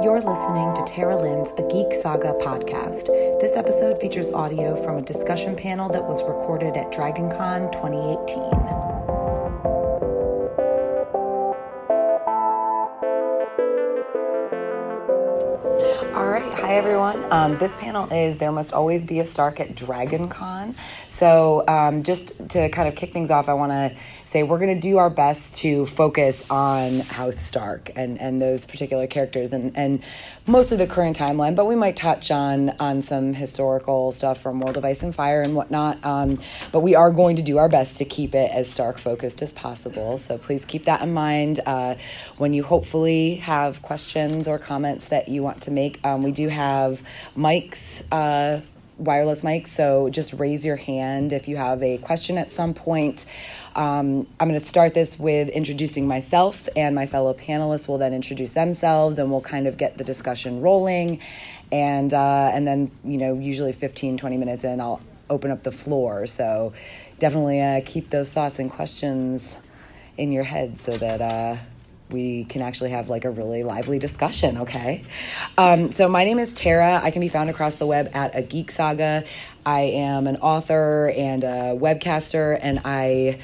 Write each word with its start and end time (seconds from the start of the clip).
You're 0.00 0.20
listening 0.20 0.72
to 0.74 0.82
Tara 0.86 1.20
Lynn's 1.20 1.50
A 1.58 1.66
Geek 1.66 1.92
Saga 1.92 2.32
podcast. 2.40 3.06
This 3.40 3.56
episode 3.56 4.00
features 4.00 4.30
audio 4.30 4.76
from 4.76 4.96
a 4.96 5.02
discussion 5.02 5.56
panel 5.56 5.88
that 5.88 6.04
was 6.04 6.22
recorded 6.22 6.76
at 6.76 6.92
DragonCon 6.92 7.72
2018. 7.72 8.78
All 16.14 16.28
right, 16.28 16.52
hi 16.52 16.76
everyone. 16.76 17.24
Um, 17.32 17.58
this 17.58 17.76
panel 17.76 18.12
is 18.12 18.38
There 18.38 18.52
Must 18.52 18.72
Always 18.72 19.04
Be 19.04 19.18
a 19.18 19.24
Stark 19.24 19.58
at 19.58 19.74
DragonCon. 19.74 20.76
So, 21.08 21.66
um, 21.66 22.04
just 22.04 22.48
to 22.50 22.68
kind 22.68 22.88
of 22.88 22.94
kick 22.94 23.12
things 23.12 23.32
off, 23.32 23.48
I 23.48 23.54
want 23.54 23.72
to 23.72 23.96
say 24.30 24.42
we're 24.42 24.58
going 24.58 24.74
to 24.74 24.80
do 24.80 24.98
our 24.98 25.08
best 25.08 25.56
to 25.56 25.86
focus 25.86 26.48
on 26.50 27.00
House 27.00 27.38
Stark 27.38 27.90
and, 27.96 28.20
and 28.20 28.42
those 28.42 28.66
particular 28.66 29.06
characters 29.06 29.54
and, 29.54 29.74
and 29.74 30.02
mostly 30.46 30.76
the 30.76 30.86
current 30.86 31.18
timeline, 31.18 31.56
but 31.56 31.64
we 31.64 31.74
might 31.74 31.96
touch 31.96 32.30
on 32.30 32.70
on 32.78 33.00
some 33.00 33.32
historical 33.32 34.12
stuff 34.12 34.40
from 34.40 34.60
World 34.60 34.76
of 34.76 34.84
Ice 34.84 35.02
and 35.02 35.14
Fire 35.14 35.40
and 35.40 35.54
whatnot. 35.54 36.04
Um, 36.04 36.38
but 36.72 36.80
we 36.80 36.94
are 36.94 37.10
going 37.10 37.36
to 37.36 37.42
do 37.42 37.56
our 37.56 37.70
best 37.70 37.96
to 37.98 38.04
keep 38.04 38.34
it 38.34 38.50
as 38.50 38.70
Stark 38.70 38.98
focused 38.98 39.40
as 39.40 39.50
possible. 39.50 40.18
So 40.18 40.36
please 40.36 40.66
keep 40.66 40.84
that 40.84 41.00
in 41.00 41.14
mind 41.14 41.60
uh, 41.64 41.94
when 42.36 42.52
you 42.52 42.62
hopefully 42.62 43.36
have 43.36 43.80
questions 43.80 44.46
or 44.46 44.58
comments 44.58 45.08
that 45.08 45.28
you 45.28 45.42
want 45.42 45.62
to 45.62 45.70
make. 45.70 46.04
Um, 46.04 46.22
we 46.22 46.32
do 46.32 46.48
have 46.48 47.02
mics. 47.34 48.04
Uh, 48.12 48.60
wireless 48.98 49.42
mics, 49.42 49.68
so 49.68 50.08
just 50.10 50.32
raise 50.34 50.64
your 50.64 50.76
hand 50.76 51.32
if 51.32 51.48
you 51.48 51.56
have 51.56 51.82
a 51.82 51.98
question 51.98 52.36
at 52.36 52.50
some 52.50 52.74
point. 52.74 53.24
Um, 53.74 54.26
I'm 54.40 54.48
going 54.48 54.58
to 54.58 54.64
start 54.64 54.94
this 54.94 55.18
with 55.18 55.48
introducing 55.48 56.06
myself, 56.06 56.68
and 56.76 56.94
my 56.94 57.06
fellow 57.06 57.32
panelists 57.32 57.88
will 57.88 57.98
then 57.98 58.12
introduce 58.12 58.52
themselves, 58.52 59.18
and 59.18 59.30
we'll 59.30 59.40
kind 59.40 59.66
of 59.66 59.76
get 59.76 59.98
the 59.98 60.04
discussion 60.04 60.60
rolling. 60.60 61.20
And 61.70 62.12
uh, 62.12 62.50
and 62.52 62.66
then 62.66 62.90
you 63.04 63.18
know, 63.18 63.34
usually 63.34 63.72
15, 63.72 64.16
20 64.16 64.36
minutes 64.36 64.64
in, 64.64 64.80
I'll 64.80 65.00
open 65.30 65.50
up 65.50 65.62
the 65.62 65.72
floor. 65.72 66.26
So 66.26 66.72
definitely 67.18 67.60
uh, 67.60 67.82
keep 67.84 68.10
those 68.10 68.32
thoughts 68.32 68.58
and 68.58 68.70
questions 68.70 69.56
in 70.16 70.32
your 70.32 70.44
head 70.44 70.78
so 70.78 70.92
that. 70.92 71.20
Uh, 71.20 71.56
we 72.10 72.44
can 72.44 72.62
actually 72.62 72.90
have 72.90 73.08
like 73.08 73.24
a 73.24 73.30
really 73.30 73.64
lively 73.64 73.98
discussion, 73.98 74.58
okay? 74.58 75.04
Um, 75.56 75.92
so, 75.92 76.08
my 76.08 76.24
name 76.24 76.38
is 76.38 76.52
Tara. 76.52 77.00
I 77.02 77.10
can 77.10 77.20
be 77.20 77.28
found 77.28 77.50
across 77.50 77.76
the 77.76 77.86
web 77.86 78.10
at 78.14 78.36
A 78.36 78.42
Geek 78.42 78.70
Saga. 78.70 79.24
I 79.66 79.80
am 79.80 80.26
an 80.26 80.36
author 80.36 81.12
and 81.14 81.44
a 81.44 81.76
webcaster, 81.78 82.58
and 82.60 82.80
I 82.84 83.38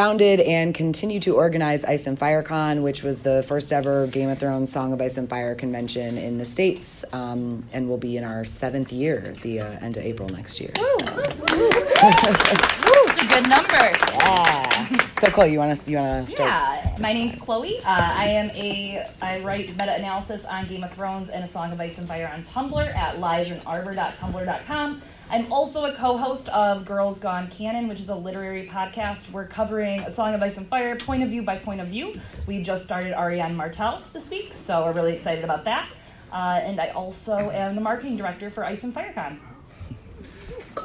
founded 0.00 0.40
and 0.40 0.74
continue 0.74 1.20
to 1.20 1.36
organize 1.36 1.84
Ice 1.84 2.06
and 2.06 2.18
Fire 2.18 2.42
Con, 2.42 2.82
which 2.82 3.02
was 3.02 3.20
the 3.20 3.42
first 3.42 3.70
ever 3.70 4.06
Game 4.06 4.30
of 4.30 4.38
Thrones 4.38 4.72
Song 4.72 4.94
of 4.94 5.00
Ice 5.02 5.18
and 5.18 5.28
Fire 5.28 5.54
convention 5.54 6.16
in 6.16 6.38
the 6.38 6.44
States, 6.46 7.04
um, 7.12 7.62
and 7.74 7.86
will 7.86 7.98
be 7.98 8.16
in 8.16 8.24
our 8.24 8.46
seventh 8.46 8.92
year, 8.92 9.34
at 9.36 9.42
the 9.42 9.60
uh, 9.60 9.66
end 9.82 9.98
of 9.98 10.02
April 10.02 10.26
next 10.30 10.58
year. 10.58 10.70
So. 10.74 10.96
It's 13.12 13.22
a 13.22 13.26
good 13.26 13.48
number. 13.48 13.74
Yeah. 13.74 15.10
So, 15.18 15.28
Chloe, 15.28 15.52
you 15.52 15.58
want 15.58 15.76
to 15.76 15.90
you 15.90 15.98
want 15.98 16.26
to 16.26 16.32
start? 16.32 16.48
Yeah, 16.48 16.96
my 16.98 17.12
name's 17.12 17.36
Chloe. 17.36 17.80
Uh, 17.80 17.82
I 17.84 18.28
am 18.28 18.50
a 18.52 19.06
I 19.20 19.40
write 19.40 19.68
meta 19.70 19.96
analysis 19.96 20.46
on 20.46 20.66
Game 20.66 20.82
of 20.82 20.92
Thrones 20.92 21.28
and 21.28 21.44
A 21.44 21.46
Song 21.46 21.72
of 21.72 21.80
Ice 21.80 21.98
and 21.98 22.08
Fire 22.08 22.30
on 22.32 22.42
Tumblr 22.42 22.94
at 22.94 23.16
liesandarbor.tumblr.com. 23.16 25.02
I'm 25.30 25.52
also 25.52 25.84
a 25.84 25.92
co-host 25.92 26.48
of 26.48 26.84
Girls 26.84 27.20
Gone 27.20 27.48
Canon, 27.50 27.86
which 27.86 28.00
is 28.00 28.08
a 28.08 28.14
literary 28.14 28.66
podcast. 28.66 29.30
We're 29.30 29.46
covering 29.46 30.00
A 30.00 30.10
Song 30.10 30.34
of 30.34 30.42
Ice 30.42 30.58
and 30.58 30.66
Fire, 30.66 30.96
point 30.96 31.22
of 31.22 31.28
view 31.28 31.42
by 31.42 31.56
point 31.56 31.80
of 31.80 31.86
view. 31.86 32.20
We 32.48 32.64
just 32.64 32.84
started 32.84 33.14
Arianne 33.14 33.54
Martell 33.54 34.02
this 34.12 34.28
week, 34.28 34.52
so 34.52 34.84
we're 34.84 34.92
really 34.92 35.12
excited 35.12 35.44
about 35.44 35.64
that. 35.66 35.94
Uh, 36.32 36.60
and 36.64 36.80
I 36.80 36.88
also 36.88 37.50
am 37.50 37.76
the 37.76 37.80
marketing 37.80 38.16
director 38.16 38.50
for 38.50 38.64
Ice 38.64 38.82
and 38.82 38.92
Fire 38.92 39.12
Con. 39.12 39.40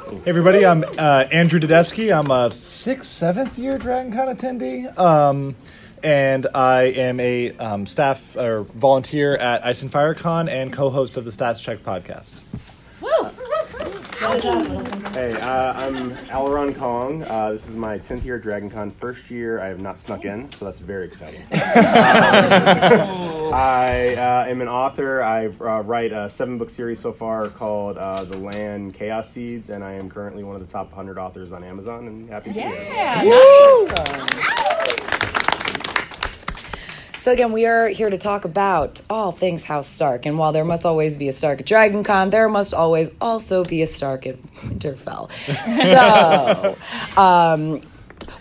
Hey 0.08 0.20
everybody, 0.26 0.64
I'm 0.64 0.84
uh, 0.96 1.24
Andrew 1.32 1.58
Tedeschi. 1.58 2.16
I'm 2.16 2.30
a 2.30 2.52
sixth, 2.54 3.10
seventh 3.10 3.58
year 3.58 3.80
DragonCon 3.80 4.36
attendee, 4.36 4.96
um, 4.96 5.56
and 6.04 6.46
I 6.54 6.82
am 6.84 7.18
a 7.18 7.50
um, 7.56 7.84
staff 7.84 8.36
or 8.36 8.62
volunteer 8.62 9.36
at 9.36 9.66
Ice 9.66 9.82
and 9.82 9.90
Fire 9.90 10.14
Con 10.14 10.48
and 10.48 10.72
co-host 10.72 11.16
of 11.16 11.24
the 11.24 11.32
Stats 11.32 11.60
Check 11.60 11.82
podcast. 11.82 12.42
Woo! 13.00 13.08
Good 13.10 13.46
job, 13.46 13.66
Littlefinger. 13.66 14.15
Hey, 14.26 15.34
uh, 15.40 15.72
I'm 15.74 16.10
Aleron 16.26 16.74
Kong. 16.74 17.22
Uh, 17.22 17.52
this 17.52 17.68
is 17.68 17.76
my 17.76 17.96
10th 17.96 18.24
year 18.24 18.38
at 18.38 18.42
DragonCon. 18.42 18.92
First 18.94 19.30
year, 19.30 19.60
I 19.60 19.68
have 19.68 19.78
not 19.78 20.00
snuck 20.00 20.24
in, 20.24 20.50
so 20.50 20.64
that's 20.64 20.80
very 20.80 21.04
exciting. 21.06 21.42
I 23.52 24.16
uh, 24.16 24.46
am 24.48 24.60
an 24.62 24.66
author. 24.66 25.22
I 25.22 25.46
uh, 25.46 25.82
write 25.82 26.10
a 26.10 26.28
seven 26.28 26.58
book 26.58 26.70
series 26.70 26.98
so 26.98 27.12
far 27.12 27.50
called 27.50 27.98
uh, 27.98 28.24
The 28.24 28.36
Land 28.36 28.94
Chaos 28.94 29.30
Seeds, 29.30 29.70
and 29.70 29.84
I 29.84 29.92
am 29.92 30.10
currently 30.10 30.42
one 30.42 30.56
of 30.56 30.66
the 30.66 30.72
top 30.72 30.88
100 30.88 31.18
authors 31.18 31.52
on 31.52 31.62
Amazon, 31.62 32.08
and 32.08 32.28
happy 32.28 32.50
to 32.50 32.54
be 32.54 32.60
here. 32.62 32.72
Yeah, 32.72 34.42
So 37.18 37.32
again, 37.32 37.52
we 37.52 37.64
are 37.64 37.88
here 37.88 38.10
to 38.10 38.18
talk 38.18 38.44
about 38.44 39.00
all 39.08 39.32
things 39.32 39.64
House 39.64 39.86
Stark, 39.86 40.26
and 40.26 40.38
while 40.38 40.52
there 40.52 40.64
must 40.64 40.84
always 40.84 41.16
be 41.16 41.28
a 41.28 41.32
Stark 41.32 41.60
at 41.60 41.66
DragonCon, 41.66 42.30
there 42.30 42.48
must 42.48 42.74
always 42.74 43.10
also 43.20 43.64
be 43.64 43.80
a 43.82 43.86
Stark 43.86 44.26
at 44.26 44.40
Winterfell. 44.42 45.30
So, 47.16 47.20
um, 47.20 47.80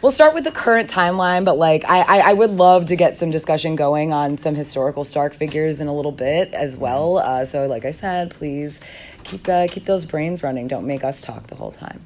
we'll 0.02 0.12
start 0.12 0.34
with 0.34 0.44
the 0.44 0.52
current 0.52 0.90
timeline, 0.90 1.46
but 1.46 1.58
like 1.58 1.86
I, 1.86 2.02
I, 2.02 2.30
I 2.32 2.34
would 2.34 2.52
love 2.52 2.88
to 2.88 2.96
get 2.96 3.18
some 3.18 3.32
discussion 3.32 3.76
going 3.76 4.12
on 4.12 4.38
some 4.38 4.56
historical 4.56 5.04
Stark 5.04 5.34
figures 5.34 5.80
in 5.80 5.88
a 5.88 5.96
little 5.96 6.12
bit 6.12 6.54
as 6.54 6.76
well. 6.76 7.18
Uh, 7.18 7.46
so, 7.46 7.68
like 7.68 7.86
I 7.86 7.92
said, 7.92 8.32
please 8.32 8.80
keep 9.24 9.48
uh, 9.48 9.68
keep 9.70 9.86
those 9.86 10.06
brains 10.06 10.44
running. 10.44 10.68
Don't 10.68 10.86
make 10.86 11.04
us 11.04 11.22
talk 11.22 11.48
the 11.48 11.56
whole 11.56 11.72
time. 11.72 12.04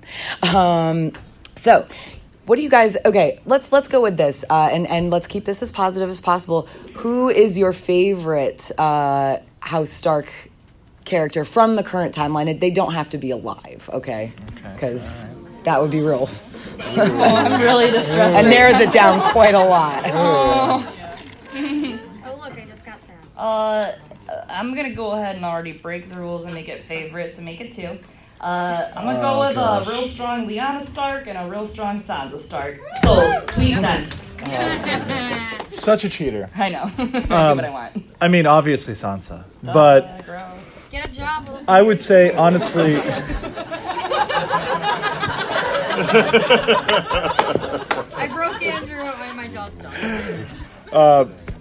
Um, 0.54 1.14
so 1.56 1.88
what 2.50 2.56
do 2.56 2.64
you 2.64 2.70
guys 2.70 2.98
okay 3.06 3.40
let's 3.46 3.72
let's 3.72 3.88
go 3.88 4.02
with 4.02 4.18
this 4.18 4.44
uh, 4.50 4.70
and 4.72 4.88
and 4.88 5.12
let's 5.12 5.28
keep 5.28 5.46
this 5.46 5.62
as 5.62 5.72
positive 5.72 6.10
as 6.10 6.20
possible. 6.20 6.64
Who 6.96 7.30
is 7.30 7.60
your 7.60 7.74
favorite 7.74 8.72
uh, 8.76 9.38
house 9.60 9.92
stark 9.92 10.34
character 11.06 11.46
from 11.46 11.76
the 11.76 11.84
current 11.84 12.16
timeline? 12.16 12.60
They 12.60 12.72
don't 12.72 12.94
have 12.94 13.10
to 13.10 13.20
be 13.20 13.30
alive 13.30 13.88
okay? 13.94 14.34
Because 14.74 15.16
that 15.64 15.80
would 15.80 15.92
be 15.92 16.02
real. 16.02 16.28
I'm 16.80 17.62
really 17.62 17.92
distressed. 17.98 18.40
and 18.40 18.50
narrows 18.50 18.82
it 18.82 18.92
down 18.92 19.32
quite 19.32 19.54
a 19.54 19.64
lot. 19.64 20.86
Oh. 21.52 22.36
Look, 22.44 22.58
I 22.58 22.66
just 22.66 22.86
got 22.86 23.00
Sam. 23.06 23.16
Uh, 23.38 23.92
I'm 24.50 24.74
gonna 24.74 24.96
go 24.96 25.12
ahead 25.12 25.36
and 25.36 25.46
already 25.46 25.74
break 25.74 26.10
the 26.10 26.16
rules 26.20 26.46
and 26.46 26.54
make 26.56 26.68
it 26.68 26.84
favorites 26.86 27.38
and 27.38 27.46
make 27.46 27.62
it 27.62 27.72
two. 27.72 27.98
Uh, 28.42 28.90
I'm 28.96 29.06
gonna 29.06 29.20
go 29.20 29.40
with 29.48 29.56
gosh. 29.56 29.88
a 29.88 29.92
real 29.92 30.04
strong 30.04 30.48
Lyanna 30.48 30.82
Stark 30.82 31.28
and 31.28 31.38
a 31.38 31.50
real 31.50 31.66
strong 31.66 31.98
Sansa 31.98 32.38
Stark. 32.38 32.80
So 33.04 33.42
please 33.48 33.80
send. 33.80 34.08
Such 35.74 36.06
a 36.06 36.10
cheater. 36.10 36.50
I 36.56 36.70
know. 36.70 36.84
I 36.98 37.06
do 37.10 37.20
what 37.28 37.66
I 37.66 37.70
want. 37.70 38.04
I 38.22 38.28
mean, 38.30 38.46
obviously 38.48 38.94
Sansa, 38.94 39.44
but 39.64 40.04
Uh, 40.06 40.22
gross. 40.26 40.76
Get 40.90 41.06
a 41.08 41.12
job, 41.12 41.48
little 41.50 41.64
I 41.68 41.82
would 41.82 42.00
say 42.00 42.34
honestly, 42.34 42.96
I 48.18 48.30
broke 48.34 48.62
Andrew 48.64 49.02
and 49.04 49.38
my 49.38 49.48
job's 49.48 49.80
done. 49.80 50.46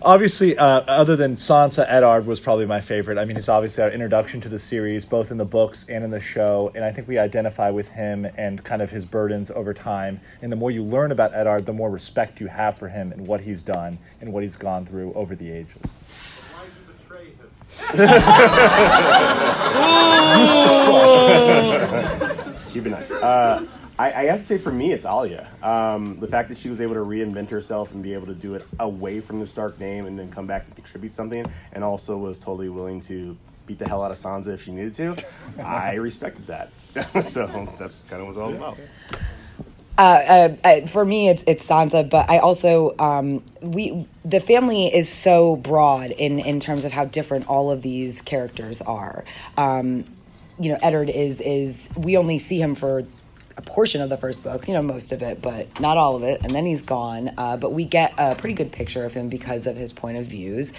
Obviously, 0.02 0.56
uh, 0.58 0.80
other 0.86 1.16
than 1.16 1.34
Sansa, 1.34 1.84
Eddard 1.88 2.26
was 2.26 2.38
probably 2.40 2.66
my 2.66 2.80
favorite. 2.80 3.18
I 3.18 3.24
mean, 3.24 3.36
he's 3.36 3.48
obviously 3.48 3.82
our 3.84 3.90
introduction 3.90 4.40
to 4.42 4.48
the 4.48 4.58
series, 4.58 5.04
both 5.04 5.30
in 5.30 5.38
the 5.38 5.44
books 5.44 5.86
and 5.88 6.04
in 6.04 6.10
the 6.10 6.20
show, 6.20 6.70
and 6.74 6.84
I 6.84 6.92
think 6.92 7.08
we 7.08 7.18
identify 7.18 7.70
with 7.70 7.88
him 7.88 8.26
and 8.36 8.62
kind 8.64 8.82
of 8.82 8.90
his 8.90 9.04
burdens 9.04 9.50
over 9.50 9.74
time. 9.74 10.20
And 10.42 10.50
the 10.52 10.56
more 10.56 10.70
you 10.70 10.82
learn 10.82 11.12
about 11.12 11.34
Eddard, 11.34 11.66
the 11.66 11.72
more 11.72 11.90
respect 11.90 12.40
you 12.40 12.46
have 12.46 12.78
for 12.78 12.88
him 12.88 13.12
and 13.12 13.26
what 13.26 13.40
he's 13.40 13.62
done 13.62 13.98
and 14.20 14.32
what 14.32 14.42
he's 14.42 14.56
gone 14.56 14.86
through 14.86 15.12
over 15.14 15.34
the 15.34 15.50
ages. 15.50 15.74
Why 16.52 16.64
did 16.64 16.72
you 16.74 16.80
betray 16.98 17.26
him? 17.26 17.34
Ooh. 22.48 22.54
Keep 22.72 22.86
it 22.86 22.90
nice. 22.90 23.10
Uh, 23.10 23.66
I, 23.98 24.12
I 24.12 24.24
have 24.26 24.38
to 24.38 24.46
say, 24.46 24.58
for 24.58 24.70
me, 24.70 24.92
it's 24.92 25.04
Arya. 25.04 25.48
Um, 25.62 26.20
the 26.20 26.28
fact 26.28 26.48
that 26.50 26.58
she 26.58 26.68
was 26.68 26.80
able 26.80 26.94
to 26.94 27.00
reinvent 27.00 27.50
herself 27.50 27.92
and 27.92 28.02
be 28.02 28.14
able 28.14 28.26
to 28.28 28.34
do 28.34 28.54
it 28.54 28.64
away 28.78 29.20
from 29.20 29.40
the 29.40 29.46
Stark 29.46 29.80
name 29.80 30.06
and 30.06 30.16
then 30.16 30.30
come 30.30 30.46
back 30.46 30.66
and 30.66 30.74
contribute 30.76 31.14
something, 31.14 31.44
and 31.72 31.82
also 31.82 32.16
was 32.16 32.38
totally 32.38 32.68
willing 32.68 33.00
to 33.00 33.36
beat 33.66 33.78
the 33.78 33.88
hell 33.88 34.02
out 34.02 34.10
of 34.10 34.16
Sansa 34.16 34.54
if 34.54 34.62
she 34.62 34.72
needed 34.72 34.94
to, 34.94 35.16
I 35.62 35.94
respected 35.94 36.46
that. 36.46 36.70
so 37.22 37.46
that's 37.78 38.04
kind 38.04 38.22
of 38.22 38.28
what 38.28 38.28
it's 38.28 38.38
all 38.38 38.54
about. 38.54 38.78
uh, 39.98 40.00
uh, 40.00 40.56
uh, 40.64 40.86
for 40.86 41.04
me, 41.04 41.28
it's 41.28 41.44
it's 41.46 41.66
Sansa, 41.66 42.08
but 42.08 42.30
I 42.30 42.38
also 42.38 42.96
um, 42.98 43.42
we 43.60 44.06
the 44.24 44.40
family 44.40 44.86
is 44.86 45.08
so 45.08 45.56
broad 45.56 46.12
in 46.12 46.38
in 46.38 46.60
terms 46.60 46.84
of 46.84 46.92
how 46.92 47.04
different 47.04 47.48
all 47.48 47.70
of 47.70 47.82
these 47.82 48.22
characters 48.22 48.80
are. 48.82 49.24
Um, 49.56 50.04
you 50.58 50.72
know, 50.72 50.78
Eddard 50.82 51.10
is 51.10 51.40
is 51.40 51.88
we 51.96 52.16
only 52.16 52.38
see 52.38 52.60
him 52.60 52.74
for 52.74 53.04
a 53.58 53.62
portion 53.62 54.00
of 54.00 54.08
the 54.08 54.16
first 54.16 54.44
book, 54.44 54.68
you 54.68 54.72
know, 54.72 54.82
most 54.82 55.10
of 55.10 55.20
it, 55.20 55.42
but 55.42 55.80
not 55.80 55.98
all 55.98 56.14
of 56.14 56.22
it, 56.22 56.40
and 56.42 56.52
then 56.52 56.64
he's 56.64 56.82
gone. 56.82 57.32
Uh, 57.36 57.56
but 57.56 57.72
we 57.72 57.84
get 57.84 58.14
a 58.16 58.36
pretty 58.36 58.54
good 58.54 58.70
picture 58.70 59.04
of 59.04 59.12
him 59.12 59.28
because 59.28 59.66
of 59.66 59.76
his 59.76 59.92
point 59.92 60.16
of 60.16 60.24
views. 60.24 60.72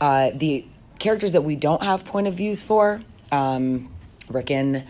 Uh, 0.00 0.30
the 0.32 0.64
characters 1.00 1.32
that 1.32 1.42
we 1.42 1.56
don't 1.56 1.82
have 1.82 2.04
point 2.04 2.28
of 2.28 2.34
views 2.34 2.62
for, 2.62 3.02
um, 3.32 3.90
Rickon 4.28 4.84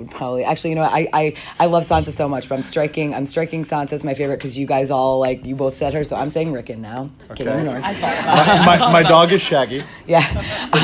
would 0.00 0.10
probably 0.10 0.44
actually 0.44 0.70
you 0.70 0.76
know 0.76 0.82
I, 0.82 1.08
I 1.12 1.34
I 1.58 1.66
love 1.66 1.84
Sansa 1.84 2.12
so 2.12 2.28
much, 2.28 2.48
but 2.48 2.56
I'm 2.56 2.62
striking 2.62 3.14
I'm 3.14 3.26
striking 3.26 3.64
Sansa 3.64 3.92
as 3.94 4.04
my 4.04 4.14
favorite 4.14 4.38
because 4.38 4.58
you 4.58 4.66
guys 4.66 4.90
all 4.90 5.20
like 5.20 5.44
you 5.46 5.56
both 5.56 5.74
said 5.76 5.94
her, 5.94 6.04
so 6.04 6.16
I'm 6.16 6.30
saying 6.30 6.52
Rickon 6.52 6.82
now. 6.82 7.10
King 7.34 7.48
of 7.48 7.54
the 7.54 7.60
Okay. 7.60 7.64
North. 7.64 7.84
I 7.84 7.94
thought 7.94 8.66
my, 8.66 8.92
my 8.92 9.02
dog 9.02 9.32
is 9.32 9.42
Shaggy. 9.42 9.82
Yeah. 10.06 10.24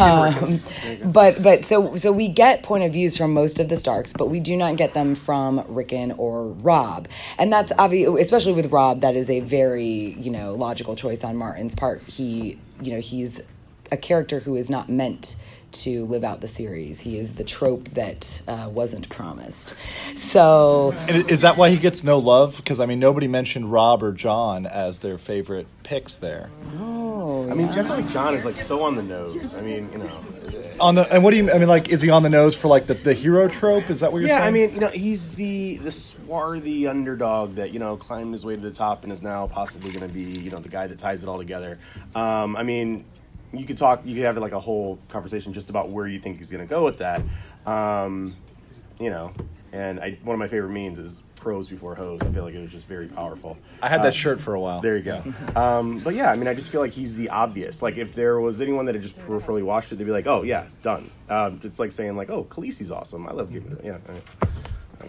Um, 0.00 0.62
but 1.04 1.42
but 1.42 1.64
so 1.64 1.96
so 1.96 2.12
we 2.12 2.28
get 2.28 2.62
point 2.62 2.84
of 2.84 2.92
views 2.92 3.16
from 3.16 3.32
most 3.32 3.58
of 3.60 3.68
the 3.68 3.76
Starks, 3.76 4.12
but 4.12 4.28
we 4.28 4.40
do 4.40 4.56
not 4.56 4.76
get 4.76 4.94
them 4.94 5.14
from 5.14 5.64
Rickon 5.68 6.12
or 6.12 6.48
Robb. 6.48 7.08
And 7.38 7.52
that's 7.52 7.72
obvious 7.78 8.10
especially 8.20 8.52
with 8.54 8.72
Robb 8.72 9.00
that 9.00 9.16
is 9.16 9.30
a 9.30 9.40
very, 9.40 10.16
you 10.18 10.30
know, 10.30 10.54
logical 10.54 10.96
choice 10.96 11.24
on 11.24 11.36
Martin's 11.36 11.74
part. 11.74 12.02
He, 12.08 12.58
you 12.80 12.92
know, 12.92 13.00
he's 13.00 13.40
a 13.92 13.96
character 13.96 14.40
who 14.40 14.56
is 14.56 14.68
not 14.70 14.88
meant 14.88 15.36
to 15.82 16.04
live 16.06 16.24
out 16.24 16.40
the 16.40 16.48
series. 16.48 17.00
He 17.00 17.18
is 17.18 17.34
the 17.34 17.44
trope 17.44 17.88
that 17.90 18.40
uh, 18.48 18.68
wasn't 18.72 19.08
promised. 19.08 19.74
So 20.14 20.92
And 21.08 21.30
Is 21.30 21.40
that 21.42 21.56
why 21.56 21.70
he 21.70 21.76
gets 21.76 22.04
no 22.04 22.18
love? 22.18 22.56
Because 22.56 22.80
I 22.80 22.86
mean, 22.86 22.98
nobody 22.98 23.28
mentioned 23.28 23.70
Robb 23.72 24.02
or 24.02 24.12
Jon 24.12 24.66
as 24.66 24.98
their 24.98 25.18
favorite 25.18 25.66
picks 25.82 26.18
there. 26.18 26.50
oh, 26.78 27.48
I 27.50 27.54
mean, 27.54 27.68
I 27.68 27.72
feel 27.74 27.84
like 27.84 28.08
Jon 28.10 28.34
is 28.34 28.44
like 28.44 28.56
so 28.56 28.82
on 28.82 28.96
the 28.96 29.02
nose. 29.02 29.54
I 29.54 29.60
mean, 29.60 29.90
you 29.92 29.98
know. 29.98 30.24
On 30.78 30.94
the 30.94 31.10
and 31.12 31.24
what 31.24 31.30
do 31.30 31.38
you? 31.38 31.50
I 31.50 31.58
mean, 31.58 31.68
like, 31.68 31.88
is 31.88 32.02
he 32.02 32.10
on 32.10 32.22
the 32.22 32.28
nose 32.28 32.54
for 32.54 32.68
like 32.68 32.86
the, 32.86 32.94
the 32.94 33.14
hero 33.14 33.48
trope? 33.48 33.88
Is 33.88 34.00
that 34.00 34.12
what 34.12 34.18
you're 34.18 34.28
Yeah, 34.28 34.40
saying? 34.40 34.54
Yeah, 34.56 34.62
I 34.64 34.66
mean, 34.66 34.74
you 34.74 34.80
know, 34.80 34.88
he's 34.88 35.30
the 35.30 35.78
the 35.78 35.90
swarthy 35.90 36.86
underdog 36.86 37.54
that 37.54 37.72
you 37.72 37.78
know 37.78 37.96
climbed 37.96 38.32
his 38.32 38.44
way 38.44 38.56
to 38.56 38.60
the 38.60 38.70
top 38.70 39.02
and 39.02 39.12
is 39.12 39.22
now 39.22 39.46
possibly 39.46 39.90
going 39.90 40.06
to 40.06 40.12
be 40.12 40.20
you 40.20 40.50
know 40.50 40.58
the 40.58 40.68
guy 40.68 40.86
that 40.86 40.98
ties 40.98 41.22
it 41.22 41.28
all 41.28 41.38
together. 41.38 41.78
Um, 42.14 42.56
I 42.56 42.62
mean, 42.62 43.04
you 43.52 43.64
could 43.64 43.76
talk, 43.76 44.02
you 44.04 44.14
could 44.14 44.24
have 44.24 44.36
like 44.38 44.52
a 44.52 44.60
whole 44.60 44.98
conversation 45.08 45.52
just 45.52 45.70
about 45.70 45.90
where 45.90 46.06
you 46.06 46.18
think 46.18 46.38
he's 46.38 46.50
going 46.50 46.66
to 46.66 46.68
go 46.68 46.84
with 46.84 46.98
that. 46.98 47.22
Um, 47.66 48.36
you 49.00 49.10
know, 49.10 49.32
and 49.72 50.00
I, 50.00 50.18
one 50.22 50.34
of 50.34 50.38
my 50.38 50.48
favorite 50.48 50.70
memes 50.70 50.98
is 50.98 51.22
pros 51.36 51.68
before 51.68 51.94
hoes. 51.94 52.22
I 52.22 52.30
feel 52.30 52.44
like 52.44 52.54
it 52.54 52.60
was 52.60 52.72
just 52.72 52.86
very 52.86 53.08
powerful. 53.08 53.56
I 53.82 53.88
had 53.88 54.02
that 54.02 54.14
shirt 54.14 54.40
for 54.40 54.54
a 54.54 54.60
while. 54.60 54.80
There 54.80 54.96
you 54.96 55.02
go. 55.02 55.22
Um, 55.56 56.00
but 56.00 56.14
yeah, 56.14 56.30
I 56.30 56.36
mean, 56.36 56.48
I 56.48 56.54
just 56.54 56.70
feel 56.70 56.80
like 56.80 56.92
he's 56.92 57.16
the 57.16 57.30
obvious. 57.30 57.82
Like, 57.82 57.96
if 57.96 58.14
there 58.14 58.40
was 58.40 58.60
anyone 58.60 58.84
that 58.86 58.94
had 58.94 59.02
just 59.02 59.16
peripherally 59.16 59.62
watched 59.62 59.90
it, 59.90 59.96
they'd 59.96 60.04
be 60.04 60.10
like, 60.10 60.26
"Oh 60.26 60.42
yeah, 60.42 60.66
done." 60.82 61.10
Um, 61.30 61.60
it's 61.62 61.80
like 61.80 61.92
saying 61.92 62.14
like, 62.16 62.28
"Oh, 62.30 62.44
Khaleesi's 62.44 62.90
awesome. 62.92 63.26
I 63.26 63.32
love 63.32 63.50
Game 63.50 63.64
of 63.72 63.80
Thrones." 63.80 64.00
Yeah. 64.08 64.48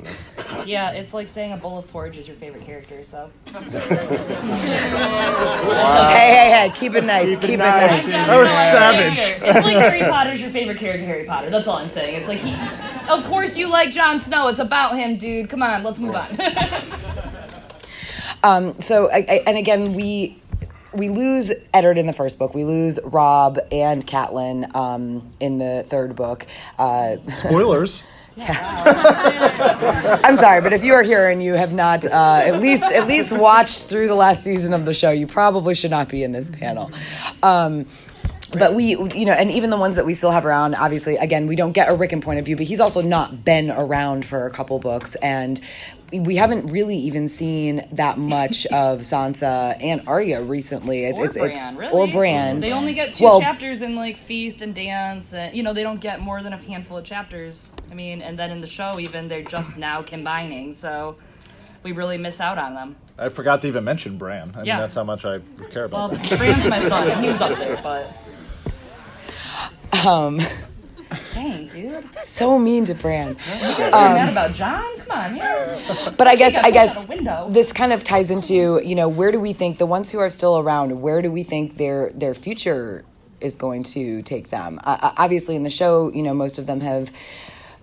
Mean, 0.04 0.08
I 0.38 0.54
know. 0.58 0.64
yeah, 0.66 0.92
it's 0.92 1.14
like 1.14 1.30
saying 1.30 1.54
a 1.54 1.58
bowl 1.58 1.78
of 1.78 1.88
porridge 1.92 2.18
is 2.18 2.28
your 2.28 2.38
favorite 2.38 2.66
character. 2.66 3.04
So 3.04 3.30
hey, 3.46 3.60
hey, 6.12 6.50
hey, 6.52 6.72
keep 6.74 6.96
it 6.96 7.04
nice. 7.04 7.38
Keep 7.40 7.52
it 7.52 7.58
nice. 7.58 8.06
That 8.06 8.40
was 8.40 8.50
savage. 8.50 9.20
It's 9.44 9.66
like 9.66 9.78
Harry 9.78 10.02
Potter's 10.02 10.42
your 10.42 10.50
favorite 10.50 10.78
character, 10.78 11.06
Harry 11.06 11.26
Potter. 11.26 11.50
That's 11.50 11.68
all 11.68 11.78
I'm 11.78 11.88
saying. 11.88 12.16
It's 12.16 12.28
like 12.28 12.40
he. 12.40 12.56
Of 13.10 13.24
course 13.26 13.58
you 13.58 13.70
like 13.70 13.92
Jon 13.92 14.20
Snow. 14.20 14.48
It's 14.48 14.60
about 14.60 14.98
him, 14.98 15.18
dude. 15.18 15.50
Come 15.50 15.64
on, 15.64 15.84
let's 15.84 16.00
move 16.00 16.16
on. 16.16 16.28
Um, 18.44 18.80
so, 18.80 19.10
I, 19.12 19.26
I, 19.28 19.44
and 19.48 19.58
again, 19.58 19.94
we 19.94 20.40
we 20.94 21.10
lose 21.10 21.52
Eddard 21.74 21.98
in 21.98 22.08
the 22.08 22.14
first 22.14 22.40
book. 22.40 22.54
We 22.54 22.64
lose 22.64 23.00
Robb 23.04 23.60
and 23.72 24.06
Catelyn 24.06 24.74
um, 24.76 25.30
in 25.40 25.58
the 25.58 25.84
third 25.88 26.16
book. 26.16 26.46
Uh, 26.78 27.18
Spoilers. 27.28 28.08
I'm 30.24 30.38
sorry, 30.38 30.62
but 30.62 30.74
if 30.74 30.84
you 30.84 30.94
are 30.94 31.04
here 31.04 31.30
and 31.30 31.42
you 31.42 31.54
have 31.54 31.74
not 31.74 32.06
uh, 32.06 32.42
at 32.46 32.60
least 32.60 32.84
at 32.84 33.08
least 33.08 33.32
watched 33.32 33.88
through 33.88 34.08
the 34.08 34.16
last 34.16 34.44
season 34.44 34.74
of 34.74 34.86
the 34.86 34.94
show, 34.94 35.12
you 35.12 35.28
probably 35.28 35.74
should 35.74 35.92
not 35.92 36.10
be 36.10 36.24
in 36.24 36.32
this 36.32 36.52
panel. 36.52 36.92
Um, 37.42 37.88
but 38.58 38.74
we, 38.76 38.92
you 38.92 39.26
know, 39.26 39.34
and 39.34 39.52
even 39.52 39.70
the 39.70 39.78
ones 39.78 39.96
that 39.96 40.06
we 40.06 40.14
still 40.14 40.32
have 40.32 40.46
around, 40.46 40.76
obviously, 40.76 41.18
again, 41.18 41.48
we 41.48 41.56
don't 41.56 41.74
get 41.74 41.90
a 41.90 41.96
Rickon 41.96 42.22
point 42.22 42.40
of 42.40 42.46
view, 42.46 42.56
but 42.56 42.66
he's 42.66 42.80
also 42.80 43.02
not 43.02 43.44
been 43.44 43.72
around 43.72 44.26
for 44.26 44.46
a 44.46 44.52
couple 44.52 44.80
books, 44.80 45.16
and 45.16 45.60
we 46.14 46.36
haven't 46.38 46.68
really 46.68 46.96
even 46.98 47.28
seen 47.28 47.86
that 47.92 48.18
much 48.18 48.66
of 48.68 49.00
Sansa 49.00 49.76
and 49.82 50.08
Arya 50.08 50.42
recently. 50.42 51.04
It's, 51.06 51.20
or 51.20 51.26
it's, 51.26 51.38
Bran, 51.38 51.52
it's- 51.52 51.76
really? 51.78 51.92
Or 51.94 52.08
Bran. 52.08 52.60
They 52.60 52.72
only 52.72 52.94
get 52.94 53.14
two 53.14 53.26
Well- 53.26 53.42
chapters 53.42 53.82
in 53.82 53.96
like 53.96 54.18
Feast 54.18 54.62
and 54.62 54.74
Dance, 54.74 55.34
and 55.34 55.56
you 55.56 55.64
know 55.64 55.74
they 55.74 55.84
don't 55.84 56.00
get 56.00 56.22
more 56.22 56.42
than 56.42 56.54
a 56.54 56.58
handful 56.58 56.98
of 56.98 57.04
chapters. 57.04 57.74
I 57.92 57.94
mean, 57.94 58.22
and 58.22 58.38
then 58.40 58.52
in 58.52 58.60
the 58.60 58.68
show, 58.68 59.00
even 59.00 59.28
they're 59.28 59.44
just 59.44 59.78
now 59.90 60.02
combining, 60.02 60.72
so 60.74 61.18
we 61.84 61.92
really 61.92 62.18
miss 62.18 62.40
out 62.40 62.58
on 62.58 62.74
them. 62.74 62.96
I 63.20 63.30
forgot 63.30 63.62
to 63.64 63.68
even 63.68 63.84
mention 63.84 64.18
Bran. 64.18 64.52
I 64.54 64.58
mean, 64.58 64.66
Yeah. 64.66 64.80
that's 64.80 64.94
how 64.94 65.04
much 65.04 65.26
I 65.26 65.40
care 65.72 65.88
Well, 65.88 66.06
about. 66.12 66.12
that. 66.24 66.38
Bran's 66.38 66.68
my 66.68 66.82
son, 66.82 67.10
and 67.10 67.22
he 67.24 67.30
was 67.30 67.42
up 67.42 67.58
there, 67.58 67.80
but 67.84 68.14
Um, 70.06 70.40
dang, 71.34 71.68
dude, 71.68 72.06
so 72.24 72.58
mean 72.58 72.86
to 72.86 72.94
Bran. 72.94 73.30
You 73.30 73.36
guys 73.36 73.94
are 73.94 74.14
mad 74.14 74.32
about 74.32 74.54
Jon? 74.54 74.98
Come 75.00 75.12
on, 75.12 75.34
man. 75.36 76.14
But 76.18 76.28
I 76.28 76.36
guess 76.36 76.56
I 76.56 76.72
guess 76.72 77.08
this 77.50 77.74
kind 77.74 77.94
of 77.94 78.04
ties 78.04 78.30
into 78.30 78.82
you 78.84 78.96
know 78.96 79.08
where 79.08 79.32
do 79.32 79.40
we 79.40 79.54
think 79.54 79.78
the 79.78 79.86
ones 79.86 80.12
who 80.12 80.20
are 80.20 80.30
still 80.30 80.58
around 80.58 81.02
where 81.02 81.22
do 81.22 81.32
we 81.32 81.44
think 81.44 81.78
their 81.78 82.12
their 82.14 82.34
future 82.34 83.06
is 83.42 83.56
going 83.56 83.84
to 83.84 84.22
take 84.24 84.50
them? 84.50 84.80
Uh, 84.84 85.14
obviously, 85.18 85.56
in 85.56 85.64
the 85.64 85.70
show, 85.70 86.12
you 86.12 86.24
know 86.24 86.34
most 86.34 86.58
of 86.58 86.66
them 86.66 86.82
have 86.82 87.12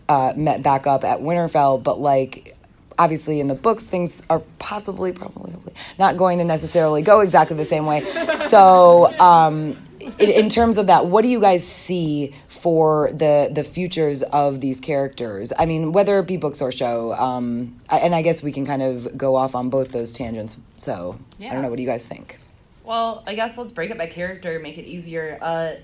uh, 0.08 0.32
met 0.36 0.62
back 0.62 0.86
up 0.86 1.04
at 1.04 1.20
Winterfell, 1.20 1.82
but 1.82 2.00
like. 2.00 2.56
Obviously, 2.96 3.40
in 3.40 3.48
the 3.48 3.56
books, 3.56 3.86
things 3.88 4.22
are 4.30 4.40
possibly, 4.60 5.10
probably, 5.10 5.52
not 5.98 6.16
going 6.16 6.38
to 6.38 6.44
necessarily 6.44 7.02
go 7.02 7.22
exactly 7.22 7.56
the 7.56 7.64
same 7.64 7.86
way. 7.86 8.02
So, 8.36 9.12
um, 9.18 9.76
in, 10.18 10.30
in 10.30 10.48
terms 10.48 10.78
of 10.78 10.86
that, 10.88 11.06
what 11.06 11.22
do 11.22 11.28
you 11.28 11.40
guys 11.40 11.66
see 11.66 12.32
for 12.48 13.10
the 13.12 13.48
the 13.52 13.64
futures 13.64 14.22
of 14.22 14.60
these 14.60 14.80
characters? 14.80 15.52
I 15.58 15.66
mean, 15.66 15.92
whether 15.92 16.18
it 16.18 16.26
be 16.26 16.36
books 16.36 16.60
or 16.62 16.72
show, 16.72 17.12
um, 17.14 17.78
I- 17.88 17.98
and 18.00 18.14
I 18.14 18.22
guess 18.22 18.42
we 18.42 18.52
can 18.52 18.66
kind 18.66 18.82
of 18.82 19.16
go 19.16 19.36
off 19.36 19.54
on 19.54 19.70
both 19.70 19.90
those 19.92 20.12
tangents. 20.12 20.56
So 20.78 21.18
I 21.40 21.48
don't 21.52 21.62
know. 21.62 21.68
What 21.70 21.76
do 21.76 21.82
you 21.82 21.88
guys 21.88 22.06
think? 22.06 22.38
Well, 22.84 23.22
I 23.26 23.34
guess 23.34 23.56
let's 23.56 23.72
break 23.72 23.90
it 23.90 23.96
by 23.98 24.06
character, 24.06 24.58
make 24.58 24.76
it 24.76 24.84
easier. 24.84 25.38
Uh, 25.40 25.74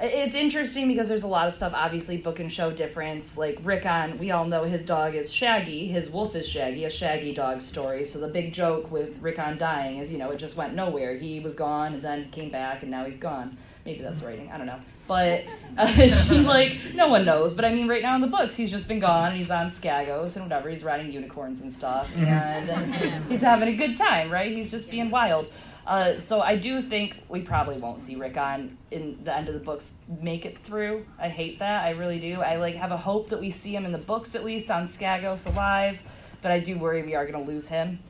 it's 0.00 0.34
interesting 0.34 0.88
because 0.88 1.08
there's 1.08 1.24
a 1.24 1.28
lot 1.28 1.46
of 1.46 1.52
stuff, 1.52 1.72
obviously, 1.74 2.18
book 2.18 2.38
and 2.38 2.52
show 2.52 2.70
difference. 2.70 3.36
Like 3.36 3.58
Rickon, 3.62 4.18
we 4.18 4.30
all 4.30 4.44
know 4.44 4.64
his 4.64 4.84
dog 4.84 5.14
is 5.14 5.32
Shaggy, 5.32 5.88
his 5.88 6.10
wolf 6.10 6.34
is 6.36 6.48
Shaggy, 6.48 6.84
a 6.84 6.90
Shaggy 6.90 7.34
dog 7.34 7.60
story. 7.60 8.04
So 8.04 8.20
the 8.20 8.28
big 8.28 8.52
joke 8.52 8.90
with 8.90 9.20
Rickon 9.20 9.58
dying 9.58 9.98
is, 9.98 10.12
you 10.12 10.18
know, 10.18 10.30
it 10.30 10.38
just 10.38 10.56
went 10.56 10.74
nowhere. 10.74 11.16
He 11.16 11.40
was 11.40 11.54
gone 11.54 11.94
and 11.94 12.02
then 12.02 12.30
came 12.30 12.50
back 12.50 12.82
and 12.82 12.90
now 12.90 13.04
he's 13.04 13.18
gone. 13.18 13.56
Maybe 13.84 14.02
that's 14.02 14.22
writing, 14.22 14.50
I 14.52 14.58
don't 14.58 14.66
know. 14.66 14.80
But 15.08 15.44
uh, 15.78 15.92
just 15.92 16.46
like, 16.46 16.78
no 16.94 17.08
one 17.08 17.24
knows. 17.24 17.54
But 17.54 17.64
I 17.64 17.74
mean, 17.74 17.88
right 17.88 18.02
now 18.02 18.14
in 18.14 18.20
the 18.20 18.26
books, 18.26 18.54
he's 18.54 18.70
just 18.70 18.86
been 18.86 19.00
gone 19.00 19.28
and 19.28 19.36
he's 19.36 19.50
on 19.50 19.68
Skagos 19.70 20.36
and 20.36 20.44
whatever. 20.44 20.68
He's 20.68 20.84
riding 20.84 21.10
unicorns 21.10 21.62
and 21.62 21.72
stuff. 21.72 22.08
And 22.16 23.24
he's 23.28 23.42
having 23.42 23.68
a 23.68 23.76
good 23.76 23.96
time, 23.96 24.30
right? 24.30 24.52
He's 24.54 24.70
just 24.70 24.90
being 24.90 25.10
wild. 25.10 25.50
Uh, 25.88 26.18
so 26.18 26.42
I 26.42 26.54
do 26.54 26.82
think 26.82 27.16
we 27.30 27.40
probably 27.40 27.78
won't 27.78 27.98
see 27.98 28.14
Rickon 28.14 28.76
in 28.90 29.18
the 29.24 29.34
end 29.34 29.48
of 29.48 29.54
the 29.54 29.60
books 29.60 29.92
make 30.20 30.44
it 30.44 30.58
through. 30.58 31.06
I 31.18 31.30
hate 31.30 31.58
that. 31.60 31.82
I 31.82 31.90
really 31.90 32.18
do. 32.18 32.42
I 32.42 32.56
like 32.56 32.74
have 32.74 32.92
a 32.92 32.96
hope 32.96 33.30
that 33.30 33.40
we 33.40 33.50
see 33.50 33.74
him 33.74 33.86
in 33.86 33.92
the 33.92 33.96
books 33.96 34.34
at 34.34 34.44
least 34.44 34.70
on 34.70 34.86
Skagos 34.86 35.46
alive, 35.46 35.98
but 36.42 36.52
I 36.52 36.60
do 36.60 36.78
worry 36.78 37.02
we 37.02 37.14
are 37.14 37.26
going 37.26 37.42
to 37.42 37.50
lose 37.50 37.68
him. 37.68 38.00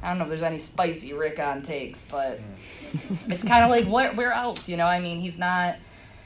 I 0.00 0.08
don't 0.08 0.18
know 0.18 0.24
if 0.24 0.30
there's 0.30 0.44
any 0.44 0.60
spicy 0.60 1.12
Rickon 1.12 1.62
takes, 1.62 2.02
but 2.02 2.38
it's 3.26 3.42
kind 3.42 3.64
of 3.64 3.70
like 3.70 3.86
what 3.86 4.14
where 4.14 4.32
else, 4.32 4.68
you 4.68 4.76
know? 4.76 4.86
I 4.86 5.00
mean, 5.00 5.20
he's 5.20 5.36
not 5.36 5.78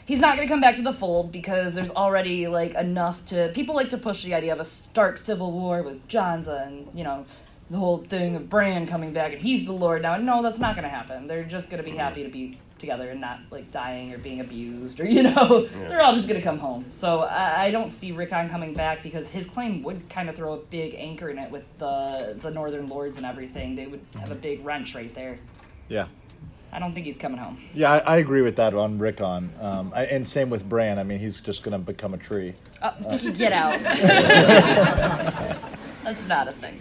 he's 0.04 0.20
not 0.20 0.36
going 0.36 0.46
to 0.46 0.52
come 0.52 0.60
back 0.60 0.76
to 0.76 0.82
the 0.82 0.92
fold 0.92 1.32
because 1.32 1.72
there's 1.72 1.92
already 1.92 2.46
like 2.46 2.74
enough 2.74 3.24
to 3.26 3.50
people 3.54 3.74
like 3.74 3.88
to 3.88 3.96
push 3.96 4.22
the 4.22 4.34
idea 4.34 4.52
of 4.52 4.60
a 4.60 4.66
stark 4.66 5.16
civil 5.16 5.50
war 5.50 5.82
with 5.82 6.06
Jonsa 6.08 6.66
and, 6.66 6.86
you 6.94 7.04
know, 7.04 7.24
the 7.70 7.78
whole 7.78 7.98
thing 7.98 8.36
of 8.36 8.48
Bran 8.48 8.86
coming 8.86 9.12
back 9.12 9.32
and 9.32 9.40
he's 9.40 9.64
the 9.64 9.72
lord 9.72 10.02
now. 10.02 10.16
No, 10.16 10.42
that's 10.42 10.58
not 10.58 10.74
going 10.74 10.84
to 10.84 10.90
happen. 10.90 11.26
They're 11.26 11.44
just 11.44 11.70
going 11.70 11.82
to 11.82 11.88
be 11.88 11.96
happy 11.96 12.22
to 12.22 12.28
be 12.28 12.58
together 12.78 13.10
and 13.10 13.20
not 13.20 13.40
like 13.50 13.70
dying 13.70 14.12
or 14.12 14.18
being 14.18 14.40
abused 14.40 15.00
or 15.00 15.06
you 15.06 15.22
know 15.22 15.66
they're 15.88 16.02
all 16.02 16.14
just 16.14 16.28
going 16.28 16.40
to 16.40 16.44
come 16.44 16.58
home. 16.58 16.84
So 16.90 17.20
I, 17.20 17.64
I 17.64 17.70
don't 17.70 17.92
see 17.92 18.12
Rickon 18.12 18.48
coming 18.48 18.74
back 18.74 19.02
because 19.02 19.28
his 19.28 19.46
claim 19.46 19.82
would 19.82 20.08
kind 20.10 20.28
of 20.28 20.36
throw 20.36 20.54
a 20.54 20.58
big 20.58 20.94
anchor 20.96 21.30
in 21.30 21.38
it 21.38 21.50
with 21.50 21.64
the 21.78 22.38
the 22.40 22.50
Northern 22.50 22.88
Lords 22.88 23.16
and 23.16 23.26
everything. 23.26 23.74
They 23.74 23.86
would 23.86 24.04
have 24.18 24.30
a 24.30 24.36
big 24.36 24.64
wrench 24.64 24.94
right 24.94 25.14
there. 25.14 25.38
Yeah. 25.88 26.06
I 26.72 26.80
don't 26.80 26.92
think 26.92 27.06
he's 27.06 27.18
coming 27.18 27.38
home. 27.38 27.62
Yeah, 27.72 27.92
I, 27.92 27.98
I 27.98 28.16
agree 28.16 28.42
with 28.42 28.56
that 28.56 28.74
on 28.74 28.98
Rickon. 28.98 29.52
Um, 29.60 29.92
I, 29.94 30.06
and 30.06 30.26
same 30.26 30.50
with 30.50 30.68
Bran. 30.68 30.98
I 30.98 31.04
mean, 31.04 31.20
he's 31.20 31.40
just 31.40 31.62
going 31.62 31.70
to 31.70 31.78
become 31.78 32.14
a 32.14 32.18
tree. 32.18 32.52
Oh, 32.82 33.30
get 33.30 33.52
out. 33.52 33.80
That's 36.02 36.26
not 36.26 36.48
a 36.48 36.52
thing. 36.52 36.80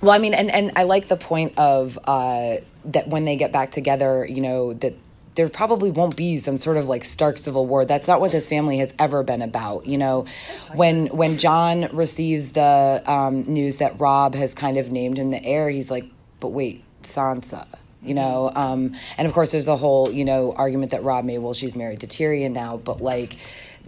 Well, 0.00 0.12
I 0.12 0.18
mean, 0.18 0.34
and, 0.34 0.50
and 0.50 0.72
I 0.76 0.84
like 0.84 1.08
the 1.08 1.16
point 1.16 1.54
of 1.56 1.98
uh, 2.04 2.56
that 2.86 3.08
when 3.08 3.24
they 3.24 3.36
get 3.36 3.50
back 3.52 3.70
together, 3.70 4.26
you 4.26 4.40
know, 4.40 4.74
that 4.74 4.94
there 5.36 5.48
probably 5.48 5.90
won't 5.90 6.16
be 6.16 6.38
some 6.38 6.56
sort 6.56 6.76
of 6.76 6.88
like 6.88 7.04
stark 7.04 7.38
civil 7.38 7.66
war. 7.66 7.84
That's 7.84 8.08
not 8.08 8.20
what 8.20 8.32
this 8.32 8.48
family 8.48 8.78
has 8.78 8.94
ever 8.98 9.22
been 9.22 9.42
about. 9.42 9.86
You 9.86 9.98
know, 9.98 10.26
when 10.74 11.08
when 11.08 11.38
Jon 11.38 11.88
receives 11.92 12.52
the 12.52 13.02
um, 13.06 13.42
news 13.42 13.78
that 13.78 14.00
Robb 14.00 14.34
has 14.34 14.54
kind 14.54 14.78
of 14.78 14.90
named 14.90 15.18
him 15.18 15.30
the 15.30 15.44
heir, 15.44 15.68
he's 15.68 15.90
like, 15.90 16.06
but 16.40 16.48
wait, 16.48 16.84
Sansa. 17.02 17.66
you 18.02 18.14
know. 18.14 18.50
Um, 18.54 18.94
and 19.18 19.26
of 19.26 19.34
course, 19.34 19.52
there's 19.52 19.68
a 19.68 19.76
whole, 19.76 20.10
you 20.10 20.24
know, 20.24 20.52
argument 20.52 20.92
that 20.92 21.02
Robb 21.02 21.24
made. 21.24 21.38
Well, 21.38 21.54
she's 21.54 21.76
married 21.76 22.00
to 22.00 22.06
Tyrion 22.06 22.52
now, 22.52 22.76
but 22.76 23.00
like. 23.00 23.36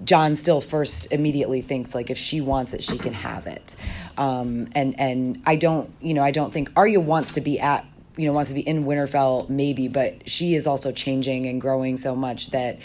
Jon 0.04 0.34
still 0.34 0.60
first 0.60 1.12
immediately 1.12 1.60
thinks 1.60 1.94
like 1.94 2.10
if 2.10 2.18
she 2.18 2.40
wants 2.40 2.72
it, 2.72 2.82
she 2.82 2.98
can 2.98 3.12
have 3.12 3.46
it, 3.46 3.76
um, 4.16 4.68
and 4.74 4.98
and 4.98 5.42
I 5.46 5.56
don't, 5.56 5.92
you 6.00 6.14
know, 6.14 6.22
I 6.22 6.30
don't 6.30 6.52
think 6.52 6.70
Arya 6.76 7.00
wants 7.00 7.32
to 7.32 7.40
be 7.40 7.58
at 7.58 7.84
you 8.18 8.26
know 8.26 8.32
wants 8.32 8.50
to 8.50 8.54
be 8.54 8.60
in 8.60 8.84
Winterfell 8.84 9.48
maybe, 9.48 9.88
but 9.88 10.28
she 10.28 10.54
is 10.54 10.66
also 10.66 10.92
changing 10.92 11.46
and 11.46 11.60
growing 11.60 11.96
so 11.96 12.14
much 12.14 12.50
that 12.50 12.78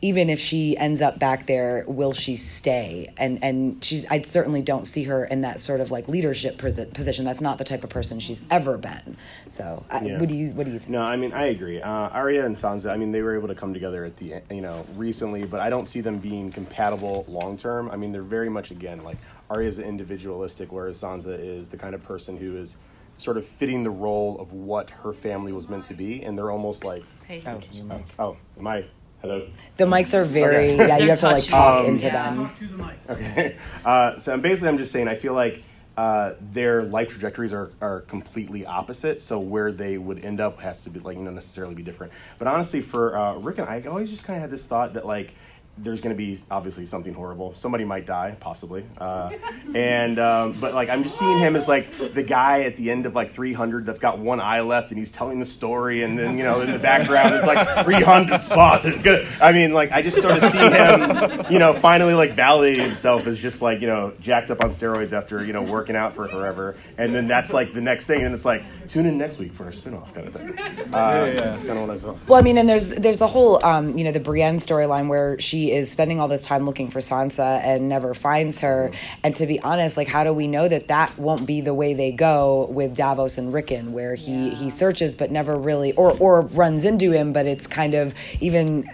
even 0.00 0.30
if 0.30 0.38
she 0.38 0.76
ends 0.76 1.02
up 1.02 1.18
back 1.18 1.46
there, 1.46 1.84
will 1.88 2.12
she 2.12 2.36
stay? 2.36 3.12
And 3.16 3.42
and 3.42 3.84
she's 3.84 4.06
I 4.10 4.22
certainly 4.22 4.62
don't 4.62 4.84
see 4.86 5.04
her 5.04 5.24
in 5.24 5.40
that 5.40 5.60
sort 5.60 5.80
of 5.80 5.90
like 5.90 6.08
leadership 6.08 6.56
position. 6.58 7.24
That's 7.24 7.40
not 7.40 7.58
the 7.58 7.64
type 7.64 7.82
of 7.84 7.90
person 7.90 8.20
she's 8.20 8.42
ever 8.50 8.78
been. 8.78 9.16
So 9.48 9.84
I, 9.90 10.00
Yeah. 10.04 10.18
what 10.20 10.28
do 10.28 10.34
you 10.36 10.50
what 10.50 10.66
do 10.66 10.72
you 10.72 10.78
think? 10.78 10.90
No, 10.90 11.02
I 11.02 11.16
mean 11.16 11.32
I 11.32 11.46
agree. 11.46 11.80
Uh, 11.82 11.90
Arya 11.90 12.46
and 12.46 12.56
Sansa. 12.56 12.90
I 12.90 12.96
mean 12.96 13.10
they 13.12 13.22
were 13.22 13.34
able 13.36 13.48
to 13.48 13.54
come 13.54 13.74
together 13.74 14.04
at 14.04 14.16
the 14.18 14.34
you 14.50 14.60
know 14.60 14.86
recently, 14.96 15.44
but 15.44 15.60
I 15.60 15.68
don't 15.70 15.88
see 15.88 16.00
them 16.00 16.18
being 16.18 16.52
compatible 16.52 17.24
long 17.28 17.56
term. 17.56 17.90
I 17.90 17.96
mean 17.96 18.12
they're 18.12 18.22
very 18.22 18.48
much 18.48 18.70
again 18.70 19.02
like 19.02 19.16
Arya's 19.50 19.78
individualistic, 19.78 20.70
whereas 20.72 21.00
Sansa 21.02 21.38
is 21.38 21.68
the 21.68 21.76
kind 21.76 21.94
of 21.94 22.02
person 22.02 22.36
who 22.36 22.56
is 22.56 22.76
sort 23.16 23.36
of 23.36 23.44
fitting 23.44 23.82
the 23.82 23.90
role 23.90 24.38
of 24.40 24.52
what 24.52 24.90
her 24.90 25.12
family 25.12 25.52
was 25.52 25.68
meant 25.68 25.84
to 25.86 25.94
be, 25.94 26.22
and 26.22 26.38
they're 26.38 26.50
almost 26.52 26.84
like 26.84 27.02
Hey. 27.26 27.42
Oh, 27.46 27.60
you 27.72 27.82
mic. 27.84 28.04
oh 28.18 28.36
am 28.58 28.66
I 28.68 28.84
hello. 29.20 29.46
The 29.76 29.84
mics 29.84 30.14
are 30.14 30.24
very 30.24 30.72
Okay. 30.72 30.88
yeah. 30.88 30.98
You 30.98 31.10
have 31.10 31.20
to 31.20 31.28
like 31.28 31.46
talk 31.46 31.80
Um, 31.80 31.86
into 31.86 32.06
Yeah. 32.06 32.34
them. 32.34 32.50
to 32.58 32.66
the 32.66 32.76
mic. 32.76 32.96
Okay. 33.08 33.56
Uh, 33.84 34.18
so 34.18 34.32
I'm 34.32 34.40
basically, 34.40 34.68
I'm 34.68 34.78
just 34.78 34.92
saying, 34.92 35.08
I 35.08 35.14
feel 35.14 35.34
like 35.34 35.62
uh, 35.96 36.34
their 36.52 36.84
life 36.84 37.08
trajectories 37.08 37.52
are, 37.52 37.70
are 37.80 38.00
completely 38.02 38.64
opposite. 38.64 39.20
So 39.20 39.40
where 39.40 39.72
they 39.72 39.98
would 39.98 40.24
end 40.24 40.40
up 40.40 40.60
has 40.60 40.82
to 40.84 40.90
be 40.90 41.00
like, 41.00 41.16
you 41.16 41.22
know, 41.24 41.30
necessarily 41.30 41.74
be 41.74 41.82
different. 41.82 42.12
But 42.38 42.48
honestly, 42.48 42.80
for 42.80 43.16
uh, 43.16 43.34
Rickon 43.34 43.64
I, 43.66 43.76
I 43.82 43.86
always 43.86 44.10
just 44.10 44.24
kind 44.24 44.36
of 44.36 44.42
had 44.42 44.50
this 44.50 44.64
thought 44.64 44.94
that 44.94 45.06
like, 45.06 45.32
there's 45.82 46.00
going 46.00 46.14
to 46.14 46.18
be 46.18 46.40
obviously 46.50 46.86
something 46.86 47.12
horrible. 47.12 47.54
Somebody 47.54 47.84
might 47.84 48.06
die, 48.06 48.36
possibly. 48.40 48.84
Uh, 48.98 49.30
and 49.74 50.18
um, 50.18 50.54
but 50.60 50.74
like 50.74 50.88
I'm 50.88 51.02
just 51.02 51.18
seeing 51.18 51.38
him 51.38 51.56
as 51.56 51.68
like 51.68 51.88
the 52.14 52.22
guy 52.22 52.62
at 52.62 52.76
the 52.76 52.90
end 52.90 53.06
of 53.06 53.14
like 53.14 53.34
300 53.34 53.86
that's 53.86 53.98
got 53.98 54.18
one 54.18 54.40
eye 54.40 54.60
left 54.60 54.90
and 54.90 54.98
he's 54.98 55.12
telling 55.12 55.38
the 55.38 55.44
story, 55.44 56.02
and 56.02 56.18
then 56.18 56.38
you 56.38 56.44
know 56.44 56.60
in 56.60 56.70
the 56.70 56.78
background 56.78 57.34
it's 57.34 57.46
like 57.46 57.84
300 57.84 58.40
spots. 58.40 58.84
It's 58.84 59.02
gonna. 59.02 59.24
I 59.40 59.52
mean, 59.52 59.72
like 59.72 59.92
I 59.92 60.02
just 60.02 60.20
sort 60.20 60.42
of 60.42 60.50
see 60.50 60.58
him, 60.58 61.46
you 61.50 61.58
know, 61.58 61.72
finally 61.74 62.14
like 62.14 62.34
validating 62.34 62.86
himself 62.86 63.26
as 63.26 63.38
just 63.38 63.62
like 63.62 63.80
you 63.80 63.86
know 63.86 64.12
jacked 64.20 64.50
up 64.50 64.62
on 64.62 64.70
steroids 64.70 65.12
after 65.12 65.44
you 65.44 65.52
know 65.52 65.62
working 65.62 65.96
out 65.96 66.14
for 66.14 66.28
forever, 66.28 66.76
and 66.96 67.14
then 67.14 67.28
that's 67.28 67.52
like 67.52 67.72
the 67.74 67.80
next 67.80 68.06
thing, 68.06 68.22
and 68.22 68.34
it's 68.34 68.44
like 68.44 68.62
tune 68.88 69.06
in 69.06 69.18
next 69.18 69.38
week 69.38 69.52
for 69.52 69.68
a 69.68 69.70
spinoff 69.70 70.12
kind 70.14 70.28
of 70.28 70.34
thing. 70.34 70.58
Uh, 70.92 71.32
That's 71.36 71.64
kind 71.64 71.78
of 71.78 71.88
what 71.88 71.90
I 71.90 71.96
saw. 71.96 72.16
Well, 72.26 72.38
I 72.38 72.42
mean, 72.42 72.58
and 72.58 72.68
there's 72.68 72.88
there's 72.88 73.18
the 73.18 73.26
whole 73.26 73.64
um, 73.64 73.96
you 73.96 74.04
know 74.04 74.12
the 74.12 74.20
Brienne 74.20 74.56
storyline 74.56 75.08
where 75.08 75.38
she 75.38 75.67
is 75.72 75.90
spending 75.90 76.20
all 76.20 76.28
this 76.28 76.42
time 76.42 76.64
looking 76.66 76.90
for 76.90 77.00
Sansa 77.00 77.60
and 77.62 77.88
never 77.88 78.14
finds 78.14 78.60
her. 78.60 78.90
And 79.24 79.34
to 79.36 79.46
be 79.46 79.60
honest, 79.60 79.96
like 79.96 80.08
how 80.08 80.24
do 80.24 80.32
we 80.32 80.46
know 80.46 80.68
that 80.68 80.88
that 80.88 81.18
won't 81.18 81.46
be 81.46 81.60
the 81.60 81.74
way 81.74 81.94
they 81.94 82.12
go 82.12 82.66
with 82.70 82.96
Davos 82.96 83.38
and 83.38 83.52
Rickon, 83.52 83.92
where 83.92 84.14
he 84.14 84.50
he 84.50 84.70
searches 84.70 85.14
but 85.14 85.30
never 85.30 85.56
really 85.56 85.92
or 85.94 86.16
or 86.18 86.42
runs 86.42 86.84
into 86.84 87.10
him, 87.10 87.32
but 87.32 87.46
it's 87.46 87.66
kind 87.66 87.94
of 87.94 88.14
even. 88.40 88.88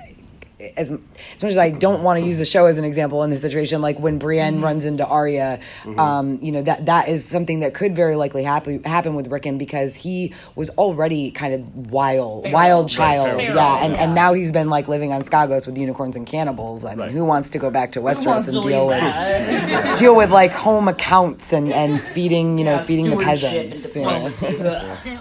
As, 0.76 0.90
as 0.90 1.42
much 1.42 1.50
as 1.50 1.58
I 1.58 1.70
don't 1.70 2.04
want 2.04 2.20
to 2.20 2.24
use 2.24 2.38
the 2.38 2.44
show 2.44 2.66
as 2.66 2.78
an 2.78 2.84
example 2.84 3.24
in 3.24 3.30
this 3.30 3.40
situation, 3.40 3.82
like 3.82 3.98
when 3.98 4.18
Brienne 4.18 4.60
runs 4.62 4.84
into 4.84 5.04
Arya, 5.04 5.58
um, 5.98 6.38
you 6.40 6.52
know 6.52 6.62
that 6.62 6.86
that 6.86 7.08
is 7.08 7.24
something 7.24 7.60
that 7.60 7.74
could 7.74 7.96
very 7.96 8.14
likely 8.14 8.44
happen 8.44 8.82
happen 8.84 9.16
with 9.16 9.26
Rickon 9.26 9.58
because 9.58 9.96
he 9.96 10.32
was 10.54 10.70
already 10.70 11.32
kind 11.32 11.54
of 11.54 11.90
wild, 11.90 12.44
Feral. 12.44 12.54
wild 12.54 12.88
child, 12.88 13.36
feral. 13.40 13.56
yeah, 13.56 13.84
and, 13.84 13.94
Yeah. 13.94 14.02
and 14.04 14.14
now 14.14 14.32
he's 14.32 14.52
been 14.52 14.70
like 14.70 14.86
living 14.86 15.12
on 15.12 15.22
Skagos 15.22 15.66
with 15.66 15.76
unicorns 15.76 16.14
and 16.14 16.24
cannibals. 16.24 16.84
I 16.84 16.90
mean, 16.90 16.98
Right. 17.00 17.10
who 17.10 17.24
wants 17.24 17.50
to 17.50 17.58
go 17.58 17.70
back 17.70 17.90
to 17.92 18.00
Who 18.00 18.06
Westeros 18.06 18.48
and 18.48 18.62
deal 18.62 18.86
with 18.86 19.98
deal 19.98 20.14
with 20.14 20.30
like 20.30 20.52
home 20.52 20.86
accounts 20.86 21.52
and 21.52 21.72
and 21.72 22.00
feeding 22.00 22.58
you 22.58 22.64
know 22.64 22.76
Yeah, 22.76 22.82
feeding 22.82 23.10
the 23.10 23.16
peasants? 23.16 23.96
Yeah. 23.96 24.02
diplomacy. 24.04 25.18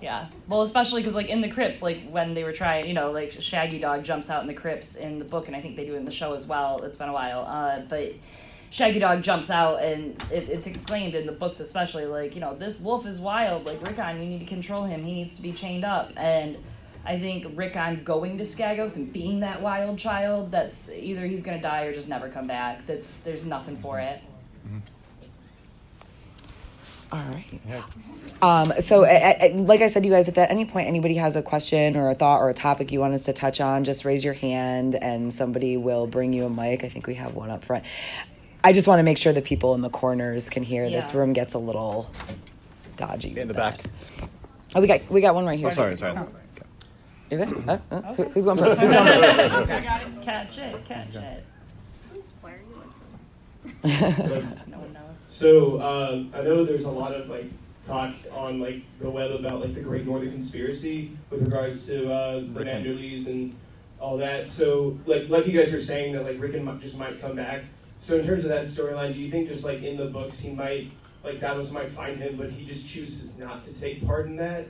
Yeah. 0.00 0.28
Well, 0.48 0.62
especially 0.62 1.02
because 1.02 1.14
like 1.14 1.28
in 1.28 1.40
the 1.40 1.48
crypts, 1.48 1.82
like 1.82 2.08
when 2.10 2.34
they 2.34 2.44
were 2.44 2.52
trying, 2.52 2.86
you 2.86 2.94
know, 2.94 3.10
like 3.10 3.32
Shaggy 3.32 3.78
Dog 3.78 4.02
jumps 4.02 4.30
out 4.30 4.40
in 4.40 4.46
the 4.46 4.54
crypts 4.54 4.96
in 4.96 5.18
the 5.18 5.24
book, 5.24 5.46
and 5.46 5.56
I 5.56 5.60
think 5.60 5.76
they 5.76 5.84
do 5.84 5.94
it 5.94 5.98
in 5.98 6.04
the 6.04 6.10
show 6.10 6.32
as 6.34 6.46
well. 6.46 6.82
It's 6.82 6.96
been 6.96 7.08
a 7.08 7.12
while, 7.12 7.44
uh, 7.46 7.80
but 7.88 8.12
Shaggy 8.70 8.98
Dog 8.98 9.22
jumps 9.22 9.50
out, 9.50 9.82
and 9.82 10.22
it, 10.32 10.48
it's 10.48 10.66
explained 10.66 11.14
in 11.14 11.26
the 11.26 11.32
books, 11.32 11.60
especially 11.60 12.06
like 12.06 12.34
you 12.34 12.40
know 12.40 12.54
this 12.54 12.80
wolf 12.80 13.04
is 13.04 13.20
wild. 13.20 13.66
Like 13.66 13.82
Rickon, 13.82 14.22
you 14.22 14.28
need 14.28 14.40
to 14.40 14.46
control 14.46 14.84
him. 14.84 15.04
He 15.04 15.12
needs 15.12 15.36
to 15.36 15.42
be 15.42 15.52
chained 15.52 15.84
up, 15.84 16.12
and 16.16 16.56
I 17.04 17.18
think 17.18 17.46
Rickon 17.54 18.02
going 18.04 18.38
to 18.38 18.44
Skagos 18.44 18.96
and 18.96 19.12
being 19.12 19.40
that 19.40 19.60
wild 19.60 19.98
child, 19.98 20.50
that's 20.50 20.88
either 20.90 21.26
he's 21.26 21.42
gonna 21.42 21.60
die 21.60 21.84
or 21.84 21.92
just 21.92 22.08
never 22.08 22.28
come 22.28 22.46
back. 22.46 22.86
That's 22.86 23.18
there's 23.18 23.44
nothing 23.44 23.76
for 23.76 23.98
it. 24.00 24.22
All 27.12 27.18
right. 27.18 27.82
Um, 28.42 28.72
so, 28.80 29.04
I, 29.04 29.36
I, 29.40 29.54
like 29.56 29.80
I 29.80 29.88
said, 29.88 30.04
you 30.04 30.12
guys, 30.12 30.28
if 30.28 30.38
at 30.38 30.50
any 30.50 30.64
point 30.64 30.86
anybody 30.86 31.14
has 31.16 31.36
a 31.36 31.42
question 31.42 31.96
or 31.96 32.08
a 32.10 32.14
thought 32.14 32.40
or 32.40 32.48
a 32.48 32.54
topic 32.54 32.92
you 32.92 33.00
want 33.00 33.14
us 33.14 33.24
to 33.24 33.32
touch 33.32 33.60
on, 33.60 33.84
just 33.84 34.04
raise 34.04 34.24
your 34.24 34.34
hand 34.34 34.94
and 34.94 35.32
somebody 35.32 35.76
will 35.76 36.06
bring 36.06 36.32
you 36.32 36.44
a 36.46 36.50
mic. 36.50 36.84
I 36.84 36.88
think 36.88 37.06
we 37.06 37.14
have 37.16 37.34
one 37.34 37.50
up 37.50 37.64
front. 37.64 37.84
I 38.62 38.72
just 38.72 38.86
want 38.86 38.98
to 39.00 39.02
make 39.02 39.18
sure 39.18 39.32
the 39.32 39.42
people 39.42 39.74
in 39.74 39.80
the 39.80 39.90
corners 39.90 40.48
can 40.50 40.62
hear. 40.62 40.88
This 40.88 41.12
room 41.14 41.32
gets 41.32 41.54
a 41.54 41.58
little 41.58 42.10
dodgy. 42.96 43.38
In 43.38 43.48
the 43.48 43.54
that. 43.54 43.78
back. 43.78 43.84
Oh, 44.74 44.80
we 44.80 44.86
got 44.86 45.10
we 45.10 45.20
got 45.20 45.34
one 45.34 45.44
right 45.46 45.58
here. 45.58 45.68
Oh, 45.68 45.70
sorry, 45.70 45.96
sorry. 45.96 46.16
You're 47.30 47.44
good. 47.46 47.64
Oh, 47.68 47.80
oh, 47.90 48.00
who- 48.14 48.24
who's 48.24 48.44
going 48.44 48.58
first? 48.58 48.80
Who's 48.80 48.90
going 48.90 49.66
first? 49.66 50.20
Catch 50.22 50.58
it, 50.58 50.84
catch 50.84 51.14
it. 51.16 51.44
Why 52.40 52.52
are 52.52 52.60
you 52.68 52.76
like 52.76 53.82
this? 53.82 54.00
No 54.68 54.78
one 54.78 54.92
knows. 54.92 54.99
So 55.30 55.80
um, 55.80 56.32
I 56.34 56.42
know 56.42 56.64
there's 56.64 56.84
a 56.84 56.90
lot 56.90 57.12
of 57.12 57.28
like 57.28 57.46
talk 57.84 58.14
on 58.32 58.58
like 58.58 58.82
the 58.98 59.08
web 59.08 59.30
about 59.30 59.60
like 59.60 59.74
the 59.74 59.80
Great 59.80 60.04
Northern 60.04 60.32
Conspiracy 60.32 61.12
with 61.30 61.42
regards 61.42 61.86
to 61.86 62.12
uh, 62.12 62.40
the 62.40 62.46
Rickon. 62.48 62.84
Manderleys 62.84 63.26
and 63.28 63.56
all 64.00 64.18
that. 64.18 64.48
So 64.48 64.98
like 65.06 65.28
like 65.28 65.46
you 65.46 65.58
guys 65.58 65.72
were 65.72 65.80
saying 65.80 66.14
that 66.14 66.24
like 66.24 66.40
Rickon 66.40 66.64
might, 66.64 66.80
just 66.80 66.98
might 66.98 67.20
come 67.20 67.36
back. 67.36 67.62
So 68.00 68.16
in 68.16 68.26
terms 68.26 68.44
of 68.44 68.50
that 68.50 68.64
storyline, 68.64 69.14
do 69.14 69.20
you 69.20 69.30
think 69.30 69.46
just 69.46 69.64
like 69.64 69.82
in 69.82 69.96
the 69.96 70.06
books 70.06 70.40
he 70.40 70.50
might 70.50 70.90
like 71.22 71.38
Davos 71.38 71.70
might 71.70 71.92
find 71.92 72.16
him, 72.16 72.36
but 72.36 72.50
he 72.50 72.66
just 72.66 72.86
chooses 72.86 73.36
not 73.38 73.64
to 73.66 73.72
take 73.72 74.04
part 74.04 74.26
in 74.26 74.34
that? 74.36 74.66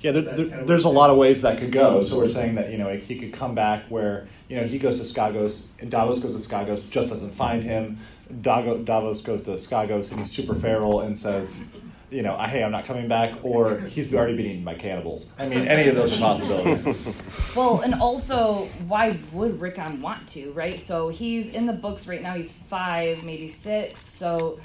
Yeah, 0.00 0.12
there, 0.12 0.22
there- 0.22 0.46
kind 0.48 0.60
of 0.60 0.66
there's 0.66 0.84
a 0.84 0.88
lot 0.88 1.10
of 1.10 1.16
ways 1.16 1.42
that 1.42 1.58
could 1.58 1.72
go. 1.72 2.00
So 2.02 2.18
we're 2.18 2.28
saying 2.28 2.54
that 2.56 2.70
you 2.70 2.78
know 2.78 2.88
he 2.96 3.18
could 3.18 3.32
come 3.32 3.54
back 3.54 3.84
where 3.88 4.28
you 4.48 4.56
know 4.56 4.64
he 4.64 4.78
goes 4.78 4.96
to 4.96 5.02
Skagos 5.02 5.68
and 5.80 5.90
Davos 5.90 6.18
goes 6.20 6.34
to 6.34 6.48
Skagos, 6.54 6.88
just 6.90 7.10
doesn't 7.10 7.32
find 7.32 7.62
him. 7.64 7.98
Davos 8.42 9.22
goes 9.22 9.44
to 9.44 9.50
Skagos 9.52 10.10
and 10.10 10.20
he's 10.20 10.30
super 10.30 10.54
feral 10.54 11.00
and 11.00 11.16
says, 11.16 11.64
you 12.10 12.22
know, 12.22 12.36
hey, 12.38 12.62
I'm 12.62 12.70
not 12.70 12.84
coming 12.84 13.08
back, 13.08 13.32
or 13.42 13.80
he's 13.80 14.12
already 14.14 14.36
been 14.36 14.46
eaten 14.46 14.64
by 14.64 14.74
cannibals. 14.74 15.34
I 15.38 15.48
mean, 15.48 15.66
any 15.66 15.88
of 15.88 15.96
those 15.96 16.16
are 16.16 16.20
possibilities. 16.20 17.22
Well, 17.56 17.80
and 17.80 17.94
also, 17.94 18.66
why 18.86 19.18
would 19.32 19.60
Rickon 19.60 20.00
want 20.00 20.28
to, 20.28 20.52
right? 20.52 20.78
So 20.78 21.08
he's 21.08 21.52
in 21.52 21.66
the 21.66 21.72
books 21.72 22.06
right 22.06 22.22
now. 22.22 22.34
He's 22.34 22.52
five, 22.52 23.24
maybe 23.24 23.48
six. 23.48 24.00
So, 24.00 24.60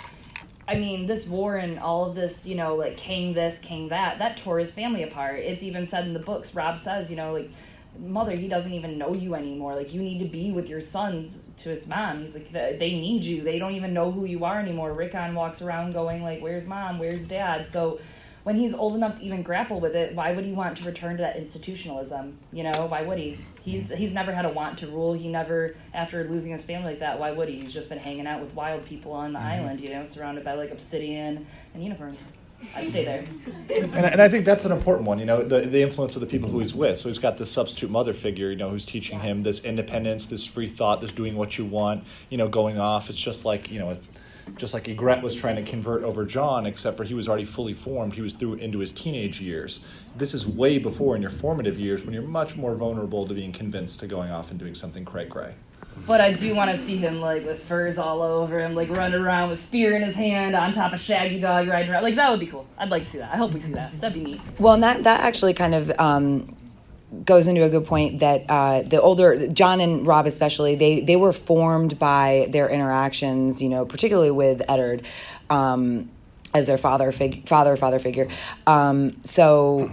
I 0.68 0.76
mean, 0.76 1.08
this 1.08 1.28
war 1.28 1.58
and 1.58 1.80
all 1.80 2.06
of 2.06 2.16
this, 2.16 2.46
you 2.46 2.56
know, 2.56 2.76
like 2.76 2.98
king 2.98 3.34
this, 3.34 3.60
king 3.60 3.90
that, 3.90 4.20
that 4.20 4.38
tore 4.38 4.60
his 4.60 4.74
family 4.74 5.04
apart. 5.04 5.40
It's 5.40 5.64
even 5.64 5.86
said 5.86 6.06
in 6.06 6.14
the 6.14 6.20
books. 6.20 6.56
Robb 6.56 6.78
says, 6.78 7.10
you 7.10 7.18
know, 7.18 7.34
like 7.34 7.50
mother, 8.00 8.36
he 8.36 8.48
doesn't 8.48 8.74
even 8.74 8.98
know 8.98 9.14
you 9.14 9.36
anymore. 9.36 9.76
Like 9.76 9.94
you 9.94 10.02
need 10.02 10.20
to 10.20 10.26
be 10.26 10.52
with 10.52 10.70
your 10.70 10.82
sons. 10.82 11.40
To 11.58 11.70
his 11.70 11.88
mom, 11.88 12.22
he's 12.22 12.34
like, 12.34 12.52
they 12.52 12.78
need 12.78 13.24
you. 13.24 13.44
They 13.44 13.60
don't 13.60 13.74
even 13.76 13.94
know 13.94 14.12
who 14.12 14.26
you 14.26 14.44
are 14.44 14.60
anymore. 14.60 14.94
Rickon 14.94 15.36
walks 15.36 15.62
around 15.62 15.94
going 15.94 16.24
like, 16.24 16.42
"Where's 16.42 16.66
mom? 16.66 16.98
Where's 16.98 17.28
dad?" 17.28 17.68
So 17.68 18.00
when 18.44 18.56
he's 18.56 18.74
old 18.74 18.96
enough 18.96 19.20
to 19.20 19.26
even 19.26 19.42
grapple 19.42 19.80
with 19.80 19.96
it, 19.96 20.16
why 20.16 20.34
would 20.34 20.46
he 20.46 20.52
want 20.52 20.78
to 20.78 20.84
return 20.84 21.18
to 21.18 21.24
that 21.24 21.38
institutionalism? 21.38 22.38
You 22.52 22.64
know, 22.64 22.88
why 22.88 23.02
would 23.02 23.18
he? 23.18 23.38
He's 23.64 23.90
he's 23.90 24.14
never 24.14 24.34
had 24.34 24.46
a 24.46 24.50
want 24.50 24.78
to 24.80 24.88
rule. 24.88 25.14
He 25.14 25.30
never, 25.30 25.76
after 25.94 26.24
losing 26.26 26.52
his 26.52 26.64
family 26.64 26.92
like 26.92 27.00
that, 27.00 27.18
why 27.18 27.32
would 27.32 27.48
he? 27.48 27.62
He's 27.62 27.72
just 27.72 27.88
been 27.90 28.00
hanging 28.00 28.28
out 28.28 28.42
with 28.42 28.54
wild 28.54 28.86
people 28.86 29.14
on 29.14 29.34
the 29.34 29.40
mm-hmm. 29.40 29.48
island, 29.48 29.80
you 29.80 29.90
know, 29.90 30.04
surrounded 30.04 30.44
by 30.44 30.54
like 30.54 30.72
obsidian 30.72 31.46
and 31.74 31.84
unicorns. 31.84 32.28
I'd 32.76 32.90
stay 32.90 33.06
there. 33.06 33.26
and, 33.76 33.94
and 33.94 34.22
I 34.22 34.30
think 34.30 34.46
that's 34.46 34.66
an 34.66 34.72
important 34.72 35.08
one. 35.08 35.20
You 35.20 35.26
know, 35.26 35.44
the 35.44 35.62
the 35.62 35.82
influence 35.82 36.16
of 36.16 36.22
the 36.22 36.28
people 36.28 36.50
who 36.50 36.60
he's 36.60 36.74
with. 36.74 36.98
So 36.98 37.10
he's 37.10 37.20
got 37.20 37.38
this 37.38 37.52
substitute 37.52 37.90
mother 37.90 38.14
figure. 38.14 38.50
You 38.50 38.56
know, 38.58 38.70
who's 38.70 38.86
teaching 38.86 39.20
him 39.20 39.44
this 39.44 39.64
independence, 39.64 40.28
this 40.28 40.46
free 40.46 40.68
thought, 40.68 41.02
this 41.02 41.12
doing 41.12 41.36
what 41.36 41.58
you 41.58 41.66
want. 41.66 42.04
You 42.30 42.38
know, 42.38 42.48
going 42.50 42.80
off. 42.80 43.10
It's 43.10 43.20
just 43.20 43.46
like 43.46 43.72
you 43.72 43.80
know. 43.80 43.98
Just 44.56 44.74
like 44.74 44.86
Ygritte 44.86 45.22
was 45.22 45.36
trying 45.36 45.56
to 45.56 45.64
convert 45.64 46.04
over 46.04 46.26
Jon, 46.26 46.66
except 46.66 46.98
for 46.98 47.04
he 47.04 47.14
was 47.14 47.28
already 47.28 47.46
fully 47.46 47.74
formed. 47.74 48.14
He 48.14 48.22
was 48.22 48.36
through 48.36 48.56
into 48.56 48.80
his 48.80 48.92
teenage 48.92 49.42
years. 49.42 49.86
This 50.18 50.34
is 50.34 50.46
way 50.46 50.78
before 50.78 51.16
in 51.16 51.22
your 51.22 51.32
formative 51.32 51.80
years 51.80 52.04
when 52.04 52.14
you're 52.14 52.24
much 52.24 52.56
more 52.56 52.76
vulnerable 52.76 53.28
to 53.28 53.34
being 53.34 53.52
convinced 53.52 54.00
to 54.02 54.08
going 54.08 54.32
off 54.32 54.52
and 54.52 54.60
doing 54.60 54.76
something 54.76 55.06
cray 55.06 55.26
cray. 55.26 55.56
But 56.08 56.22
I 56.22 56.34
do 56.34 56.56
want 56.56 56.72
to 56.72 56.78
see 56.78 56.98
him 56.98 57.22
like 57.22 57.46
with 57.46 57.64
furs 57.64 57.98
all 57.98 58.22
over 58.22 58.60
him, 58.60 58.76
like 58.76 58.90
running 58.90 59.20
around 59.20 59.50
with 59.50 59.62
spear 59.62 59.96
in 59.96 60.02
his 60.02 60.16
hand 60.16 60.56
on 60.56 60.74
top 60.74 60.94
of 60.94 61.00
Shaggy 61.00 61.40
Dog 61.40 61.68
riding 61.68 61.92
around. 61.92 62.04
Like 62.04 62.16
that 62.16 62.30
would 62.32 62.40
be 62.40 62.48
cool. 62.48 62.68
I'd 62.78 62.90
like 62.90 63.04
to 63.04 63.10
see 63.10 63.18
that. 63.20 63.34
I 63.34 63.38
hope 63.38 63.54
we 63.54 63.60
see 63.60 63.74
that. 63.74 64.00
That'd 64.02 64.22
be 64.22 64.32
neat. 64.32 64.42
Well, 64.60 64.74
and 64.74 64.84
that 64.84 65.04
that 65.04 65.22
actually 65.22 65.54
kind 65.54 65.76
of 65.76 65.92
um, 66.00 66.46
goes 67.26 67.48
into 67.48 67.64
a 67.64 67.70
good 67.70 67.86
point 67.86 68.20
that 68.20 68.46
uh, 68.50 68.82
the 68.82 69.02
older 69.02 69.48
Jon 69.48 69.80
and 69.80 70.06
Robb 70.06 70.26
especially 70.26 70.76
they 70.76 71.02
they 71.02 71.16
were 71.16 71.34
formed 71.34 72.00
by 72.00 72.48
their 72.52 72.70
interactions, 72.70 73.62
you 73.62 73.70
know, 73.70 73.86
particularly 73.86 74.32
with 74.32 74.62
Eddard. 74.68 75.04
Um, 75.50 76.10
as 76.56 76.68
their 76.68 76.78
father 76.78 77.12
fig- 77.12 77.48
father 77.48 77.76
father 77.76 77.98
figure 77.98 78.28
um, 78.68 79.18
so 79.24 79.90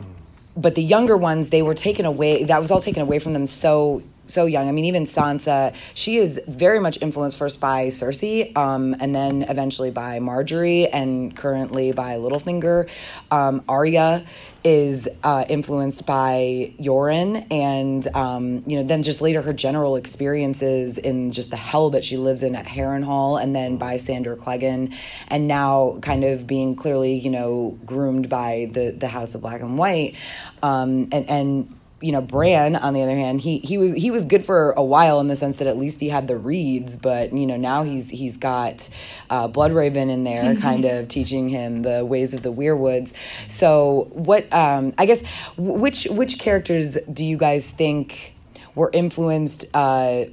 but 0.56 0.74
the 0.74 0.82
younger 0.82 1.16
ones 1.16 1.48
they 1.48 1.62
were 1.62 1.74
taken 1.74 2.04
away 2.04 2.44
that 2.44 2.60
was 2.60 2.70
all 2.70 2.80
taken 2.80 3.00
away 3.00 3.18
from 3.18 3.32
them 3.32 3.46
so 3.46 4.02
so 4.32 4.46
young. 4.46 4.68
I 4.68 4.72
mean, 4.72 4.84
even 4.87 5.04
Sansa, 5.04 5.75
she 5.94 6.16
is 6.16 6.40
very 6.46 6.80
much 6.80 6.99
influenced 7.00 7.38
first 7.38 7.60
by 7.60 7.88
Cersei, 7.88 8.56
um, 8.56 8.94
and 9.00 9.14
then 9.14 9.42
eventually 9.42 9.90
by 9.90 10.18
Margaery, 10.18 10.88
and 10.92 11.37
currently 11.37 11.92
by 11.92 12.16
Littlefinger. 12.16 12.88
Um, 13.30 13.62
Arya 13.68 14.25
is 14.62 15.08
uh, 15.25 15.44
influenced 15.49 16.06
by 16.06 16.72
Yoren, 16.78 17.46
and 17.50 18.06
um, 18.14 18.62
you 18.66 18.76
know, 18.76 18.82
then 18.82 19.02
just 19.02 19.20
later 19.20 19.40
her 19.42 19.52
general 19.52 19.96
experiences 19.96 20.99
in 20.99 21.30
just 21.30 21.50
the 21.50 21.56
hell 21.56 21.90
that 21.90 22.04
she 22.04 22.16
lives 22.16 22.42
in 22.42 22.54
at 22.54 22.66
Harrenhal, 22.66 23.42
and 23.42 23.56
then 23.56 23.76
by 23.76 23.96
Sandor 23.96 24.37
Clegane, 24.37 24.94
and 25.28 25.49
now 25.49 25.99
kind 26.02 26.25
of 26.25 26.46
being 26.46 26.76
clearly, 26.76 27.14
you 27.14 27.30
know, 27.30 27.78
groomed 27.87 28.28
by 28.28 28.68
the 28.72 28.90
the 28.90 29.08
House 29.08 29.34
of 29.34 29.40
Black 29.40 29.60
and 29.60 29.78
White, 29.78 30.16
um, 30.62 31.08
and 31.12 31.28
and 31.30 31.79
you 32.00 32.12
know 32.12 32.21
Bran 32.21 32.76
on 32.76 32.95
the 32.95 33.02
other 33.02 33.16
hand 33.16 33.40
he 33.40 33.59
he 33.59 33.76
was 33.76 33.95
he 33.95 34.11
was 34.11 34.25
good 34.25 34.45
for 34.45 34.73
a 34.73 34.83
while 34.83 35.21
in 35.21 35.28
the 35.28 35.37
sense 35.37 35.57
that 35.57 35.66
at 35.66 35.76
least 35.76 36.00
he 36.00 36.09
had 36.09 36.28
the 36.28 36.37
reeds 36.37 36.97
but 36.97 37.33
you 37.33 37.47
know 37.47 37.57
now 37.57 37.83
he's 37.83 38.09
he's 38.09 38.37
got 38.37 38.88
uh, 39.28 39.49
Bloodraven 39.49 40.11
in 40.11 40.25
there 40.25 40.57
kind 40.57 40.85
of 40.85 41.09
teaching 41.09 41.49
him 41.49 41.83
the 41.83 42.04
ways 42.04 42.35
of 42.35 42.42
the 42.42 42.52
Weirwoods. 42.52 43.12
So 43.49 44.09
what 44.12 44.52
um, 44.52 44.92
I 44.99 45.07
guess 45.07 45.23
which 45.57 46.04
which 46.11 46.38
characters 46.38 46.99
do 47.12 47.25
you 47.25 47.37
guys 47.37 47.69
think 47.69 48.35
were 48.75 48.90
influenced 48.92 49.64
uh, 49.75 50.25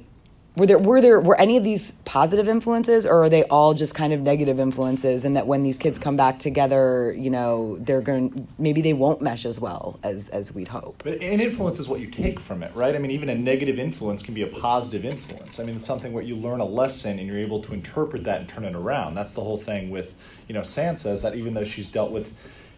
were 0.58 0.66
there 0.66 0.78
were 0.78 1.00
there 1.00 1.20
were 1.20 1.40
any 1.40 1.56
of 1.56 1.64
these 1.64 1.92
positive 2.04 2.48
influences 2.48 3.06
or 3.06 3.24
are 3.24 3.28
they 3.28 3.44
all 3.44 3.74
just 3.74 3.94
kind 3.94 4.12
of 4.12 4.20
negative 4.20 4.60
influences 4.60 5.24
and 5.24 5.36
that 5.36 5.46
when 5.46 5.62
these 5.62 5.78
kids 5.78 5.98
come 5.98 6.16
back 6.16 6.38
together 6.38 7.14
you 7.16 7.30
know 7.30 7.76
they're 7.80 8.00
going 8.00 8.46
maybe 8.58 8.82
they 8.82 8.92
won't 8.92 9.22
mesh 9.22 9.46
as 9.46 9.60
well 9.60 9.98
as 10.02 10.28
as 10.30 10.52
we'd 10.52 10.68
hope 10.68 11.00
But 11.04 11.22
an 11.22 11.40
influence 11.40 11.78
is 11.78 11.88
what 11.88 12.00
you 12.00 12.08
take 12.08 12.40
from 12.40 12.62
it, 12.62 12.74
right? 12.74 12.94
I 12.94 12.98
mean, 12.98 13.10
even 13.10 13.28
a 13.28 13.34
negative 13.34 13.78
influence 13.78 14.22
can 14.22 14.34
be 14.34 14.42
a 14.42 14.46
positive 14.46 15.04
influence. 15.04 15.60
I 15.60 15.64
mean, 15.64 15.76
it's 15.76 15.86
something 15.86 16.12
where 16.12 16.24
you 16.24 16.36
learn 16.36 16.60
a 16.60 16.64
lesson 16.64 17.18
and 17.18 17.26
you're 17.26 17.38
able 17.38 17.62
to 17.62 17.72
interpret 17.72 18.24
that 18.24 18.40
and 18.40 18.48
turn 18.48 18.64
it 18.64 18.74
around. 18.74 19.14
That's 19.14 19.32
the 19.32 19.42
whole 19.42 19.58
thing 19.58 19.90
with, 19.90 20.14
you 20.48 20.54
know, 20.54 20.60
Sansa 20.60 21.12
is 21.12 21.22
that 21.22 21.34
even 21.34 21.54
though 21.54 21.64
she's 21.64 21.88
dealt 21.88 22.10
with 22.10 22.34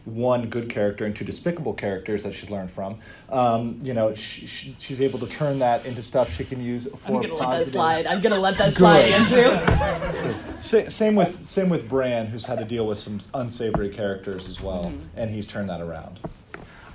one 0.07 0.49
good 0.49 0.69
character 0.71 1.05
and 1.05 1.15
two 1.15 1.25
despicable 1.25 1.73
characters 1.75 2.23
that 2.23 2.33
she's 2.35 2.51
learned 2.51 2.71
from, 2.71 2.99
um, 3.29 3.79
you 3.83 3.93
know, 3.95 4.15
she, 4.15 4.47
she, 4.47 4.75
she's 4.79 5.01
able 5.01 5.19
to 5.19 5.27
turn 5.27 5.59
that 5.59 5.85
into 5.85 6.03
stuff 6.03 6.33
she 6.35 6.45
can 6.45 6.63
use 6.63 6.89
for 7.05 7.09
I'm 7.17 7.21
gonna 7.23 7.35
let 7.35 7.39
that 7.41 7.45
positive- 7.47 7.73
slide. 7.73 8.07
I'm 8.07 8.21
gonna 8.21 8.39
let 8.39 8.57
that 8.59 8.73
slide, 8.73 9.05
Andrew. 9.11 10.35
Sa- 10.59 10.89
same 10.89 11.15
with 11.15 11.45
same 11.45 11.69
with 11.69 11.89
Bran, 11.89 12.27
who's 12.27 12.45
had 12.45 12.59
to 12.59 12.65
deal 12.65 12.87
with 12.87 12.99
some 12.99 13.19
unsavory 13.35 13.91
characters 13.91 14.49
as 14.49 14.61
well, 14.61 14.85
Mm-hmm. 14.85 15.19
and 15.19 15.31
he's 15.31 15.47
turned 15.47 15.69
that 15.69 15.81
around. 15.81 16.21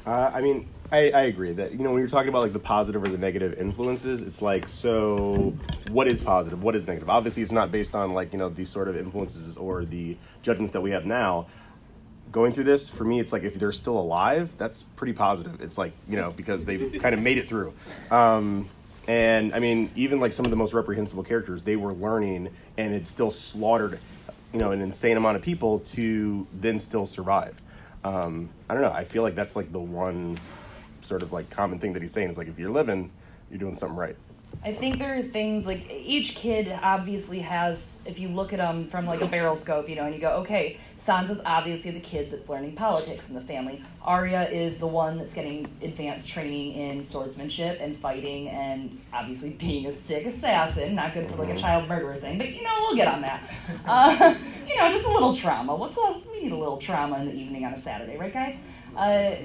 Uh, 0.06 0.32
I 0.34 0.42
mean, 0.42 0.68
I, 0.92 1.10
I 1.12 1.22
agree 1.24 1.52
that 1.54 1.72
you 1.72 1.80
know 1.80 1.90
when 1.92 2.00
you're 2.00 2.08
talking 2.08 2.30
about 2.30 2.42
like 2.44 2.54
the 2.54 2.60
positive 2.60 3.04
or 3.04 3.08
the 3.08 3.18
negative 3.18 3.54
influences, 3.60 4.22
it's 4.22 4.42
like 4.42 4.68
so. 4.70 5.56
What 5.92 6.08
is 6.08 6.24
positive? 6.24 6.62
What 6.64 6.76
is 6.76 6.86
negative? 6.86 7.10
Obviously, 7.10 7.42
it's 7.44 7.52
not 7.52 7.72
based 7.72 7.96
on 7.96 8.14
like 8.14 8.34
you 8.34 8.40
know 8.40 8.50
these 8.50 8.70
sort 8.70 8.88
of 8.88 8.96
influences 8.98 9.58
or 9.58 9.84
the 9.86 10.16
judgments 10.44 10.74
that 10.74 10.82
we 10.82 10.92
have 10.92 11.06
now. 11.06 11.48
Going 12.32 12.51
through 12.51 12.65
this 12.65 12.89
for 12.89 13.03
me, 13.03 13.20
it's 13.20 13.32
like 13.32 13.44
if 13.44 13.55
they're 13.55 13.72
still 13.72 13.98
alive, 13.98 14.51
that's 14.58 14.84
pretty 14.84 15.13
positive. 15.13 15.62
It's 15.62 15.77
like 15.77 15.94
you 16.08 16.17
know 16.17 16.32
because 16.32 16.65
they've 16.65 17.00
kind 17.01 17.15
of 17.15 17.22
made 17.22 17.38
it 17.38 17.48
through. 17.48 17.74
Um, 18.12 18.70
and 19.08 19.53
I 19.53 19.60
mean, 19.60 19.91
even 19.96 20.20
like 20.20 20.34
some 20.34 20.46
of 20.46 20.50
the 20.50 20.58
most 20.58 20.74
reprehensible 20.74 21.24
characters, 21.24 21.63
they 21.63 21.76
were 21.76 21.93
learning 21.93 22.50
and 22.78 22.93
it 22.93 23.06
still 23.06 23.30
slaughtered, 23.30 24.00
you 24.52 24.60
know, 24.60 24.71
an 24.71 24.82
insane 24.82 25.15
amount 25.15 25.38
of 25.38 25.43
people 25.43 25.80
to 25.80 26.47
then 26.54 26.80
still 26.80 27.06
survive. 27.06 27.62
Um, 28.04 28.50
I 28.69 28.73
don't 28.73 28.82
know. 28.82 28.91
I 28.91 29.04
feel 29.04 29.21
like 29.23 29.36
that's 29.36 29.56
like 29.56 29.71
the 29.71 29.80
one 29.80 30.39
sort 31.02 31.21
of 31.21 31.32
like 31.32 31.50
common 31.50 31.80
thing 31.80 31.93
that 31.93 32.02
he's 32.02 32.12
saying 32.12 32.30
is 32.30 32.38
like 32.38 32.47
if 32.47 32.58
you're 32.58 32.69
living, 32.69 33.12
you're 33.50 33.60
doing 33.60 33.76
something 33.76 33.97
right. 33.97 34.15
I 34.63 34.74
think 34.74 34.98
there 34.98 35.18
are 35.18 35.22
things 35.22 35.68
like 35.68 35.89
each 35.91 36.36
kid 36.36 36.78
obviously 36.82 37.39
has. 37.39 38.02
If 38.06 38.20
you 38.20 38.30
look 38.30 38.54
at 38.54 38.58
them 38.58 38.88
from 38.88 39.06
like 39.06 39.22
a 39.22 39.28
barrel 39.28 39.56
scope, 39.56 39.88
you 39.88 39.96
know, 39.96 40.06
and 40.06 40.15
you 40.15 40.22
go, 40.22 40.38
okay, 40.38 40.78
Sansa's 40.98 41.41
obviously 41.46 41.91
the 41.91 42.00
kid 42.00 42.32
that's 42.32 42.50
learning 42.50 42.76
politics 42.76 43.30
in 43.30 43.36
the 43.36 43.41
family. 43.41 43.82
Arya 44.02 44.50
is 44.50 44.80
the 44.80 44.88
one 44.88 45.18
that's 45.18 45.34
getting 45.34 45.68
advanced 45.82 46.30
training 46.30 46.74
in 46.74 47.04
swordsmanship 47.04 47.80
and 47.80 47.96
fighting, 47.98 48.50
and 48.50 49.00
obviously 49.13 49.52
being 49.52 49.86
a 49.86 49.91
sick 49.91 50.26
assassin. 50.26 50.96
Not 50.96 51.13
good 51.13 51.30
for 51.30 51.38
like 51.38 51.50
a 51.50 51.58
child 51.58 51.88
murderer 51.88 52.15
thing, 52.15 52.38
but 52.38 52.54
you 52.54 52.63
know, 52.63 52.74
we'll 52.82 52.96
get 52.96 53.08
on 53.08 53.22
that. 53.22 53.44
Uh, 53.86 54.36
you 54.68 54.76
know, 54.78 54.89
just 54.89 55.06
a 55.06 55.12
little 55.12 55.36
trauma. 55.36 55.76
What's 55.76 55.98
a 55.98 56.22
we 56.32 56.44
need 56.44 56.52
a 56.52 56.58
little 56.58 56.78
trauma 56.78 57.20
in 57.20 57.28
the 57.28 57.34
evening 57.34 57.65
on 57.65 57.74
a 57.74 57.78
Saturday, 57.78 58.18
right, 58.18 58.34
guys? 58.34 58.58
Uh, 58.95 59.36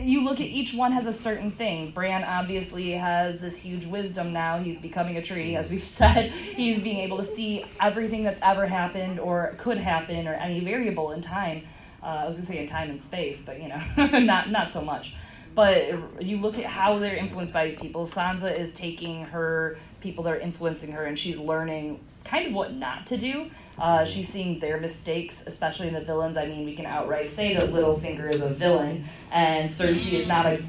you 0.00 0.22
look 0.22 0.38
at 0.40 0.46
each 0.46 0.74
one 0.74 0.92
has 0.92 1.06
a 1.06 1.12
certain 1.12 1.50
thing. 1.50 1.90
Bran 1.90 2.24
obviously 2.24 2.90
has 2.92 3.40
this 3.40 3.56
huge 3.56 3.86
wisdom 3.86 4.32
now. 4.32 4.58
He's 4.58 4.78
becoming 4.78 5.16
a 5.16 5.22
tree, 5.22 5.56
as 5.56 5.70
we've 5.70 5.84
said. 5.98 6.30
He's 6.30 6.78
being 6.78 6.98
able 6.98 7.16
to 7.16 7.24
see 7.24 7.64
everything 7.80 8.22
that's 8.22 8.40
ever 8.42 8.66
happened 8.66 9.18
or 9.18 9.54
could 9.58 9.78
happen 9.78 10.28
or 10.28 10.34
any 10.34 10.60
variable 10.60 11.12
in 11.12 11.22
time. 11.22 11.62
Uh, 12.02 12.06
I 12.06 12.24
was 12.26 12.34
gonna 12.34 12.46
say 12.46 12.58
in 12.58 12.68
time 12.68 12.90
and 12.90 13.00
space, 13.00 13.44
but 13.44 13.60
you 13.60 13.68
know, 13.68 13.80
not 14.20 14.50
not 14.50 14.70
so 14.70 14.82
much. 14.82 15.14
But 15.54 16.22
you 16.22 16.36
look 16.36 16.58
at 16.58 16.66
how 16.66 16.98
they're 16.98 17.16
influenced 17.16 17.52
by 17.52 17.66
these 17.66 17.78
people. 17.78 18.06
Sansa 18.06 18.56
is 18.56 18.72
taking 18.74 19.24
her 19.24 19.78
people 20.00 20.22
that 20.24 20.34
are 20.34 20.38
influencing 20.38 20.92
her, 20.92 21.04
and 21.04 21.18
she's 21.18 21.38
learning 21.38 21.98
kind 22.28 22.46
of 22.46 22.52
what 22.52 22.74
not 22.74 23.06
to 23.06 23.16
do. 23.16 23.50
Uh, 23.78 24.04
she's 24.04 24.28
seeing 24.28 24.58
their 24.60 24.78
mistakes, 24.78 25.46
especially 25.46 25.88
in 25.88 25.94
the 25.94 26.00
villains. 26.00 26.36
I 26.36 26.46
mean, 26.46 26.64
we 26.64 26.74
can 26.74 26.86
outright 26.86 27.28
say 27.28 27.54
that 27.54 27.70
Littlefinger 27.70 28.32
is 28.32 28.42
a 28.42 28.50
villain, 28.50 29.04
and 29.32 29.70
Cersei 29.70 30.14
is 30.14 30.28
not 30.28 30.46
a 30.46 30.62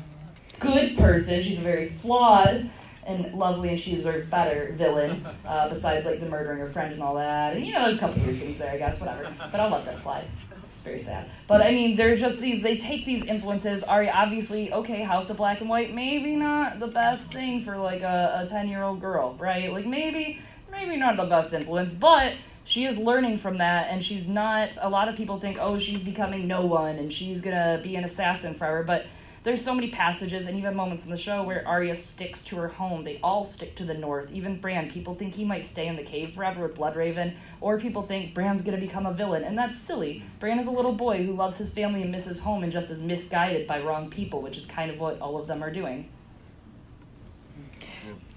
good 0.59 0.97
person. 0.97 1.43
She's 1.43 1.57
a 1.57 1.61
very 1.61 1.89
flawed 1.89 2.69
and 3.05 3.33
lovely, 3.33 3.69
and 3.69 3.79
she 3.79 3.95
deserves 3.95 4.29
better 4.29 4.73
villain. 4.77 5.25
Uh, 5.45 5.67
besides, 5.67 6.05
like 6.05 6.19
the 6.19 6.27
murdering 6.27 6.59
her 6.59 6.69
friend 6.69 6.93
and 6.93 7.01
all 7.01 7.15
that, 7.15 7.55
and 7.55 7.65
you 7.65 7.73
know, 7.73 7.83
there's 7.83 7.97
a 7.97 7.99
couple 7.99 8.21
weird 8.23 8.37
things 8.37 8.57
there, 8.57 8.71
I 8.71 8.77
guess. 8.77 8.99
Whatever. 8.99 9.27
But 9.51 9.59
I'll 9.59 9.69
let 9.69 9.85
that 9.85 9.97
slide. 9.97 10.25
It's 10.51 10.83
very 10.83 10.99
sad. 10.99 11.29
But 11.47 11.61
I 11.61 11.71
mean, 11.71 11.95
they're 11.95 12.15
just 12.15 12.39
these. 12.39 12.61
They 12.61 12.77
take 12.77 13.05
these 13.05 13.25
influences. 13.25 13.83
Arya, 13.83 14.11
obviously, 14.11 14.71
okay, 14.71 15.01
House 15.01 15.29
of 15.29 15.37
Black 15.37 15.61
and 15.61 15.69
White, 15.69 15.93
maybe 15.95 16.35
not 16.35 16.79
the 16.79 16.87
best 16.87 17.33
thing 17.33 17.63
for 17.63 17.75
like 17.77 18.01
a 18.01 18.45
ten 18.47 18.67
year 18.69 18.83
old 18.83 19.01
girl, 19.01 19.35
right? 19.39 19.73
Like 19.73 19.87
maybe, 19.87 20.39
maybe 20.79 20.97
not 20.97 21.17
the 21.17 21.25
best 21.25 21.53
influence, 21.53 21.93
but 21.93 22.33
she 22.63 22.85
is 22.85 22.97
learning 22.97 23.37
from 23.37 23.57
that 23.57 23.87
and 23.89 24.03
she's 24.03 24.27
not 24.27 24.71
a 24.79 24.89
lot 24.89 25.07
of 25.07 25.15
people 25.15 25.39
think 25.39 25.57
oh 25.59 25.79
she's 25.79 26.03
becoming 26.03 26.47
no 26.47 26.65
one 26.65 26.97
and 26.97 27.11
she's 27.11 27.41
gonna 27.41 27.79
be 27.81 27.95
an 27.95 28.03
assassin 28.03 28.53
forever 28.53 28.83
but 28.83 29.07
there's 29.43 29.63
so 29.63 29.73
many 29.73 29.89
passages 29.89 30.45
and 30.45 30.57
even 30.57 30.75
moments 30.75 31.05
in 31.05 31.11
the 31.11 31.17
show 31.17 31.43
where 31.43 31.67
Arya 31.67 31.95
sticks 31.95 32.43
to 32.43 32.57
her 32.57 32.67
home. 32.67 33.05
They 33.05 33.21
all 33.23 33.45
stick 33.45 33.73
to 33.77 33.85
the 33.85 33.93
north. 33.93 34.29
Even 34.33 34.59
Bran, 34.59 34.91
people 34.91 35.15
think 35.15 35.33
he 35.33 35.45
might 35.45 35.63
stay 35.63 35.87
in 35.87 35.95
the 35.95 36.03
cave 36.03 36.33
forever 36.33 36.63
with 36.63 36.75
Bloodraven, 36.75 37.33
or 37.61 37.79
people 37.79 38.03
think 38.03 38.33
Bran's 38.33 38.61
gonna 38.61 38.77
become 38.77 39.05
a 39.05 39.13
villain, 39.13 39.45
and 39.45 39.57
that's 39.57 39.79
silly. 39.79 40.23
Bran 40.39 40.59
is 40.59 40.67
a 40.67 40.71
little 40.71 40.91
boy 40.91 41.23
who 41.25 41.31
loves 41.31 41.57
his 41.57 41.73
family 41.73 42.01
and 42.01 42.11
misses 42.11 42.37
home 42.37 42.63
and 42.63 42.71
just 42.71 42.91
is 42.91 43.01
misguided 43.01 43.65
by 43.65 43.79
wrong 43.79 44.09
people, 44.09 44.41
which 44.41 44.57
is 44.57 44.65
kind 44.65 44.91
of 44.91 44.99
what 44.99 45.19
all 45.21 45.37
of 45.37 45.47
them 45.47 45.63
are 45.63 45.71
doing. 45.71 46.09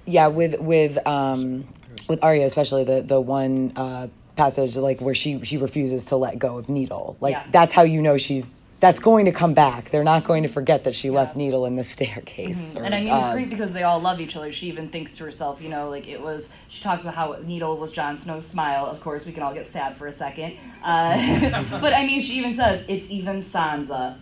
yeah 0.07 0.29
with 0.29 0.59
with 0.61 1.05
um 1.07 1.67
with 2.13 2.23
Arya 2.23 2.45
especially 2.47 2.85
the 2.85 2.99
the 3.03 3.21
one 3.21 3.73
uh 3.77 4.07
passage 4.37 4.77
like 4.77 5.01
where 5.01 5.15
she 5.15 5.31
she 5.45 5.57
refuses 5.59 6.07
to 6.07 6.17
let 6.17 6.39
go 6.39 6.57
of 6.59 6.69
Needle 6.69 7.17
like 7.21 7.33
Yeah. 7.35 7.45
that's 7.51 7.73
how 7.75 7.83
you 7.83 8.01
know 8.01 8.17
she's 8.17 8.65
that's 8.81 8.99
going 8.99 9.27
to 9.27 9.33
come 9.43 9.55
back 9.55 9.91
they're 9.91 10.03
not 10.15 10.25
going 10.25 10.43
to 10.43 10.49
forget 10.49 10.85
that 10.85 10.95
she 10.95 11.09
left 11.11 11.37
Needle 11.37 11.67
in 11.67 11.77
the 11.77 11.85
staircase 11.95 12.63
Mm-hmm. 12.75 12.85
And 12.85 12.95
I 12.95 13.01
mean, 13.05 13.13
it's 13.15 13.29
um, 13.29 13.35
great 13.35 13.51
because 13.51 13.73
they 13.73 13.85
all 13.85 14.01
love 14.01 14.21
each 14.21 14.35
other. 14.37 14.51
She 14.53 14.67
even 14.69 14.89
thinks 14.89 15.17
to 15.19 15.25
herself, 15.25 15.61
you 15.63 15.69
know, 15.75 15.89
like 15.89 16.07
it 16.09 16.21
was. 16.21 16.53
She 16.69 16.83
talks 16.83 17.03
about 17.05 17.15
how 17.15 17.37
Needle 17.45 17.77
was 17.77 17.93
Jon 17.93 18.17
Snow's 18.19 18.47
smile. 18.47 18.87
Of 18.87 19.01
course, 19.01 19.25
we 19.27 19.33
can 19.33 19.43
all 19.45 19.55
get 19.55 19.67
sad 19.67 19.97
for 19.97 20.07
a 20.09 20.13
second. 20.13 20.51
Uh, 20.83 21.63
but 21.81 21.93
I 21.93 22.05
mean, 22.07 22.21
she 22.21 22.33
even 22.41 22.53
says 22.55 22.85
it's 22.89 23.11
even 23.11 23.37
Sansa. 23.39 24.17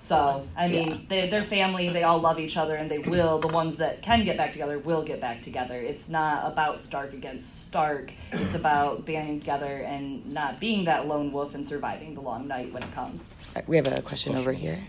So 0.00 0.48
I 0.56 0.66
mean, 0.66 1.04
they, 1.10 1.28
their 1.28 1.44
family, 1.44 1.90
they 1.90 2.04
all 2.04 2.18
love 2.18 2.40
each 2.40 2.56
other, 2.56 2.74
and 2.74 2.90
they 2.90 2.98
will. 2.98 3.38
The 3.38 3.48
ones 3.48 3.76
that 3.76 4.00
can 4.00 4.24
get 4.24 4.38
back 4.38 4.50
together 4.50 4.78
will 4.78 5.04
get 5.04 5.20
back 5.20 5.42
together. 5.42 5.78
It's 5.78 6.08
not 6.08 6.50
about 6.50 6.80
Stark 6.80 7.12
against 7.12 7.68
Stark. 7.68 8.10
It's 8.32 8.54
about 8.54 9.04
banding 9.04 9.40
together 9.40 9.82
and 9.82 10.26
not 10.32 10.58
being 10.58 10.84
that 10.86 11.06
lone 11.06 11.30
wolf 11.30 11.54
and 11.54 11.64
surviving 11.64 12.14
the 12.14 12.22
long 12.22 12.48
night 12.48 12.72
when 12.72 12.82
it 12.82 12.92
comes. 12.92 13.34
we 13.66 13.76
have 13.76 13.86
a 13.88 14.00
question 14.00 14.36
over 14.36 14.52
here 14.52 14.82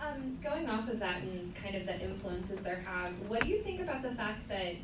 Um, 0.00 0.38
going 0.42 0.70
off 0.70 0.88
of 0.88 1.00
that 1.00 1.20
and 1.22 1.52
kind 1.56 1.74
of 1.74 1.86
the 1.86 2.00
influences 2.00 2.60
there 2.60 2.84
have, 2.86 3.12
what 3.28 3.42
do 3.42 3.48
you 3.48 3.60
think 3.62 3.80
about 3.80 4.02
the 4.02 4.14
fact 4.14 4.48
that 4.48 4.74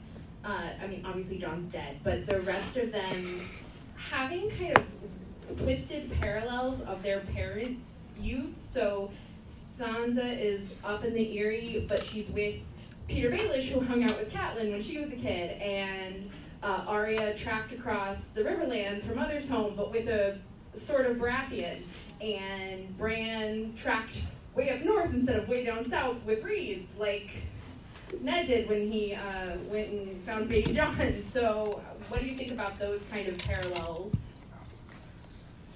uh, 0.44 0.70
I 0.82 0.86
mean, 0.88 1.04
obviously 1.06 1.38
Jon's 1.38 1.70
dead, 1.70 2.00
but 2.02 2.26
the 2.26 2.40
rest 2.40 2.76
of 2.76 2.90
them 2.90 3.40
having 3.96 4.50
kind 4.50 4.76
of 4.76 5.58
twisted 5.58 6.10
parallels 6.20 6.80
of 6.82 7.02
their 7.02 7.20
parents' 7.20 7.99
youth. 8.20 8.56
So 8.72 9.10
Sansa 9.78 10.38
is 10.38 10.76
up 10.84 11.04
in 11.04 11.14
the 11.14 11.38
Eyrie, 11.38 11.84
but 11.88 12.04
she's 12.04 12.28
with 12.30 12.56
Petyr 13.08 13.36
Baelish, 13.36 13.68
who 13.68 13.80
hung 13.80 14.04
out 14.04 14.18
with 14.18 14.30
Catelyn 14.30 14.70
when 14.70 14.82
she 14.82 15.00
was 15.00 15.10
a 15.10 15.16
kid, 15.16 15.60
and 15.60 16.30
uh, 16.62 16.84
Arya 16.86 17.34
tracked 17.34 17.72
across 17.72 18.26
the 18.28 18.42
Riverlands, 18.42 19.04
her 19.04 19.14
mother's 19.14 19.48
home, 19.48 19.74
but 19.76 19.90
with 19.90 20.08
a 20.08 20.38
sort 20.76 21.06
of 21.06 21.16
Baratheon, 21.16 21.82
and 22.20 22.96
Bran 22.98 23.74
tracked 23.76 24.20
way 24.54 24.70
up 24.70 24.82
north 24.82 25.12
instead 25.12 25.36
of 25.36 25.48
way 25.48 25.64
down 25.64 25.88
south 25.88 26.22
with 26.24 26.44
reeds, 26.44 26.96
like 26.98 27.30
Ned 28.20 28.46
did 28.46 28.68
when 28.68 28.90
he 28.90 29.14
uh, 29.14 29.56
went 29.66 29.88
and 29.90 30.22
found 30.24 30.48
Baby 30.48 30.72
Jon. 30.72 31.24
So, 31.30 31.82
what 32.08 32.20
do 32.20 32.26
you 32.26 32.36
think 32.36 32.50
about 32.50 32.78
those 32.78 33.00
kind 33.10 33.28
of 33.28 33.38
parallels? 33.38 34.14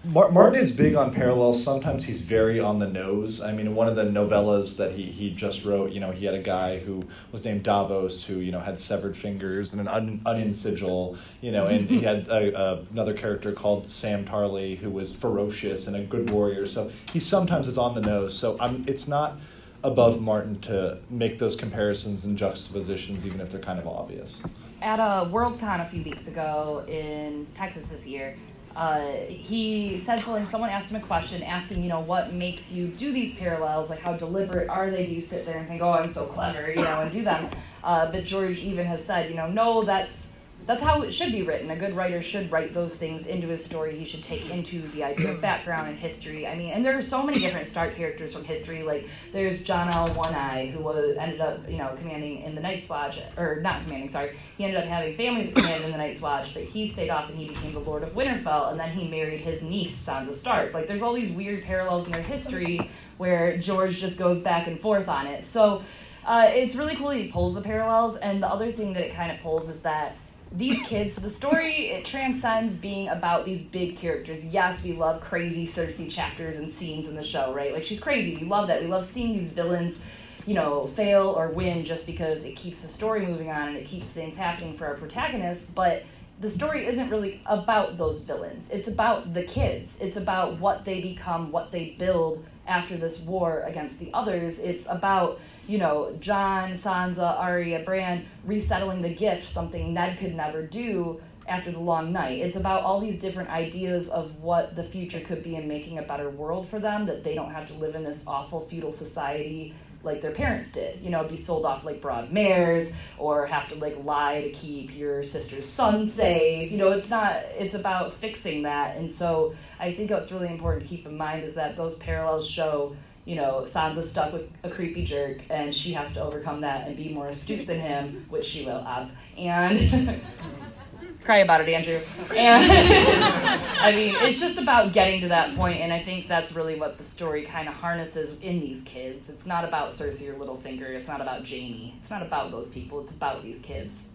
Mar- 0.07 0.31
Martin 0.31 0.61
is 0.61 0.71
big 0.71 0.95
on 0.95 1.15
parallels. 1.15 1.63
Sometimes 1.63 2.05
he's 2.05 2.21
very 2.21 2.61
on 2.61 2.79
the 2.79 2.87
nose. 2.87 3.43
I 3.43 3.53
mean, 3.53 3.75
one 3.75 3.89
of 3.89 3.97
the 3.97 4.05
novellas 4.05 4.77
that 4.77 4.93
he, 4.93 5.05
he 5.05 5.31
just 5.31 5.65
wrote, 5.65 5.93
you 5.93 6.01
know, 6.01 6.11
he 6.11 6.27
had 6.27 6.35
a 6.35 6.43
guy 6.43 6.79
who 6.79 7.07
was 7.33 7.45
named 7.45 7.63
Davos 7.63 8.23
who, 8.25 8.41
you 8.41 8.53
know, 8.53 8.61
had 8.61 8.79
severed 8.79 9.17
fingers 9.17 9.73
and 9.73 9.81
an 9.81 9.89
un- 9.89 10.21
onion 10.27 10.53
sigil, 10.53 11.17
you 11.41 11.51
know, 11.53 11.67
and 11.67 11.89
he 11.89 12.03
had 12.03 12.29
a, 12.29 12.59
a, 12.59 12.85
another 12.93 13.15
character 13.15 13.53
called 13.53 13.89
Sam 13.89 14.27
Tarley 14.27 14.77
who 14.77 14.91
was 14.91 15.17
ferocious 15.17 15.87
and 15.87 15.97
a 15.97 16.03
good 16.03 16.29
warrior. 16.31 16.67
So 16.67 16.91
he 17.11 17.19
sometimes 17.19 17.67
is 17.67 17.79
on 17.79 17.95
the 17.95 18.03
nose. 18.03 18.37
So 18.37 18.59
I'm, 18.61 18.85
it's 18.87 19.09
not 19.09 19.39
above 19.83 20.21
Martin 20.21 20.61
to 20.61 20.99
make 21.09 21.39
those 21.39 21.57
comparisons 21.57 22.27
and 22.27 22.37
juxtapositions, 22.37 23.27
even 23.27 23.41
if 23.41 23.51
they're 23.51 23.61
kind 23.61 23.79
of 23.79 23.87
obvious. 23.87 24.43
At 24.83 25.01
a 25.01 25.27
Worldcon 25.31 25.81
a 25.81 25.89
few 25.89 26.03
weeks 26.03 26.29
ago 26.29 26.85
in 26.87 27.47
Texas 27.55 27.89
this 27.89 28.07
year, 28.07 28.37
uh, 28.77 29.01
he 29.29 29.97
said 29.99 30.21
something. 30.21 30.45
Someone 30.45 30.71
asked 30.71 30.91
him 30.91 31.01
a 31.01 31.05
question, 31.05 31.43
asking, 31.43 31.83
you 31.83 31.89
know, 31.89 32.01
what 32.01 32.33
makes 32.33 32.73
you 32.73 32.89
do 32.89 33.13
these 33.13 33.35
parallels? 33.37 33.91
Like, 33.91 34.01
how 34.01 34.15
deliberate 34.15 34.69
are 34.69 34.91
they? 34.91 35.07
Do 35.07 35.13
you 35.13 35.21
sit 35.21 35.47
there 35.47 35.59
and 35.59 35.69
think, 35.69 35.83
oh, 35.83 35.93
I'm 35.93 36.09
so 36.09 36.27
clever, 36.27 36.71
you 36.71 36.83
know, 36.83 37.03
and 37.03 37.13
do 37.13 37.23
them? 37.23 37.49
Uh, 37.83 38.11
but 38.11 38.25
George 38.25 38.59
even 38.59 38.87
has 38.87 39.05
said, 39.05 39.31
you 39.31 39.37
know, 39.37 39.49
no, 39.49 39.85
that's 39.85 40.34
that's 40.67 40.83
how 40.83 41.03
it 41.03 41.13
should 41.13 41.31
be 41.31 41.43
written. 41.43 41.71
A 41.71 41.77
good 41.77 41.95
writer 41.95 42.23
should 42.23 42.51
write 42.51 42.73
those 42.73 42.97
things 42.97 43.27
into 43.27 43.49
his 43.49 43.63
story. 43.63 43.99
He 43.99 44.07
should 44.07 44.23
take 44.23 44.49
into 44.49 44.81
the 44.89 45.05
idea 45.05 45.33
of 45.33 45.41
background 45.43 45.89
and 45.89 45.99
history. 45.99 46.47
I 46.47 46.55
mean, 46.55 46.73
and 46.73 46.85
there 46.85 46.97
are 46.97 47.03
so 47.03 47.23
many 47.23 47.39
different 47.39 47.67
Stark 47.67 47.95
characters 47.95 48.33
from 48.33 48.45
history. 48.45 48.83
Like 48.83 49.09
there's 49.33 49.63
Jonnel 49.63 50.09
One 50.15 50.35
Eye, 50.35 50.67
who 50.67 50.83
was 50.83 51.17
ended 51.19 51.41
up, 51.41 51.69
you 51.69 51.77
know, 51.77 51.95
commanding 51.99 52.43
in 52.43 52.55
the 52.55 52.63
Night's 52.63 52.89
Watch, 52.89 53.19
or 53.37 53.61
not 53.61 53.83
commanding. 53.83 54.09
Sorry, 54.09 54.37
he 54.57 54.65
ended 54.65 54.81
up 54.81 54.87
having 54.87 55.17
family 55.17 55.47
that 55.47 55.55
commanded 55.55 55.85
in 55.85 55.93
the 55.93 55.99
Night's 55.99 56.23
Watch, 56.23 56.55
but 56.55 56.63
he 56.63 56.87
stayed 56.87 57.11
off 57.11 57.29
and 57.29 57.39
he 57.39 57.49
became 57.49 57.75
the 57.75 57.81
Lord 57.81 58.03
of 58.03 58.11
Winterfell, 58.15 58.71
and 58.71 58.81
then 58.81 58.91
he 58.91 59.07
married 59.07 59.41
his 59.41 59.63
niece 59.63 59.95
Sansa 59.95 60.33
Stark. 60.33 60.73
Like 60.73 60.89
there's 60.89 61.03
all 61.03 61.13
these 61.13 61.31
weird 61.33 61.63
parallels 61.65 62.07
in 62.07 62.13
their 62.13 62.23
history 62.23 62.91
where 63.19 63.59
George 63.59 63.99
just 63.99 64.17
goes 64.17 64.39
back 64.39 64.67
and 64.67 64.81
forth 64.81 65.09
on 65.09 65.27
it. 65.27 65.45
So. 65.45 65.83
Uh, 66.27 66.51
it's 66.55 66.75
really 66.75 66.97
cool 66.97 67.11
he 67.11 67.29
pulls 67.29 67.55
the 67.55 67.61
parallels, 67.61 68.17
and 68.17 68.43
the 68.43 68.49
other 68.49 68.73
thing 68.73 68.95
that 68.95 69.03
it 69.03 69.13
kind 69.13 69.31
of 69.31 69.39
pulls 69.41 69.69
is 69.69 69.83
that 69.83 70.17
these 70.55 70.81
kids, 70.83 71.17
the 71.17 71.29
story 71.29 71.89
it 71.89 72.05
transcends 72.05 72.75
being 72.75 73.09
about 73.09 73.45
these 73.45 73.63
big 73.63 73.97
characters. 73.99 74.45
Yes, 74.45 74.85
we 74.85 74.93
love 74.93 75.21
crazy 75.21 75.67
Cersei 75.67 76.11
chapters 76.11 76.57
and 76.57 76.71
scenes 76.71 77.09
in 77.09 77.17
the 77.17 77.25
show, 77.25 77.53
right? 77.53 77.73
Like 77.73 77.83
she's 77.83 78.01
crazy. 78.01 78.37
We 78.37 78.47
love 78.47 78.69
that. 78.69 78.81
We 78.81 78.87
love 78.87 79.05
seeing 79.05 79.35
these 79.37 79.53
villains, 79.53 80.05
you 80.47 80.55
know, 80.55 80.87
fail 80.87 81.35
or 81.37 81.49
win 81.49 81.85
just 81.85 82.07
because 82.07 82.45
it 82.45 82.55
keeps 82.55 82.83
the 82.83 82.89
story 82.89 83.27
moving 83.27 83.51
on 83.51 83.69
and 83.69 83.77
it 83.77 83.89
keeps 83.89 84.11
things 84.11 84.37
happening 84.37 84.77
for 84.77 84.87
our 84.87 84.95
protagonists. 84.95 85.73
But 85.73 86.05
the 86.41 86.49
story 86.49 86.87
isn't 86.87 87.11
really 87.11 87.41
about 87.47 87.99
those 87.99 88.21
villains. 88.21 88.71
It's 88.71 88.87
about 88.87 89.35
the 89.35 89.43
kids. 89.43 89.99
It's 90.01 90.17
about 90.17 90.61
what 90.61 90.85
they 90.85 91.01
become, 91.01 91.51
what 91.51 91.73
they 91.73 91.97
build 91.99 92.47
after 92.69 92.97
this 92.97 93.21
war 93.21 93.65
against 93.67 93.99
the 93.99 94.11
others. 94.15 94.61
It's 94.61 94.89
about 94.89 95.41
you 95.69 95.79
know, 95.79 96.17
Jon, 96.21 96.73
Sansa, 96.73 97.39
Arya, 97.39 97.81
Bran 97.81 98.27
resettling 98.45 99.03
the 99.03 99.15
gift, 99.15 99.45
something 99.45 99.95
Ned 99.95 100.19
could 100.19 100.35
never 100.35 100.63
do 100.63 101.21
after 101.47 101.71
the 101.71 101.81
long 101.81 102.13
night. 102.13 102.41
It's 102.41 102.57
about 102.57 102.83
all 102.83 103.01
these 103.01 103.21
different 103.21 103.51
ideas 103.51 104.09
of 104.09 104.41
what 104.41 104.77
the 104.77 104.83
future 104.83 105.21
could 105.21 105.43
be 105.43 105.57
and 105.57 105.69
making 105.69 105.99
a 105.99 106.03
better 106.03 106.31
world 106.31 106.69
for 106.69 106.79
them, 106.79 107.07
that 107.07 107.23
they 107.25 107.35
don't 107.35 107.53
have 107.53 107.67
to 107.67 107.75
live 107.75 107.95
in 107.95 108.05
this 108.05 108.27
awful 108.27 108.61
feudal 108.61 108.93
society 108.93 109.75
like 110.03 110.21
their 110.21 110.31
parents 110.31 110.73
did. 110.73 111.01
You 111.01 111.11
know, 111.11 111.25
be 111.25 111.37
sold 111.37 111.65
off 111.65 111.85
like 111.85 112.01
broad 112.01 112.31
mares 112.31 113.03
or 113.19 113.47
have 113.47 113.69
to 113.69 113.75
like 113.77 113.97
lie 114.05 114.43
to 114.43 114.51
keep 114.51 114.95
your 114.95 115.23
sister's 115.23 115.69
son 115.69 116.07
safe. 116.07 116.71
You 116.71 116.79
know, 116.79 116.91
it's 116.91 117.11
not 117.11 117.37
it's 117.59 117.75
about 117.75 118.13
fixing 118.13 118.63
that. 118.63 118.97
And 118.97 119.11
so 119.11 119.55
I 119.81 119.93
think 119.95 120.11
what's 120.11 120.31
really 120.31 120.49
important 120.49 120.83
to 120.83 120.89
keep 120.89 121.07
in 121.07 121.17
mind 121.17 121.45
is 121.45 121.55
that 121.55 121.77
those 121.77 121.97
parallels 121.97 122.49
show 122.49 122.95
you 123.25 123.37
know, 123.37 123.63
Sansa's 123.63 124.11
stuck 124.11 124.33
with 124.33 124.51
a 124.63 124.71
creepy 124.71 125.05
jerk, 125.05 125.39
and 125.49 125.75
she 125.75 125.93
has 125.93 126.13
to 126.15 126.23
overcome 126.23 126.61
that 126.61 126.87
and 126.87 126.97
be 126.97 127.09
more 127.09 127.29
astute 127.29 127.67
than 127.67 127.81
him, 127.81 128.27
which 128.29 128.45
she 128.45 128.65
will 128.67 128.83
have. 128.83 129.11
And 129.39 130.21
cry 131.25 131.39
about 131.39 131.63
it, 131.63 131.69
Andrew. 131.71 132.01
And 132.37 132.71
I 133.81 133.93
mean, 133.93 134.15
it's 134.19 134.39
just 134.39 134.59
about 134.59 134.93
getting 134.93 135.23
to 135.23 135.29
that 135.29 135.57
point, 135.57 135.81
and 135.81 135.93
I 135.93 136.03
think 136.03 136.29
that's 136.29 136.53
really 136.53 136.79
what 136.79 136.99
the 136.99 137.05
story 137.05 137.45
kind 137.45 137.67
of 137.67 137.75
harnesses 137.75 138.39
in 138.41 138.61
these 138.61 138.83
kids. 138.83 139.31
It's 139.31 139.47
not 139.47 139.65
about 139.65 139.89
Cersei 139.89 140.29
or 140.29 140.35
Littlefinger. 140.35 140.91
It's 140.91 141.09
not 141.09 141.21
about 141.21 141.49
Jaime. 141.49 141.95
It's 142.01 142.11
not 142.11 142.23
about 142.23 142.51
those 142.51 142.69
people. 142.69 143.01
It's 143.01 143.13
about 143.13 143.43
these 143.43 143.61
kids. 143.61 144.11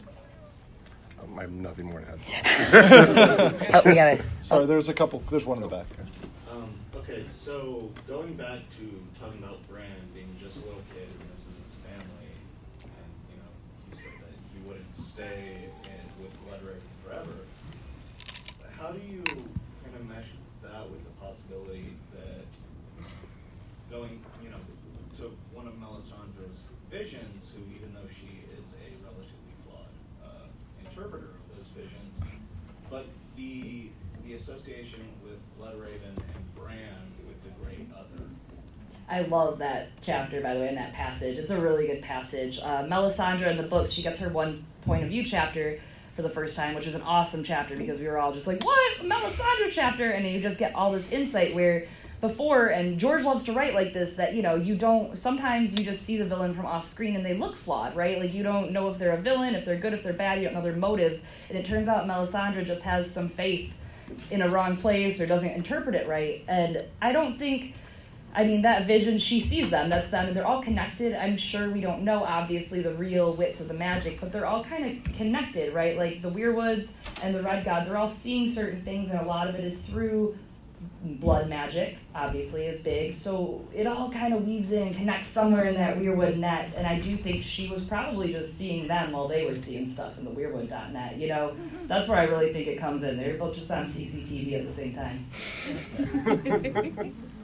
Um, 1.21 1.37
I 1.37 1.41
have 1.41 1.51
nothing 1.51 1.87
more 1.87 2.01
to 2.01 2.07
add. 2.07 3.63
oh, 3.73 3.81
we 3.85 3.95
got 3.95 4.13
it. 4.13 4.21
Sorry, 4.41 4.65
there's 4.65 4.87
a 4.87 4.93
couple. 4.93 5.21
There's 5.29 5.45
one 5.45 5.57
in 5.57 5.63
the 5.63 5.67
back. 5.67 5.87
Okay, 7.09 7.23
so 7.33 7.89
going 8.07 8.35
back 8.35 8.59
to 8.77 8.85
talking 9.19 9.41
about 9.41 9.67
Bran 9.67 9.97
being 10.13 10.29
just 10.39 10.57
a 10.57 10.59
little 10.59 10.83
kid 10.93 11.09
this 11.33 11.41
is 11.41 11.57
his 11.65 11.73
family, 11.81 12.29
and 12.83 13.09
you 13.33 13.37
know, 13.41 13.49
you 13.89 13.95
said 13.97 14.13
that 14.21 14.37
you 14.53 14.61
wouldn't 14.69 14.95
stay 14.95 15.57
in, 15.85 16.21
with 16.21 16.31
Bloodraven 16.45 16.85
forever. 17.03 17.33
How 18.77 18.91
do 18.91 19.01
you 19.09 19.23
I 39.09 39.21
love 39.21 39.57
that 39.59 39.87
chapter, 40.01 40.39
by 40.39 40.53
the 40.53 40.59
way, 40.59 40.69
in 40.69 40.75
that 40.75 40.93
passage. 40.93 41.37
It's 41.37 41.51
a 41.51 41.59
really 41.59 41.87
good 41.87 42.01
passage. 42.01 42.59
Uh, 42.59 42.83
Melisandre 42.83 43.49
in 43.49 43.57
the 43.57 43.63
books, 43.63 43.91
she 43.91 44.03
gets 44.03 44.19
her 44.19 44.29
one 44.29 44.63
point 44.83 45.03
of 45.03 45.09
view 45.09 45.25
chapter 45.25 45.79
for 46.15 46.21
the 46.21 46.29
first 46.29 46.55
time, 46.55 46.75
which 46.75 46.85
was 46.85 46.95
an 46.95 47.01
awesome 47.01 47.43
chapter 47.43 47.75
because 47.75 47.99
we 47.99 48.07
were 48.07 48.19
all 48.19 48.31
just 48.31 48.45
like, 48.45 48.63
what? 48.63 48.97
Melisandre 48.99 49.71
chapter? 49.71 50.11
And 50.11 50.27
you 50.27 50.39
just 50.39 50.59
get 50.59 50.75
all 50.75 50.91
this 50.91 51.11
insight 51.11 51.55
where 51.55 51.87
before, 52.21 52.67
and 52.67 52.99
George 52.99 53.23
loves 53.23 53.45
to 53.45 53.53
write 53.53 53.73
like 53.73 53.93
this, 53.93 54.15
that, 54.15 54.35
you 54.35 54.41
know, 54.41 54.55
you 54.55 54.75
don't, 54.75 55.17
sometimes 55.17 55.79
you 55.79 55.85
just 55.85 56.03
see 56.03 56.17
the 56.17 56.25
villain 56.25 56.53
from 56.53 56.65
off 56.65 56.85
screen 56.85 57.15
and 57.15 57.25
they 57.25 57.33
look 57.33 57.55
flawed, 57.55 57.95
right? 57.95 58.19
Like 58.19 58.33
you 58.33 58.43
don't 58.43 58.71
know 58.71 58.89
if 58.89 58.99
they're 58.99 59.13
a 59.13 59.21
villain, 59.21 59.55
if 59.55 59.65
they're 59.65 59.77
good, 59.77 59.93
if 59.93 60.03
they're 60.03 60.13
bad, 60.13 60.39
you 60.39 60.43
don't 60.43 60.53
know 60.53 60.61
their 60.61 60.75
motives. 60.75 61.25
And 61.47 61.57
it 61.57 61.65
turns 61.65 61.87
out 61.87 62.05
Melisandre 62.05 62.65
just 62.65 62.83
has 62.83 63.09
some 63.09 63.29
faith 63.29 63.71
in 64.31 64.41
a 64.41 64.49
wrong 64.49 64.75
place 64.75 65.21
or 65.21 65.25
doesn't 65.25 65.51
interpret 65.51 65.95
it 65.95 66.07
right. 66.07 66.43
And 66.47 66.83
I 67.01 67.13
don't 67.13 67.39
think 67.39 67.73
I 68.39 68.45
mean, 68.45 68.61
that 68.61 68.85
vision, 68.85 69.17
she 69.17 69.41
sees 69.41 69.69
them. 69.69 69.89
That's 69.89 70.09
them. 70.11 70.27
and 70.27 70.33
They're 70.33 70.47
all 70.47 70.63
connected. 70.63 71.13
I'm 71.13 71.35
sure 71.35 71.69
we 71.69 71.81
don't 71.81 72.03
know, 72.03 72.23
obviously, 72.23 72.81
the 72.81 72.93
real 72.93 73.33
wits 73.33 73.59
of 73.59 73.67
the 73.67 73.73
magic, 73.73 74.21
but 74.21 74.31
they're 74.31 74.45
all 74.45 74.63
kind 74.63 74.85
of 74.85 75.13
connected, 75.13 75.73
right? 75.73 75.97
Like 75.97 76.21
the 76.21 76.29
Weirwoods 76.29 76.91
and 77.21 77.35
the 77.35 77.43
Red 77.43 77.65
God, 77.65 77.85
they're 77.85 77.97
all 77.97 78.07
seeing 78.07 78.49
certain 78.49 78.81
things, 78.83 79.11
and 79.11 79.19
a 79.19 79.25
lot 79.25 79.49
of 79.49 79.55
it 79.55 79.65
is 79.65 79.81
through 79.81 80.37
blood 81.03 81.49
magic, 81.49 81.97
obviously, 82.15 82.65
is 82.65 82.81
big. 82.81 83.11
So 83.11 83.67
it 83.73 83.87
all 83.87 84.09
kind 84.09 84.33
of 84.33 84.47
weaves 84.47 84.71
in 84.71 84.87
and 84.87 84.95
connects 84.95 85.27
somewhere 85.27 85.65
in 85.65 85.75
that 85.75 85.97
Weirwood 85.97 86.37
net. 86.37 86.73
And 86.77 86.87
I 86.87 86.97
do 86.97 87.17
think 87.17 87.43
she 87.43 87.67
was 87.67 87.83
probably 87.83 88.31
just 88.31 88.57
seeing 88.57 88.87
them 88.87 89.11
while 89.11 89.27
they 89.27 89.47
were 89.47 89.55
seeing 89.55 89.89
stuff 89.89 90.17
in 90.17 90.23
the 90.23 90.31
Weirwood.net. 90.31 91.17
You 91.17 91.27
know, 91.27 91.55
mm-hmm. 91.57 91.87
that's 91.87 92.07
where 92.07 92.17
I 92.17 92.23
really 92.23 92.53
think 92.53 92.67
it 92.67 92.79
comes 92.79 93.03
in. 93.03 93.17
They're 93.17 93.37
both 93.37 93.55
just 93.55 93.69
on 93.69 93.87
CCTV 93.87 94.61
at 94.61 94.65
the 94.65 94.71
same 94.71 94.95
time. 94.95 95.25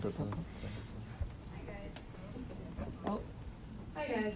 go 0.00 0.10
to 0.10 0.16
the 0.16 0.24
Hi 0.24 1.60
guys. 1.66 1.90
Oh. 3.06 3.20
Hi 3.94 4.06
guys. 4.06 4.34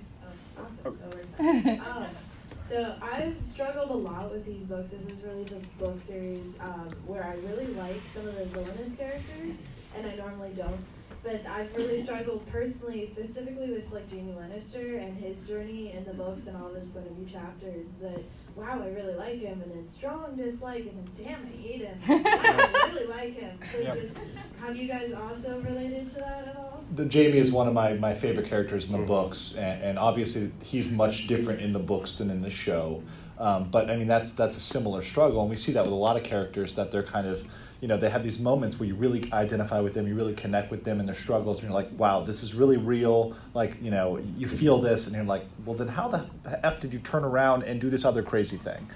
Oh, 0.56 0.62
awesome. 0.62 1.80
Oh. 1.84 1.90
um, 1.90 2.06
so 2.62 2.96
I've 3.00 3.42
struggled 3.42 3.90
a 3.90 3.94
lot 3.94 4.32
with 4.32 4.44
these 4.44 4.64
books. 4.64 4.90
This 4.90 5.18
is 5.18 5.24
really 5.24 5.44
the 5.44 5.60
book 5.78 6.00
series 6.00 6.58
um, 6.60 6.88
where 7.06 7.24
I 7.24 7.36
really 7.48 7.68
like 7.74 8.00
some 8.12 8.26
of 8.26 8.36
the 8.36 8.44
villainous 8.46 8.94
characters, 8.96 9.64
and 9.96 10.06
I 10.06 10.16
normally 10.16 10.52
don't. 10.56 10.84
But 11.26 11.44
I've 11.50 11.74
really 11.74 12.00
struggled 12.00 12.46
personally, 12.52 13.04
specifically 13.04 13.72
with 13.72 13.90
like 13.90 14.08
Jaime 14.08 14.32
Lannister 14.32 15.02
and 15.02 15.18
his 15.18 15.48
journey 15.48 15.92
in 15.92 16.04
the 16.04 16.14
books 16.14 16.46
and 16.46 16.56
all 16.56 16.68
of 16.68 16.76
his 16.76 16.86
point 16.86 17.08
of 17.08 17.16
view 17.16 17.26
chapters. 17.26 17.88
That 18.00 18.22
wow, 18.54 18.80
I 18.80 18.90
really 18.90 19.14
like 19.14 19.40
him, 19.40 19.60
and 19.60 19.72
then 19.72 19.88
strong 19.88 20.36
dislike, 20.36 20.86
and 20.86 20.96
then 21.16 21.24
damn, 21.26 21.44
I 21.44 21.56
hate 21.60 21.80
him. 21.80 21.98
I 22.08 22.90
really 22.92 23.06
like 23.08 23.34
him. 23.34 23.58
So 23.72 23.80
Yep. 23.80 24.00
just 24.02 24.16
have 24.60 24.76
you 24.76 24.86
guys 24.86 25.12
also 25.12 25.60
related 25.62 26.06
to 26.10 26.14
that 26.20 26.46
at 26.46 26.56
all? 26.56 26.84
the 26.94 27.04
Jamie 27.04 27.38
is 27.38 27.50
one 27.50 27.66
of 27.66 27.74
my, 27.74 27.94
my 27.94 28.14
favorite 28.14 28.46
characters 28.46 28.88
in 28.88 29.00
the 29.00 29.04
books, 29.04 29.56
and, 29.56 29.82
and 29.82 29.98
obviously 29.98 30.52
he's 30.62 30.88
much 30.88 31.26
different 31.26 31.60
in 31.60 31.72
the 31.72 31.80
books 31.80 32.14
than 32.14 32.30
in 32.30 32.40
the 32.40 32.50
show. 32.50 33.02
Um, 33.38 33.68
but 33.70 33.90
I 33.90 33.96
mean, 33.96 34.06
that's 34.06 34.30
that's 34.30 34.56
a 34.56 34.60
similar 34.60 35.02
struggle, 35.02 35.40
and 35.40 35.50
we 35.50 35.56
see 35.56 35.72
that 35.72 35.82
with 35.82 35.92
a 35.92 35.96
lot 35.96 36.16
of 36.16 36.22
characters 36.22 36.76
that 36.76 36.92
they're 36.92 37.02
kind 37.02 37.26
of, 37.26 37.44
you 37.80 37.88
know, 37.88 37.96
they 37.96 38.08
have 38.10 38.22
these 38.22 38.38
moments 38.38 38.78
where 38.78 38.88
you 38.88 38.94
really 38.94 39.30
identify 39.32 39.80
with 39.80 39.94
them, 39.94 40.06
you 40.06 40.14
really 40.14 40.34
connect 40.34 40.70
with 40.70 40.84
them 40.84 41.00
and 41.00 41.08
their 41.08 41.14
struggles, 41.14 41.58
and 41.58 41.68
you're 41.68 41.74
like, 41.74 41.90
wow, 41.98 42.22
this 42.22 42.42
is 42.42 42.54
really 42.54 42.76
real. 42.76 43.36
Like, 43.54 43.80
you 43.82 43.90
know, 43.90 44.18
you 44.36 44.48
feel 44.48 44.80
this, 44.80 45.06
and 45.06 45.14
you're 45.14 45.24
like, 45.24 45.46
well, 45.64 45.76
then 45.76 45.88
how 45.88 46.08
the 46.08 46.26
f 46.64 46.80
did 46.80 46.92
you 46.92 46.98
turn 47.00 47.24
around 47.24 47.64
and 47.64 47.80
do 47.80 47.90
this 47.90 48.04
other 48.04 48.22
crazy 48.22 48.56
thing? 48.56 48.88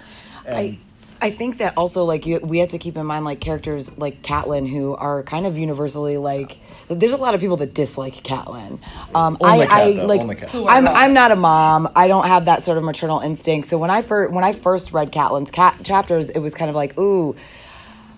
And, 0.45 0.57
I 0.57 0.79
I 1.23 1.29
think 1.29 1.59
that 1.59 1.77
also 1.77 2.03
like 2.03 2.25
you, 2.25 2.39
we 2.39 2.57
have 2.59 2.69
to 2.69 2.79
keep 2.79 2.97
in 2.97 3.05
mind 3.05 3.25
like 3.25 3.39
characters 3.39 3.95
like 3.97 4.23
Catelyn 4.23 4.67
who 4.67 4.95
are 4.95 5.21
kind 5.21 5.45
of 5.45 5.55
universally 5.55 6.17
like 6.17 6.57
there's 6.87 7.13
a 7.13 7.17
lot 7.17 7.35
of 7.35 7.39
people 7.39 7.57
that 7.57 7.75
dislike 7.75 8.15
Catelyn. 8.15 8.79
Um, 9.13 9.37
Only 9.39 9.61
I, 9.61 9.67
cat, 9.67 9.79
I 9.79 9.85
like. 10.05 10.21
Only 10.21 10.35
cat. 10.35 10.49
I'm 10.53 10.83
not. 10.83 10.95
I'm 10.95 11.13
not 11.13 11.31
a 11.31 11.35
mom. 11.35 11.89
I 11.95 12.07
don't 12.07 12.25
have 12.25 12.45
that 12.45 12.63
sort 12.63 12.79
of 12.79 12.83
maternal 12.83 13.19
instinct. 13.19 13.67
So 13.67 13.77
when 13.77 13.91
I 13.91 14.01
first 14.01 14.33
when 14.33 14.43
I 14.43 14.53
first 14.53 14.93
read 14.93 15.11
Catelyn's 15.11 15.51
cat 15.51 15.77
chapters, 15.83 16.31
it 16.31 16.39
was 16.39 16.55
kind 16.55 16.69
of 16.69 16.75
like 16.75 16.97
ooh, 16.97 17.35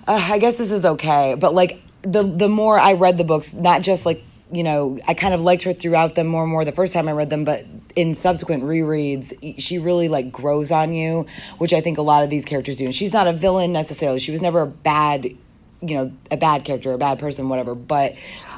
uh, 0.08 0.28
I 0.32 0.39
guess 0.39 0.58
this 0.58 0.72
is 0.72 0.86
okay. 0.86 1.36
But 1.36 1.54
like 1.54 1.82
the 2.02 2.24
the 2.24 2.50
more 2.50 2.80
I 2.80 2.94
read 2.94 3.18
the 3.18 3.24
books, 3.24 3.54
not 3.54 3.82
just 3.82 4.06
like 4.06 4.24
you 4.54 4.63
know, 4.63 5.00
I 5.08 5.16
kind 5.16 5.34
of 5.34 5.42
liked 5.42 5.63
her 5.63 5.74
throughout 5.74 6.13
them 6.13 6.28
more 6.28 6.44
and 6.44 6.52
more 6.52 6.63
the 6.63 6.72
first 6.72 6.94
time 6.94 7.08
I 7.08 7.12
read 7.12 7.32
them, 7.32 7.44
but 7.44 7.66
in 7.96 8.13
subsequent 8.13 8.63
rereads, 8.63 9.34
she 9.58 9.80
really 9.80 10.10
like 10.10 10.32
grows 10.32 10.70
on 10.70 10.94
you, 10.94 11.26
which 11.58 11.74
I 11.74 11.82
think 11.82 11.98
a 11.98 12.04
lot 12.04 12.24
of 12.24 12.30
these 12.30 12.46
characters 12.46 12.78
do. 12.78 12.86
And 12.86 12.94
she's 12.94 13.12
not 13.12 13.26
a 13.26 13.34
villain 13.34 13.74
necessarily. 13.74 14.20
She 14.20 14.32
was 14.32 14.44
never 14.44 14.62
a 14.62 14.68
bad, 14.68 15.26
you 15.26 15.96
know, 15.96 16.12
a 16.30 16.38
bad 16.38 16.66
character, 16.66 16.94
a 16.94 17.00
bad 17.00 17.18
person, 17.18 17.50
whatever. 17.50 17.74
But 17.74 18.16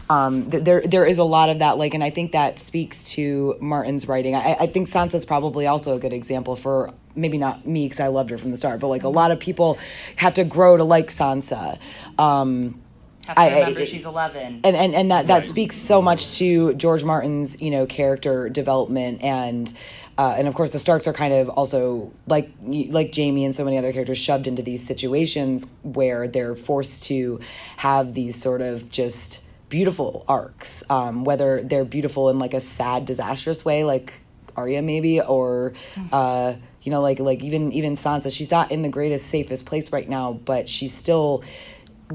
um, 0.09 0.49
th- 0.51 0.63
there 0.63 0.81
there 0.81 1.05
is 1.05 1.17
a 1.17 1.23
lot 1.23 1.49
of 1.49 1.59
that, 1.59 1.77
like, 1.77 1.93
and 1.93 2.03
I 2.03 2.09
think 2.09 2.31
that 2.33 2.59
speaks 2.59 3.09
to 3.11 3.55
Martin's 3.59 4.07
writing. 4.07 4.35
I, 4.35 4.53
I 4.61 4.67
think 4.67 4.87
Sansa's 4.87 5.25
probably 5.25 5.65
also 5.67 5.95
a 5.95 5.99
good 5.99 6.13
example 6.13 6.55
for 6.55 6.91
maybe 7.15 7.37
not 7.37 7.65
me 7.65 7.85
because 7.85 7.99
I 7.99 8.07
loved 8.07 8.29
her 8.29 8.37
from 8.37 8.51
the 8.51 8.57
start, 8.57 8.79
but 8.79 8.87
like 8.87 9.03
a 9.03 9.09
lot 9.09 9.31
of 9.31 9.39
people 9.39 9.77
have 10.17 10.33
to 10.35 10.43
grow 10.43 10.77
to 10.77 10.83
like 10.83 11.07
Sansa. 11.07 11.79
Um, 12.19 12.81
Have 13.27 13.35
to 13.35 13.41
I- 13.41 13.45
I- 13.47 13.59
remember 13.61 13.79
it- 13.81 13.89
she's 13.89 14.05
11. 14.05 14.61
and 14.63 14.75
and, 14.75 14.93
and 14.93 15.11
that, 15.11 15.27
that 15.27 15.45
speaks 15.47 15.75
so 15.75 16.01
much 16.01 16.37
to 16.37 16.73
George 16.75 17.03
Martin's 17.03 17.59
you 17.61 17.71
know 17.71 17.85
character 17.85 18.49
development 18.49 19.23
and 19.23 19.73
uh, 20.17 20.35
and 20.37 20.47
of 20.47 20.53
course 20.55 20.71
the 20.71 20.79
Starks 20.79 21.07
are 21.07 21.13
kind 21.13 21.33
of 21.33 21.49
also 21.49 22.11
like 22.27 22.51
like 22.61 23.13
Jaime 23.15 23.43
and 23.43 23.55
so 23.55 23.65
many 23.65 23.77
other 23.77 23.91
characters 23.91 24.17
shoved 24.19 24.45
into 24.47 24.61
these 24.61 24.85
situations 24.85 25.65
where 25.83 26.27
they're 26.27 26.55
forced 26.55 27.05
to 27.05 27.39
have 27.77 28.13
these 28.13 28.39
sort 28.39 28.61
of 28.61 28.89
just 28.91 29.41
beautiful 29.69 30.25
arcs 30.27 30.83
um, 30.89 31.23
whether 31.23 31.63
they're 31.63 31.85
beautiful 31.85 32.29
in 32.29 32.39
like 32.39 32.53
a 32.53 32.59
sad 32.59 33.05
disastrous 33.05 33.65
way 33.65 33.83
like 33.83 34.21
Arya 34.55 34.81
maybe 34.81 35.19
or 35.19 35.73
uh, 36.11 36.53
you 36.81 36.91
know 36.91 37.01
like 37.01 37.19
like 37.19 37.43
even 37.43 37.71
even 37.71 37.95
Sansa 37.95 38.35
she's 38.35 38.51
not 38.51 38.71
in 38.71 38.81
the 38.81 38.89
greatest 38.89 39.27
safest 39.27 39.65
place 39.65 39.91
right 39.91 40.07
now 40.07 40.33
but 40.33 40.69
she's 40.69 40.93
still 40.93 41.43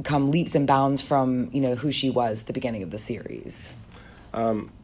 come 0.04 0.30
leaps 0.30 0.54
and 0.54 0.66
bounds 0.66 1.02
from 1.02 1.50
you 1.52 1.60
know 1.60 1.74
who 1.74 1.90
she 1.90 2.10
was 2.10 2.40
at 2.40 2.46
the 2.46 2.52
beginning 2.52 2.82
of 2.82 2.90
the 2.90 2.98
series. 2.98 3.74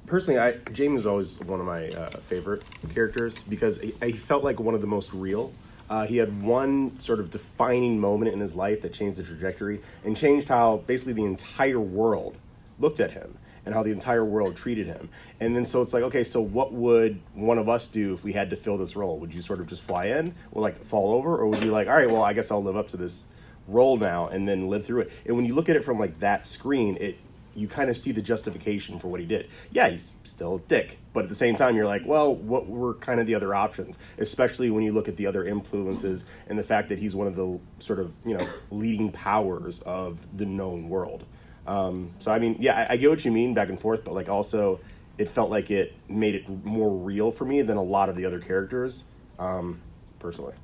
personally, 0.06 0.40
I 0.40 0.58
Jaime 0.76 0.94
was 0.94 1.06
always 1.06 1.38
one 1.40 1.60
of 1.60 1.66
my 1.66 1.88
uh, 1.88 2.10
favorite 2.28 2.62
characters 2.94 3.42
because 3.42 3.80
I, 3.80 3.92
I 4.02 4.12
felt 4.12 4.42
like 4.42 4.58
one 4.58 4.74
of 4.74 4.80
the 4.80 4.86
most 4.86 5.12
real. 5.12 5.52
Uh, 5.88 6.04
he 6.04 6.16
had 6.16 6.42
one 6.42 6.98
sort 6.98 7.20
of 7.20 7.30
defining 7.30 8.00
moment 8.00 8.32
in 8.32 8.40
his 8.40 8.56
life 8.56 8.82
that 8.82 8.92
changed 8.92 9.18
the 9.18 9.22
trajectory 9.22 9.80
and 10.04 10.16
changed 10.16 10.48
how 10.48 10.78
basically 10.88 11.12
the 11.12 11.24
entire 11.24 11.78
world 11.78 12.34
looked 12.78 13.00
at 13.00 13.12
him 13.12 13.38
and 13.64 13.74
how 13.74 13.82
the 13.82 13.90
entire 13.90 14.24
world 14.24 14.56
treated 14.56 14.86
him. 14.86 15.08
And 15.40 15.54
then 15.56 15.66
so 15.66 15.82
it's 15.82 15.92
like, 15.92 16.04
okay, 16.04 16.22
so 16.22 16.40
what 16.40 16.72
would 16.72 17.20
one 17.34 17.58
of 17.58 17.68
us 17.68 17.88
do 17.88 18.14
if 18.14 18.22
we 18.22 18.32
had 18.32 18.50
to 18.50 18.56
fill 18.56 18.78
this 18.78 18.94
role? 18.94 19.18
Would 19.18 19.34
you 19.34 19.42
sort 19.42 19.60
of 19.60 19.66
just 19.66 19.82
fly 19.82 20.06
in 20.06 20.34
or 20.52 20.62
like 20.62 20.84
fall 20.84 21.12
over, 21.14 21.36
or 21.36 21.48
would 21.48 21.62
you 21.62 21.72
like, 21.72 21.88
all 21.88 21.96
right, 21.96 22.10
well, 22.10 22.22
I 22.22 22.32
guess 22.32 22.50
I'll 22.50 22.62
live 22.62 22.76
up 22.76 22.88
to 22.88 22.96
this 22.96 23.26
role 23.66 23.96
now 23.96 24.28
and 24.28 24.48
then 24.48 24.68
live 24.68 24.86
through 24.86 25.00
it? 25.00 25.12
And 25.26 25.36
when 25.36 25.44
you 25.44 25.54
look 25.54 25.68
at 25.68 25.74
it 25.76 25.84
from 25.84 25.98
like 25.98 26.20
that 26.20 26.46
screen, 26.46 26.96
it 27.00 27.18
you 27.56 27.66
kind 27.66 27.88
of 27.88 27.96
see 27.96 28.12
the 28.12 28.22
justification 28.22 28.98
for 28.98 29.08
what 29.08 29.18
he 29.18 29.24
did. 29.26 29.48
Yeah, 29.72 29.88
he's 29.88 30.10
still 30.24 30.56
a 30.56 30.60
dick, 30.60 30.98
but 31.14 31.24
at 31.24 31.30
the 31.30 31.34
same 31.34 31.56
time, 31.56 31.74
you're 31.74 31.86
like, 31.86 32.02
well, 32.04 32.34
what 32.34 32.68
were 32.68 32.94
kind 32.94 33.18
of 33.18 33.26
the 33.26 33.34
other 33.34 33.54
options? 33.54 33.96
Especially 34.18 34.68
when 34.70 34.84
you 34.84 34.92
look 34.92 35.08
at 35.08 35.16
the 35.16 35.26
other 35.26 35.44
influences 35.44 36.26
and 36.48 36.58
the 36.58 36.62
fact 36.62 36.90
that 36.90 36.98
he's 36.98 37.16
one 37.16 37.26
of 37.26 37.34
the 37.34 37.58
sort 37.78 37.98
of 37.98 38.12
you 38.24 38.36
know 38.36 38.46
leading 38.70 39.10
powers 39.10 39.80
of 39.80 40.18
the 40.36 40.46
known 40.46 40.88
world. 40.88 41.24
Um, 41.66 42.12
so 42.18 42.32
I 42.32 42.38
mean, 42.38 42.56
yeah, 42.60 42.86
I, 42.88 42.94
I 42.94 42.96
get 42.96 43.10
what 43.10 43.24
you 43.24 43.32
mean 43.32 43.54
back 43.54 43.68
and 43.68 43.78
forth, 43.78 44.04
but 44.04 44.14
like 44.14 44.28
also, 44.28 44.80
it 45.18 45.28
felt 45.28 45.50
like 45.50 45.70
it 45.70 45.94
made 46.08 46.34
it 46.34 46.48
more 46.64 46.90
real 46.90 47.30
for 47.30 47.44
me 47.44 47.62
than 47.62 47.76
a 47.76 47.82
lot 47.82 48.08
of 48.08 48.16
the 48.16 48.24
other 48.24 48.40
characters, 48.40 49.04
um, 49.38 49.80
personally. 50.18 50.54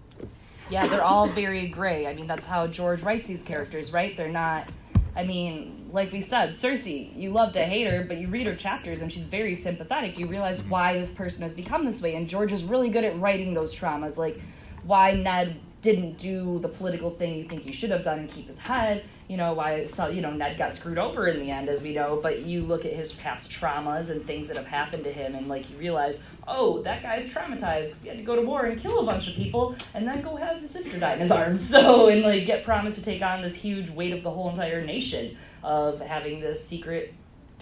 Yeah, 0.70 0.86
they're 0.86 1.04
all 1.04 1.26
very 1.28 1.66
gray. 1.66 2.06
I 2.06 2.14
mean, 2.14 2.26
that's 2.26 2.46
how 2.46 2.66
George 2.66 3.02
writes 3.02 3.26
these 3.26 3.42
characters, 3.42 3.92
right? 3.92 4.16
They're 4.16 4.28
not. 4.28 4.68
I 5.14 5.24
mean, 5.24 5.90
like 5.92 6.10
we 6.10 6.22
said, 6.22 6.50
Cersei, 6.50 7.14
you 7.14 7.30
love 7.30 7.52
to 7.52 7.64
hate 7.64 7.86
her, 7.86 8.04
but 8.04 8.16
you 8.16 8.28
read 8.28 8.46
her 8.46 8.54
chapters 8.54 9.02
and 9.02 9.12
she's 9.12 9.26
very 9.26 9.54
sympathetic. 9.54 10.18
You 10.18 10.26
realize 10.26 10.62
why 10.62 10.94
this 10.94 11.10
person 11.10 11.42
has 11.42 11.52
become 11.52 11.84
this 11.84 12.00
way, 12.00 12.14
and 12.14 12.26
George 12.28 12.52
is 12.52 12.64
really 12.64 12.88
good 12.88 13.04
at 13.04 13.18
writing 13.20 13.52
those 13.52 13.74
traumas, 13.74 14.16
like 14.16 14.40
why 14.84 15.12
Ned 15.12 15.60
didn't 15.82 16.16
do 16.18 16.60
the 16.60 16.68
political 16.68 17.10
thing 17.10 17.34
you 17.34 17.44
think 17.44 17.62
he 17.62 17.72
should 17.72 17.90
have 17.90 18.02
done 18.02 18.20
and 18.20 18.30
keep 18.30 18.46
his 18.46 18.58
head. 18.58 19.04
You 19.32 19.38
know 19.38 19.54
why 19.54 19.86
so, 19.86 20.08
you 20.08 20.20
know 20.20 20.30
Ned 20.30 20.58
got 20.58 20.74
screwed 20.74 20.98
over 20.98 21.26
in 21.26 21.40
the 21.40 21.50
end, 21.50 21.70
as 21.70 21.80
we 21.80 21.94
know. 21.94 22.20
But 22.22 22.40
you 22.40 22.64
look 22.64 22.84
at 22.84 22.92
his 22.92 23.14
past 23.14 23.50
traumas 23.50 24.10
and 24.10 24.22
things 24.26 24.46
that 24.48 24.58
have 24.58 24.66
happened 24.66 25.04
to 25.04 25.10
him, 25.10 25.34
and 25.34 25.48
like 25.48 25.70
you 25.70 25.78
realize, 25.78 26.18
oh, 26.46 26.82
that 26.82 27.02
guy's 27.02 27.32
traumatized 27.32 27.84
because 27.84 28.02
he 28.02 28.10
had 28.10 28.18
to 28.18 28.24
go 28.24 28.36
to 28.36 28.42
war 28.42 28.66
and 28.66 28.78
kill 28.78 29.00
a 29.00 29.06
bunch 29.06 29.28
of 29.28 29.34
people, 29.34 29.74
and 29.94 30.06
then 30.06 30.20
go 30.20 30.36
have 30.36 30.60
his 30.60 30.70
sister 30.70 30.98
die 30.98 31.14
in 31.14 31.20
his 31.20 31.30
arms. 31.30 31.66
So 31.72 32.08
and 32.08 32.20
like 32.20 32.44
get 32.44 32.62
promised 32.62 32.98
to 32.98 33.04
take 33.06 33.22
on 33.22 33.40
this 33.40 33.54
huge 33.54 33.88
weight 33.88 34.12
of 34.12 34.22
the 34.22 34.30
whole 34.30 34.50
entire 34.50 34.84
nation 34.84 35.38
of 35.62 35.98
having 36.00 36.38
this 36.38 36.62
secret 36.62 37.14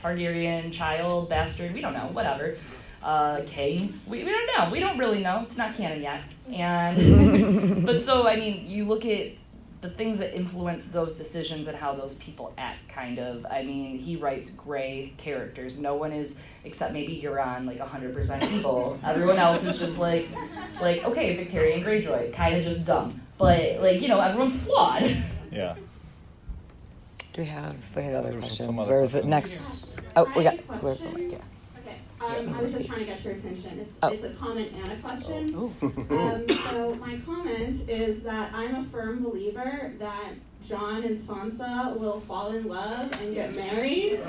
Targaryen 0.03 0.73
child 0.73 1.29
bastard. 1.29 1.73
We 1.73 1.81
don't 1.81 1.95
know, 1.95 2.09
whatever. 2.13 2.59
Uh, 3.01 3.43
king. 3.47 3.95
We, 4.09 4.25
we 4.25 4.31
don't 4.33 4.59
know. 4.59 4.71
We 4.73 4.81
don't 4.81 4.99
really 4.99 5.23
know. 5.23 5.43
It's 5.45 5.57
not 5.57 5.77
canon 5.77 6.03
yet. 6.03 6.23
And 6.53 7.87
but 7.87 8.05
so 8.05 8.27
I 8.27 8.35
mean, 8.35 8.69
you 8.69 8.87
look 8.87 9.07
at 9.07 9.35
the 9.81 9.89
things 9.91 10.19
that 10.19 10.37
influence 10.37 10.87
those 10.89 11.17
decisions 11.17 11.67
and 11.67 11.77
how 11.77 11.95
those 11.95 12.15
people 12.15 12.53
act. 12.59 12.89
Kind 12.89 13.19
of. 13.19 13.47
I 13.51 13.63
mean, 13.63 13.99
he 13.99 14.17
writes 14.17 14.51
gray 14.51 15.15
characters. 15.17 15.79
No 15.79 15.95
one 15.95 16.13
is 16.13 16.43
except 16.65 16.93
maybe 16.93 17.21
Euron 17.23 17.67
like 17.67 17.79
hundred 17.81 18.15
percent 18.15 18.43
evil. 18.53 18.99
Everyone 19.05 19.39
else 19.39 19.65
is 19.65 19.79
just 19.79 19.99
like 19.99 20.29
like 20.81 21.05
okay, 21.05 21.37
Victarion 21.37 21.83
Greyjoy, 21.85 22.33
kind 22.35 22.57
of 22.57 22.65
just 22.65 22.87
dumb. 22.87 23.21
But 23.39 23.81
like 23.81 24.01
you 24.03 24.09
know, 24.09 24.21
everyone's 24.21 24.63
flawed. 24.63 25.17
Yeah. 25.51 25.75
Do 27.33 27.43
we 27.43 27.49
have 27.49 27.77
we 27.97 28.03
had 28.03 28.15
other 28.15 28.33
questions? 28.33 28.67
some 28.67 28.79
other 28.79 28.91
Where 28.91 29.03
is 29.03 29.15
it 29.15 29.25
questions. 29.25 29.97
next? 29.97 30.01
Oh, 30.17 30.31
we 30.37 30.43
got 30.43 30.59
where's 30.83 30.99
the 30.99 31.09
mic? 31.11 31.33
Yeah. 31.33 31.39
Okay, 32.23 32.45
Yeah, 32.45 32.51
um, 32.51 32.55
I 32.55 32.63
was 32.63 32.75
just 32.75 32.87
trying 32.87 33.01
to 33.01 33.07
get 33.07 33.25
your 33.25 33.35
attention. 33.35 33.79
It's, 33.81 33.95
Oh. 34.03 34.09
it's 34.09 34.25
a 34.25 34.31
comment 34.31 34.73
and 34.83 34.93
a 34.93 34.97
question. 34.97 35.55
Ooh. 35.55 35.73
Um, 36.11 36.45
so 36.71 36.95
my 36.97 37.19
comment 37.25 37.89
is 37.89 38.23
that 38.23 38.53
I'm 38.55 38.75
a 38.75 38.85
firm 38.91 39.23
believer 39.23 39.93
that 39.99 40.33
Jon 40.67 41.03
and 41.05 41.19
Sansa 41.19 41.97
will 41.99 42.21
fall 42.21 42.53
in 42.53 42.67
love 42.69 43.11
and 43.23 43.35
get 43.35 43.55
married. 43.55 44.21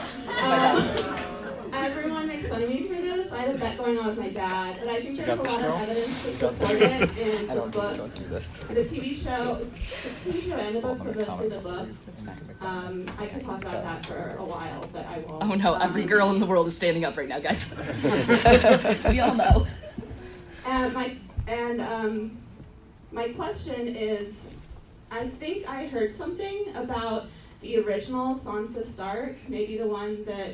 Um, 0.42 0.88
everyone 1.74 2.28
makes 2.28 2.48
fun 2.48 2.64
of 2.64 2.70
me 2.70 2.84
for 2.88 2.94
this. 2.96 3.32
I 3.32 3.42
had 3.42 3.56
a 3.56 3.58
bet 3.58 3.78
going 3.78 3.98
on 3.98 4.08
with 4.08 4.18
my 4.18 4.30
dad, 4.30 4.78
but 4.80 4.90
I 4.90 5.00
think 5.00 5.18
there's 5.18 5.40
a 5.40 5.42
lot 5.44 5.60
this, 5.60 5.72
of 5.74 5.90
evidence 5.90 6.24
to 6.24 6.32
support 6.32 6.72
it 6.72 7.18
in 7.18 7.48
the 7.48 7.56
book. 7.62 7.98
don't 7.98 8.16
do 8.16 8.24
this. 8.26 8.48
The 8.70 8.84
TV 8.86 9.18
show, 9.18 9.56
the 10.26 10.32
TV 10.32 10.50
show 10.50 10.56
and 10.56 10.76
the 10.76 10.82
books, 10.82 11.02
I'm 11.02 11.08
but 11.08 11.28
mostly 11.28 11.50
the 11.50 11.60
comment. 11.62 11.64
books. 12.08 12.22
Um, 12.62 13.06
I 13.20 13.26
could 13.28 13.44
talk 13.44 13.62
about 13.62 13.84
that 13.84 14.06
for 14.06 14.36
a 14.38 14.44
while, 14.44 14.88
but 14.92 15.06
I 15.06 15.20
won't. 15.20 15.44
Oh 15.44 15.56
no, 15.56 15.74
every 15.76 16.04
Um, 16.04 16.08
girl 16.08 16.32
in 16.32 16.40
the 16.40 16.46
world 16.46 16.68
is 16.68 16.76
standing 16.76 17.06
up 17.06 17.18
right 17.18 17.30
now, 17.30 17.40
guys. 17.40 17.74
we 19.10 19.20
all 19.20 19.36
know. 19.36 19.68
And 20.66 20.94
my 20.94 21.16
and 21.48 21.82
um, 21.82 22.38
my 23.12 23.30
question 23.30 23.88
is, 23.96 24.34
I 25.10 25.28
think 25.28 25.68
I 25.68 25.88
heard 25.88 26.16
something 26.16 26.66
about 26.76 27.26
the 27.62 27.78
original 27.80 28.36
Sansa 28.36 28.86
Stark, 28.86 29.36
maybe 29.48 29.78
the 29.78 29.88
one 29.88 30.24
that 30.26 30.52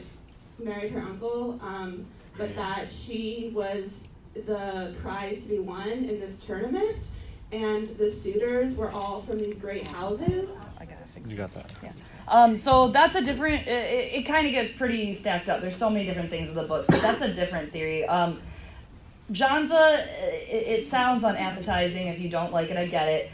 married 0.59 0.91
her 0.91 1.01
uncle, 1.01 1.59
um, 1.61 2.05
but 2.37 2.55
that 2.55 2.91
she 2.91 3.51
was 3.53 4.07
the 4.45 4.95
prize 5.01 5.41
to 5.41 5.49
be 5.49 5.59
won 5.59 5.89
in 5.89 6.19
this 6.19 6.39
tournament, 6.39 6.97
and 7.51 7.87
the 7.97 8.09
suitors 8.09 8.75
were 8.75 8.91
all 8.91 9.21
from 9.21 9.39
these 9.39 9.57
great 9.57 9.87
houses. 9.87 10.49
I 10.79 10.85
got 10.85 10.97
it. 11.15 11.27
You 11.27 11.35
got 11.35 11.53
that. 11.53 11.71
Yeah. 11.83 11.91
Um, 12.27 12.55
so 12.55 12.89
that's 12.89 13.15
a 13.15 13.21
different. 13.21 13.67
It, 13.67 14.13
it 14.13 14.23
kind 14.23 14.45
of 14.45 14.53
gets 14.53 14.71
pretty 14.71 15.13
stacked 15.13 15.49
up. 15.49 15.61
There's 15.61 15.75
so 15.75 15.89
many 15.89 16.05
different 16.05 16.29
things 16.29 16.49
in 16.49 16.55
the 16.55 16.63
books, 16.63 16.87
but 16.89 17.01
that's 17.01 17.21
a 17.21 17.33
different 17.33 17.71
theory. 17.71 18.05
Um, 18.05 18.39
Jonsa, 19.31 20.05
it, 20.47 20.67
it 20.79 20.87
sounds 20.87 21.23
unappetizing. 21.23 22.07
If 22.07 22.19
you 22.19 22.29
don't 22.29 22.53
like 22.53 22.69
it, 22.69 22.77
I 22.77 22.85
get 22.85 23.07
it. 23.07 23.31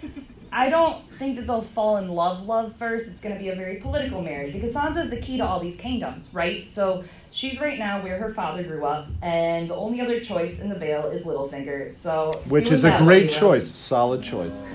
I 0.55 0.69
don't 0.69 1.01
think 1.17 1.35
that 1.37 1.47
they'll 1.47 1.63
fall 1.63 1.97
in 1.97 2.09
love, 2.09 2.45
love 2.45 2.75
first. 2.77 3.09
It's 3.09 3.19
going 3.19 3.33
to 3.35 3.41
be 3.41 3.49
a 3.49 3.55
very 3.55 3.77
political 3.77 4.21
marriage 4.21 4.53
because 4.53 4.71
Sansa 4.73 4.97
is 4.97 5.09
the 5.09 5.17
key 5.17 5.37
to 5.37 5.45
all 5.45 5.59
these 5.59 5.75
kingdoms, 5.75 6.29
right? 6.31 6.65
So 6.65 7.03
she's 7.31 7.59
right 7.59 7.79
now 7.79 8.03
where 8.03 8.17
her 8.19 8.31
father 8.33 8.61
grew 8.63 8.85
up, 8.85 9.07
and 9.23 9.67
the 9.69 9.75
only 9.75 9.99
other 9.99 10.19
choice 10.19 10.61
in 10.61 10.69
the 10.69 10.75
Vale 10.77 11.07
is 11.07 11.23
Littlefinger. 11.25 11.91
So 11.91 12.39
Which 12.47 12.69
is 12.71 12.83
a 12.83 12.95
great 12.99 13.23
you 13.23 13.29
will. 13.29 13.39
choice. 13.39 13.67
Solid 13.69 14.21
choice. 14.23 14.61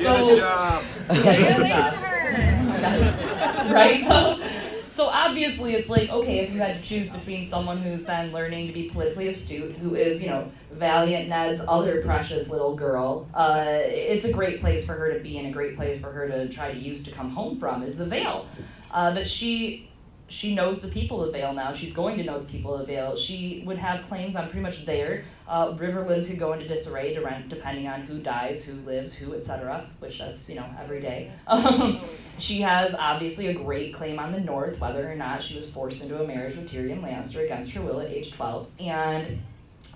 So, 0.00 0.28
Good 0.28 0.38
job. 0.38 0.82
Yeah, 1.10 1.56
good 1.58 1.66
job. 1.66 1.94
right? 3.72 4.08
though? 4.08 4.38
So 5.00 5.06
obviously, 5.06 5.72
it's 5.72 5.88
like 5.88 6.10
okay, 6.10 6.40
if 6.40 6.52
you 6.52 6.58
had 6.58 6.76
to 6.76 6.86
choose 6.86 7.08
between 7.08 7.46
someone 7.46 7.78
who's 7.78 8.02
been 8.02 8.32
learning 8.32 8.66
to 8.66 8.74
be 8.74 8.90
politically 8.90 9.28
astute, 9.28 9.74
who 9.76 9.94
is 9.94 10.22
you 10.22 10.28
know 10.28 10.52
Valiant 10.72 11.26
Ned's 11.26 11.62
other 11.66 12.02
precious 12.02 12.50
little 12.50 12.76
girl, 12.76 13.26
uh, 13.32 13.64
it's 13.66 14.26
a 14.26 14.30
great 14.30 14.60
place 14.60 14.84
for 14.84 14.92
her 14.92 15.10
to 15.14 15.20
be 15.20 15.38
and 15.38 15.46
a 15.46 15.50
great 15.52 15.74
place 15.74 15.98
for 15.98 16.12
her 16.12 16.28
to 16.28 16.50
try 16.50 16.70
to 16.70 16.78
use 16.78 17.02
to 17.04 17.10
come 17.12 17.30
home 17.30 17.58
from 17.58 17.82
is 17.82 17.96
the 17.96 18.04
Vale. 18.04 18.46
Uh, 18.90 19.14
but 19.14 19.26
she 19.26 19.90
she 20.28 20.54
knows 20.54 20.82
the 20.82 20.88
people 20.88 21.24
of 21.24 21.32
Vale 21.32 21.54
now. 21.54 21.72
She's 21.72 21.94
going 21.94 22.18
to 22.18 22.22
know 22.22 22.38
the 22.38 22.44
people 22.44 22.74
of 22.74 22.86
Vale. 22.86 23.16
She 23.16 23.62
would 23.64 23.78
have 23.78 24.06
claims 24.06 24.36
on 24.36 24.50
pretty 24.50 24.60
much 24.60 24.84
there. 24.84 25.24
Uh, 25.50 25.72
Riverlands 25.74 26.28
could 26.28 26.38
go 26.38 26.52
into 26.52 26.68
disarray 26.68 27.12
depending 27.48 27.88
on 27.88 28.02
who 28.02 28.20
dies, 28.20 28.64
who 28.64 28.74
lives, 28.82 29.12
who, 29.12 29.34
etc. 29.34 29.84
Which 29.98 30.16
that's 30.20 30.48
you 30.48 30.54
know 30.54 30.66
every 30.80 31.00
day. 31.00 31.32
Um, 31.48 31.98
she 32.38 32.60
has 32.60 32.94
obviously 32.94 33.48
a 33.48 33.54
great 33.54 33.92
claim 33.92 34.18
on 34.18 34.32
the 34.32 34.40
North, 34.40 34.80
whether 34.80 35.10
or 35.10 35.16
not 35.16 35.42
she 35.42 35.56
was 35.56 35.68
forced 35.68 36.02
into 36.02 36.22
a 36.22 36.26
marriage 36.26 36.56
with 36.56 36.70
Tyrion 36.70 37.02
Lannister 37.02 37.44
against 37.44 37.72
her 37.72 37.82
will 37.82 38.00
at 38.00 38.10
age 38.10 38.32
twelve. 38.32 38.68
And 38.78 39.42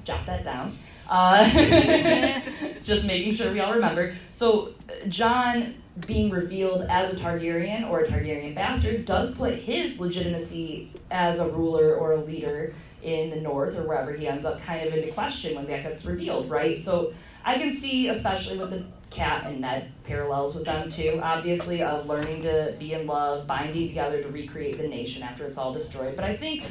jot 0.05 0.27
that 0.27 0.45
down. 0.45 0.77
Uh, 1.09 1.49
just 2.83 3.07
making 3.07 3.33
sure 3.33 3.53
we 3.53 3.61
all 3.61 3.75
remember. 3.75 4.14
So, 4.31 4.75
Jon 5.09 5.75
being 6.07 6.31
revealed 6.31 6.87
as 6.88 7.12
a 7.12 7.17
Targaryen 7.17 7.88
or 7.88 8.01
a 8.01 8.09
Targaryen 8.09 8.55
bastard 8.55 9.05
does 9.05 9.37
put 9.37 9.55
his 9.55 10.01
legitimacy 10.01 10.90
as 11.11 11.38
a 11.38 11.49
ruler 11.49 11.95
or 11.95 12.12
a 12.12 12.21
leader 12.21 12.75
in 13.05 13.31
the 13.31 13.40
North 13.40 13.79
or 13.79 13.87
wherever 13.87 14.12
he 14.12 14.27
ends 14.27 14.45
up 14.45 14.61
kind 14.62 14.87
of 14.87 14.95
into 14.95 15.12
question 15.12 15.55
when 15.55 15.67
that 15.67 15.83
gets 15.83 16.05
revealed, 16.05 16.51
right? 16.51 16.77
So, 16.77 17.12
I 17.45 17.59
can 17.59 17.73
see, 17.75 18.09
especially 18.09 18.59
with 18.59 18.71
the 18.71 18.85
Cat 19.11 19.45
and 19.47 19.61
Ned 19.61 19.93
parallels 20.05 20.55
with 20.55 20.64
them 20.64 20.90
too, 20.90 21.21
obviously, 21.23 21.83
of 21.83 22.07
learning 22.07 22.43
to 22.43 22.75
be 22.79 22.95
in 22.95 23.07
love, 23.07 23.47
binding 23.47 23.88
together 23.88 24.23
to 24.23 24.29
recreate 24.29 24.79
the 24.79 24.88
nation 24.88 25.23
after 25.23 25.47
it's 25.47 25.59
all 25.59 25.73
destroyed. 25.73 26.17
But 26.17 26.25
I 26.25 26.37
think 26.37 26.64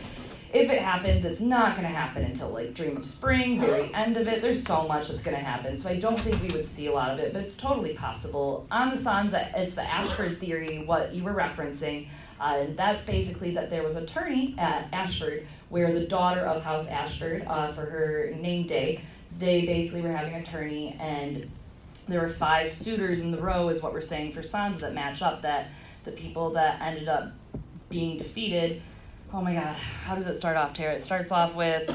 if 0.52 0.70
it 0.70 0.82
happens, 0.82 1.26
it's 1.26 1.42
not 1.42 1.76
going 1.76 1.88
to 1.88 1.94
happen 1.94 2.24
until 2.24 2.50
like 2.50 2.74
Dream 2.74 2.98
of 2.98 3.06
Spring, 3.06 3.60
very 3.60 3.94
end 3.94 4.18
of 4.18 4.28
it. 4.28 4.42
There's 4.42 4.64
so 4.64 4.88
much 4.88 5.08
that's 5.08 5.24
going 5.24 5.38
to 5.38 5.44
happen, 5.44 5.78
so 5.78 5.90
I 5.90 5.96
don't 5.96 6.20
think 6.20 6.42
we 6.42 6.50
would 6.50 6.66
see 6.66 6.88
a 6.88 6.92
lot 6.92 7.12
of 7.12 7.20
it, 7.20 7.34
but 7.34 7.44
it's 7.44 7.56
totally 7.56 7.94
possible. 7.94 8.68
On 8.70 8.90
the 8.90 8.98
Sansa, 8.98 9.52
it's 9.56 9.76
the 9.76 9.84
Ashford 9.84 10.40
theory, 10.40 10.84
what 10.86 11.14
you 11.14 11.24
were 11.24 11.34
referencing. 11.34 12.08
Uh, 12.40 12.58
and 12.60 12.78
that's 12.78 13.04
basically 13.04 13.54
that 13.54 13.70
there 13.70 13.84
was 13.84 13.96
a 13.96 14.06
tourney 14.06 14.54
at 14.58 14.88
Ashford 14.92 15.48
where 15.74 15.92
the 15.92 16.06
daughter 16.06 16.42
of 16.42 16.64
House 16.64 16.88
Ashford, 16.88 17.44
uh, 17.48 17.72
for 17.74 17.82
her 17.82 18.32
name 18.40 18.68
day, 18.68 19.02
they 19.40 19.66
basically 19.66 20.02
were 20.02 20.16
having 20.16 20.36
a 20.36 20.44
tourney, 20.44 20.96
and 21.00 21.50
there 22.08 22.22
were 22.22 22.30
five 22.30 22.72
suitors 22.72 23.22
in 23.22 23.32
the 23.32 23.42
row, 23.42 23.70
is 23.70 23.82
what 23.82 23.92
we're 23.92 24.02
saying 24.02 24.34
for 24.34 24.42
Sansa 24.42 24.80
that 24.82 24.94
match 24.94 25.22
up. 25.22 25.42
That 25.42 25.70
the 26.04 26.12
people 26.12 26.52
that 26.52 26.80
ended 26.80 27.08
up 27.08 27.32
being 27.90 28.18
defeated 28.18 28.82
Oh 29.34 29.42
my 29.42 29.56
god, 29.56 29.76
how 29.76 30.14
does 30.14 30.28
it 30.28 30.36
start 30.36 30.58
off, 30.58 30.74
Tara? 30.74 30.94
It 30.94 31.02
starts 31.02 31.32
off 31.32 31.56
with. 31.56 31.90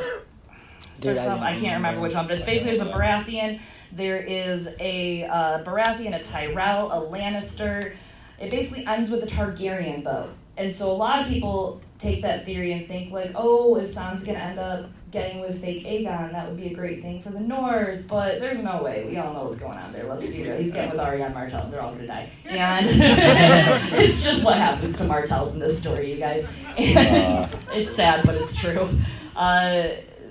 Starts 0.94 1.20
I 1.20 1.26
off, 1.28 1.40
I 1.40 1.52
don't 1.52 1.60
can't 1.60 1.76
remember 1.76 2.00
which 2.00 2.14
one, 2.14 2.26
but 2.26 2.34
it's 2.34 2.44
basically 2.44 2.76
there's 2.76 2.88
a 2.88 2.92
Baratheon, 2.92 3.60
there 3.92 4.18
is 4.18 4.74
a 4.80 5.22
uh, 5.26 5.62
Baratheon, 5.62 6.16
a 6.16 6.20
Tyrell, 6.20 6.90
a 6.90 7.08
Lannister. 7.08 7.94
It 8.40 8.50
basically 8.50 8.84
ends 8.84 9.08
with 9.08 9.22
a 9.22 9.26
Targaryen 9.26 10.02
vote. 10.02 10.30
And 10.56 10.74
so 10.74 10.90
a 10.90 10.92
lot 10.92 11.22
of 11.22 11.28
people 11.28 11.80
take 11.98 12.22
that 12.22 12.44
theory 12.44 12.72
and 12.72 12.86
think, 12.86 13.12
like, 13.12 13.32
oh, 13.34 13.76
is 13.76 13.96
Sansa 13.96 14.26
going 14.26 14.38
to 14.38 14.42
end 14.42 14.58
up 14.58 14.90
getting 15.10 15.40
with 15.40 15.60
fake 15.60 15.84
Aegon? 15.84 16.32
That 16.32 16.48
would 16.48 16.56
be 16.56 16.68
a 16.68 16.74
great 16.74 17.02
thing 17.02 17.22
for 17.22 17.30
the 17.30 17.40
North, 17.40 18.06
but 18.06 18.40
there's 18.40 18.62
no 18.62 18.82
way. 18.82 19.06
We 19.08 19.16
all 19.18 19.32
know 19.32 19.44
what's 19.44 19.58
going 19.58 19.76
on 19.76 19.92
there. 19.92 20.04
Let's 20.04 20.24
be 20.24 20.42
real. 20.42 20.56
He's 20.56 20.72
getting 20.72 20.90
with 20.90 21.00
Arianne 21.00 21.34
Martell. 21.34 21.68
They're 21.70 21.82
all 21.82 21.94
to 21.94 22.06
die. 22.06 22.30
And 22.44 22.86
it's 24.00 24.22
just 24.22 24.44
what 24.44 24.56
happens 24.56 24.96
to 24.98 25.04
Martells 25.04 25.54
in 25.54 25.60
this 25.60 25.78
story, 25.78 26.12
you 26.12 26.18
guys. 26.18 26.46
And 26.76 27.50
it's 27.72 27.94
sad, 27.94 28.24
but 28.24 28.34
it's 28.36 28.54
true. 28.54 28.88
Uh, 29.34 29.88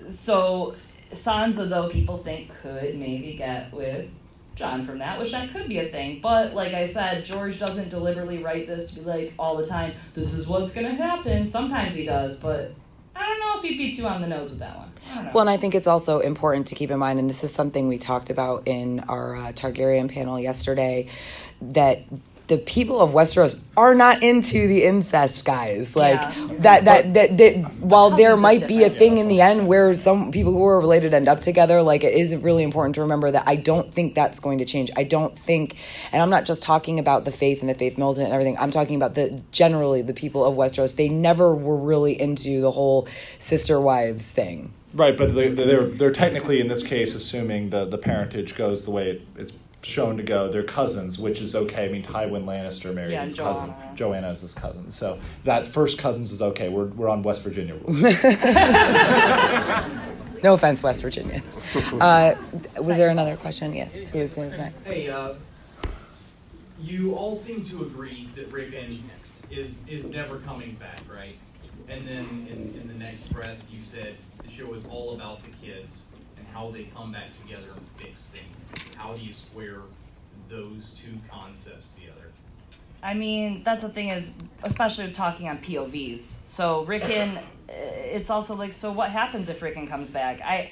so 0.08 0.76
Sansa, 1.12 1.68
though, 1.68 1.90
people 1.90 2.18
think 2.18 2.52
could 2.62 2.98
maybe 2.98 3.36
get 3.38 3.74
with 3.74 4.10
Jon 4.58 4.86
from 4.86 5.00
that, 5.00 5.20
which 5.20 5.32
that 5.32 5.52
could 5.52 5.70
be 5.70 5.80
a 5.80 5.90
thing. 5.90 6.20
But 6.22 6.54
like 6.54 6.74
I 6.74 6.86
said, 6.86 7.24
George 7.24 7.60
doesn't 7.60 7.90
deliberately 7.90 8.40
write 8.40 8.68
this 8.68 8.90
to 8.92 9.00
be 9.00 9.06
like 9.06 9.34
all 9.38 9.56
the 9.56 9.66
time, 9.66 9.94
this 10.14 10.34
is 10.34 10.48
what's 10.48 10.74
going 10.74 10.88
to 10.88 10.96
happen. 10.96 11.48
Sometimes 11.48 11.94
he 11.94 12.06
does, 12.06 12.40
but 12.40 12.74
I 13.16 13.26
don't 13.28 13.40
know 13.40 13.58
if 13.58 13.64
he'd 13.64 13.78
be 13.78 13.96
too 13.96 14.06
on 14.06 14.22
the 14.22 14.28
nose 14.28 14.50
with 14.50 14.60
that 14.60 14.78
one. 14.78 15.32
Well, 15.34 15.42
and 15.42 15.50
I 15.50 15.58
think 15.58 15.74
it's 15.74 15.88
also 15.88 16.20
important 16.20 16.68
to 16.68 16.76
keep 16.76 16.92
in 16.92 17.00
mind, 17.00 17.20
and 17.20 17.30
this 17.30 17.44
is 17.44 17.54
something 17.54 17.88
we 17.88 17.98
talked 17.98 18.30
about 18.30 18.68
in 18.68 19.00
our 19.02 19.36
uh, 19.36 19.52
Targaryen 19.54 20.12
panel 20.12 20.40
yesterday, 20.40 21.08
that 21.62 22.02
the 22.48 22.58
people 22.58 23.02
of 23.02 23.12
Westeros 23.12 23.62
are 23.76 23.94
not 23.94 24.24
into 24.24 24.68
the 24.68 24.84
incest 24.86 25.44
guys. 25.44 25.96
Like 25.96 26.22
Yeah. 26.22 26.48
that, 26.60 26.86
that, 26.86 27.14
that, 27.14 27.38
that, 27.38 27.74
while 27.80 28.12
there 28.12 28.38
might 28.38 28.68
be 28.68 28.78
a 28.78 28.90
different. 28.90 28.98
thing 28.98 29.18
in 29.18 29.28
the 29.28 29.42
end 29.42 29.68
where 29.68 29.94
some 29.94 30.32
people 30.32 30.54
who 30.54 30.66
are 30.66 30.80
related 30.80 31.14
end 31.14 31.28
up 31.28 31.42
together, 31.42 31.82
like 31.82 32.06
it 32.06 32.14
is 32.14 32.34
really 32.36 32.64
important 32.64 32.96
to 32.96 33.02
remember 33.02 33.32
that 33.32 33.44
I 33.46 33.58
don't 33.58 33.94
think 33.94 34.16
that's 34.16 34.40
going 34.40 34.60
to 34.60 34.66
change. 34.66 34.90
I 34.96 35.04
don't 35.04 35.38
think, 35.38 35.76
and 36.14 36.22
I'm 36.24 36.30
not 36.30 36.46
just 36.46 36.64
talking 36.64 37.00
about 37.00 37.26
the 37.26 37.32
faith 37.34 37.60
and 37.60 37.70
the 37.70 37.74
faith 37.76 37.98
militant 37.98 38.26
and 38.26 38.34
everything. 38.34 38.58
I'm 38.58 38.72
talking 38.72 38.96
about 38.96 39.16
the 39.16 39.42
generally 39.52 40.02
the 40.02 40.14
people 40.14 40.46
of 40.46 40.56
Westeros. 40.56 40.96
They 40.96 41.10
never 41.10 41.54
were 41.54 41.78
really 41.78 42.20
into 42.20 42.62
the 42.62 42.72
whole 42.72 43.08
sister 43.40 43.82
wives 43.82 44.32
thing. 44.32 44.74
Right, 44.94 45.18
but 45.18 45.36
they, 45.36 45.50
they're 45.50 45.86
they're 45.86 46.12
technically 46.14 46.62
in 46.62 46.70
this 46.70 46.82
case 46.82 47.14
assuming 47.14 47.72
the 47.72 47.84
the 47.86 47.98
parentage 47.98 48.56
goes 48.56 48.86
the 48.86 48.92
way 48.92 49.10
it, 49.10 49.22
it's 49.38 49.54
shown 49.84 50.18
to 50.18 50.24
go. 50.24 50.52
They're 50.52 50.64
cousins, 50.64 51.18
which 51.20 51.40
is 51.40 51.56
okay. 51.56 51.86
I 51.86 51.90
mean, 51.90 52.04
Tywin 52.04 52.46
Lannister 52.46 52.94
married 52.94 53.14
Yeah, 53.14 53.24
his 53.24 53.36
Joanna. 53.36 53.54
cousin. 53.54 53.74
Joanna 53.96 54.30
is 54.32 54.42
his 54.42 54.54
cousin, 54.54 54.90
so 54.92 55.20
that 55.44 55.66
first 55.66 55.98
cousins 55.98 56.32
is 56.32 56.42
okay. 56.42 56.70
We're 56.70 56.86
we're 56.88 57.10
on 57.10 57.24
West 57.24 57.44
Virginia 57.44 57.76
rules. 57.76 58.02
No 60.44 60.54
offense, 60.54 60.84
West 60.84 61.02
Virginians. 61.02 61.58
Uh, 62.00 62.36
was 62.78 62.96
there 62.98 63.10
another 63.10 63.36
question? 63.36 63.74
Yes. 63.74 64.10
Who's, 64.10 64.36
who's 64.36 64.56
next? 64.58 64.86
Hey, 64.88 65.10
uh, 65.10 65.34
you 66.80 67.16
all 67.16 67.36
seem 67.36 67.66
to 67.66 67.82
agree 67.82 68.30
that 68.36 68.52
Rickon 68.52 69.04
is 69.50 69.74
is 69.88 70.06
never 70.06 70.38
coming 70.40 70.76
back, 70.76 71.00
right? 71.12 71.36
And 71.90 72.08
then 72.08 72.48
in, 72.52 72.80
in 72.80 72.88
the 72.88 72.94
next 72.94 73.34
breath, 73.34 73.58
you 73.72 73.82
said 73.82 74.16
the 74.44 74.52
show 74.52 74.74
is 74.76 74.86
all 74.86 75.16
about 75.16 75.42
the 75.44 75.50
kids 75.66 76.06
and 76.16 76.17
how 76.58 76.72
they 76.72 76.84
come 76.96 77.12
back 77.12 77.30
together 77.42 77.68
and 77.76 77.86
fix 77.98 78.30
things. 78.30 78.96
How 78.96 79.14
do 79.14 79.22
you 79.22 79.32
square 79.32 79.82
those 80.50 80.96
two 81.00 81.14
concepts 81.30 81.90
together? 81.90 82.32
I 83.04 83.14
mean, 83.14 83.62
that's 83.64 83.84
the 83.84 83.90
thing 83.90 84.10
is, 84.10 84.34
especially 84.64 85.12
talking 85.12 85.48
on 85.50 85.60
POVs. 85.60 86.18
So 86.18 86.84
Rickon, 86.86 87.38
uh, 87.38 87.42
it's 87.70 88.32
also 88.32 88.56
like, 88.56 88.74
so 88.74 88.92
what 88.92 89.12
happens 89.12 89.50
if 89.50 89.62
Rickon 89.62 89.88
comes 89.88 90.10
back? 90.10 90.42
I, 90.42 90.72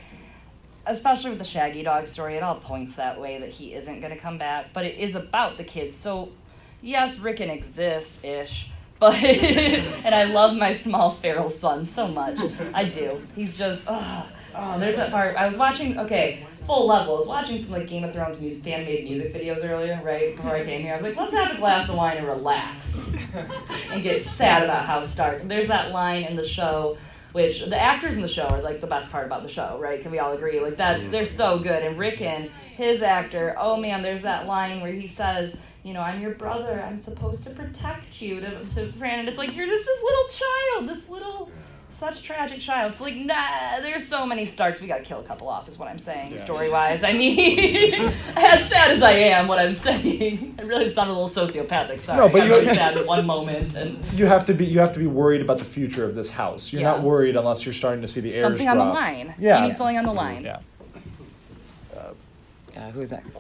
especially 0.88 1.30
with 1.30 1.40
the 1.40 1.46
Shaggy 1.46 1.84
Dog 1.84 2.08
story, 2.08 2.36
it 2.36 2.42
all 2.42 2.56
points 2.56 2.96
that 2.96 3.22
way 3.22 3.40
that 3.40 3.50
he 3.50 3.76
isn't 3.76 4.02
going 4.02 4.14
to 4.14 4.20
come 4.20 4.40
back. 4.40 4.74
But 4.74 4.86
it 4.86 4.98
is 4.98 5.16
about 5.16 5.58
the 5.58 5.64
kids. 5.64 5.96
So 5.96 6.30
yes, 6.82 7.20
Rickon 7.20 7.50
exists 7.50 8.24
ish. 8.24 8.72
But 8.98 9.22
and 9.22 10.16
I 10.16 10.24
love 10.24 10.56
my 10.56 10.72
small 10.72 11.12
feral 11.12 11.50
son 11.50 11.86
so 11.86 12.08
much. 12.08 12.40
I 12.74 12.86
do. 12.86 13.22
He's 13.36 13.58
just 13.58 13.88
oh, 13.90 14.26
oh 14.58 14.80
there's 14.80 14.96
that 14.96 15.12
part. 15.12 15.36
I 15.36 15.46
was 15.48 15.58
watching 15.58 16.00
okay, 16.00 16.46
full 16.66 16.88
levels, 16.88 17.28
watching 17.28 17.58
some 17.58 17.78
like 17.78 17.88
Game 17.88 18.04
of 18.04 18.14
Thrones 18.14 18.40
music 18.40 18.64
fan 18.64 18.86
made 18.86 19.04
music 19.04 19.34
videos 19.34 19.64
earlier, 19.64 20.00
right 20.04 20.36
before 20.36 20.56
I 20.56 20.64
came 20.64 20.82
here. 20.82 20.94
I 20.94 20.96
was 20.96 21.04
like, 21.04 21.16
let's 21.16 21.34
have 21.34 21.54
a 21.54 21.58
glass 21.58 21.90
of 21.90 21.96
wine 21.96 22.18
and 22.18 22.28
relax, 22.28 23.16
and 23.92 24.02
get 24.02 24.24
sad 24.24 24.64
about 24.64 24.86
how 24.86 25.02
Stark. 25.02 25.48
There's 25.48 25.68
that 25.68 25.92
line 25.92 26.24
in 26.24 26.36
the 26.36 26.46
show. 26.46 26.98
Which 27.32 27.66
the 27.66 27.78
actors 27.78 28.16
in 28.16 28.22
the 28.22 28.30
show 28.30 28.46
are 28.46 28.62
like 28.62 28.80
the 28.80 28.88
best 28.88 29.12
part 29.12 29.26
about 29.26 29.44
the 29.44 29.50
show, 29.50 29.78
right? 29.78 30.02
Can 30.02 30.10
we 30.10 30.20
all 30.20 30.32
agree? 30.32 30.62
Like 30.62 30.78
that's 30.78 31.06
they're 31.08 31.26
so 31.26 31.60
good. 31.60 31.84
And 31.84 32.00
Rickon, 32.00 32.50
his 32.78 33.02
actor, 33.02 33.54
oh 33.60 33.76
man, 33.76 34.02
there's 34.02 34.22
that 34.22 34.48
line 34.48 34.80
where 34.80 34.94
he 34.94 35.06
says, 35.06 35.62
you 35.86 35.94
know, 35.94 36.00
I'm 36.00 36.20
your 36.20 36.32
brother. 36.32 36.82
I'm 36.82 36.98
supposed 36.98 37.44
to 37.44 37.52
protect 37.52 38.20
you 38.20 38.40
to, 38.40 38.66
to 38.66 38.92
Fran. 38.94 39.20
And 39.20 39.30
it's 39.30 39.38
like, 39.38 39.56
you're 39.56 39.68
just 39.68 39.86
this 39.86 40.02
little 40.02 40.28
child, 40.30 40.90
this 40.90 41.10
little 41.10 41.52
such 41.96 42.22
tragic 42.24 42.60
child. 42.60 42.92
It's 42.92 43.00
like, 43.00 43.16
nah, 43.16 43.80
there's 43.82 44.06
so 44.06 44.26
many 44.26 44.44
Starks. 44.46 44.82
We 44.82 44.88
got 44.88 44.98
to 44.98 45.04
kill 45.04 45.20
a 45.22 45.24
couple 45.24 45.48
off, 45.48 45.70
is 45.70 45.78
what 45.80 45.88
I'm 45.88 45.98
saying, 45.98 46.32
Yeah. 46.34 46.38
story 46.38 46.70
wise. 46.70 47.04
I 47.06 47.14
mean, 47.14 47.94
as 48.36 48.68
sad 48.68 48.92
as 48.92 49.02
I 49.02 49.12
am, 49.14 49.48
what 49.48 49.60
I'm 49.60 49.72
saying, 49.72 50.56
I 50.60 50.64
really 50.64 50.90
sound 50.90 51.10
a 51.10 51.14
little 51.14 51.30
sociopathic. 51.30 52.02
Sorry, 52.02 52.20
No, 52.20 52.28
but 52.28 52.42
I'm 52.42 52.48
you- 52.50 52.54
really 52.54 52.76
sad 52.76 52.98
at 52.98 53.08
one 53.08 53.26
moment 53.26 53.76
and 53.76 54.04
You 54.14 54.26
have 54.26 54.44
to 54.46 54.54
be 54.54 54.66
you 54.66 54.80
have 54.80 54.92
to 54.94 55.00
be 55.00 55.08
worried 55.08 55.42
about 55.42 55.58
the 55.60 55.66
future 55.66 56.04
of 56.04 56.16
this 56.16 56.30
house. 56.30 56.74
You're 56.74 56.84
not 56.84 57.02
worried 57.02 57.36
unless 57.38 57.66
you're 57.66 57.74
starting 57.74 58.02
to 58.02 58.08
see 58.10 58.20
the 58.20 58.34
heirs 58.34 58.44
something 58.44 58.68
on 58.68 58.78
the 58.78 58.84
line. 58.86 59.34
Yeah. 59.40 59.62
You 59.62 59.70
need 59.70 59.78
something 59.78 59.98
on 59.98 60.06
the 60.06 60.14
line. 60.14 60.44
Yeah. 60.44 60.60
Uh, 61.96 62.92
who's 62.92 63.12
next? 63.14 63.38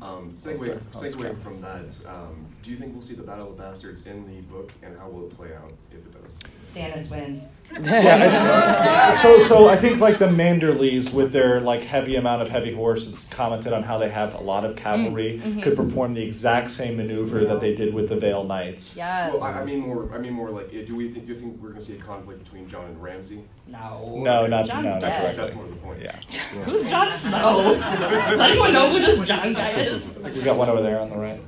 Um, 0.00 0.32
segueing, 0.36 0.80
segueing 0.92 1.40
from 1.42 1.60
that, 1.60 1.86
um, 2.08 2.46
do 2.64 2.70
you 2.70 2.76
think 2.78 2.94
we'll 2.94 3.02
see 3.02 3.14
the 3.14 3.22
Battle 3.22 3.50
of 3.50 3.56
the 3.58 3.62
Bastards 3.62 4.06
in 4.06 4.26
the 4.26 4.40
book, 4.52 4.72
and 4.82 4.96
how 4.98 5.08
will 5.08 5.26
it 5.26 5.36
play 5.36 5.48
out 5.54 5.70
if 5.90 5.98
it 5.98 6.22
does? 6.22 6.38
Stannis 6.58 7.10
wins. 7.10 7.56
Yeah, 7.82 9.06
I- 9.08 9.10
so 9.10 9.38
so 9.38 9.68
I 9.68 9.76
think 9.76 10.00
like 10.00 10.18
the 10.18 10.26
Manderleys 10.28 11.12
with 11.12 11.30
their 11.32 11.60
like 11.60 11.82
heavy 11.82 12.16
amount 12.16 12.40
of 12.40 12.48
heavy 12.48 12.72
horse, 12.72 13.06
it's 13.06 13.32
commented 13.32 13.72
on 13.74 13.82
how 13.82 13.98
they 13.98 14.08
have 14.08 14.34
a 14.34 14.40
lot 14.40 14.64
of 14.64 14.76
cavalry 14.76 15.40
Mm, 15.44 15.56
mhm. 15.56 15.62
could 15.62 15.76
perform 15.76 16.14
the 16.14 16.22
exact 16.22 16.70
same 16.70 16.96
maneuver 16.96 17.44
that 17.44 17.60
they 17.60 17.74
did 17.74 17.92
with 17.92 18.08
the 18.08 18.16
Vale 18.16 18.44
Knights. 18.44 18.96
Yes. 18.96 19.32
Well, 19.34 19.42
I, 19.42 19.60
I 19.60 19.64
mean 19.64 19.80
more. 19.80 20.10
I 20.14 20.18
mean 20.18 20.32
more 20.32 20.50
like, 20.50 20.70
do 20.70 20.96
we 20.96 21.10
think? 21.12 21.26
Do 21.26 21.32
you 21.34 21.38
think 21.38 21.60
we're 21.60 21.70
going 21.70 21.80
to 21.80 21.86
see 21.86 21.98
a 21.98 22.02
conflict 22.02 22.42
between 22.44 22.66
Jon 22.68 22.86
and 22.86 23.02
Ramsay? 23.02 23.44
No. 23.68 24.14
No, 24.22 24.46
not 24.46 24.66
Jon's 24.66 24.84
no, 24.84 24.90
not 24.92 25.00
dead. 25.00 25.20
directly. 25.36 25.36
That's 25.44 25.54
more 25.54 25.64
the 25.66 25.76
point. 25.76 26.00
Yeah. 26.02 26.16
Who's 26.64 26.88
Jon 26.88 27.16
Snow? 27.16 27.74
Does 27.74 28.40
anyone 28.40 28.72
know 28.72 28.90
who 28.90 29.00
this 29.00 29.20
Jon 29.26 29.52
guy 29.52 29.70
is? 29.72 30.18
We 30.22 30.40
got 30.42 30.56
one 30.56 30.68
over 30.70 30.80
there 30.82 31.00
on 31.00 31.10
the 31.10 31.16
right. 31.16 31.40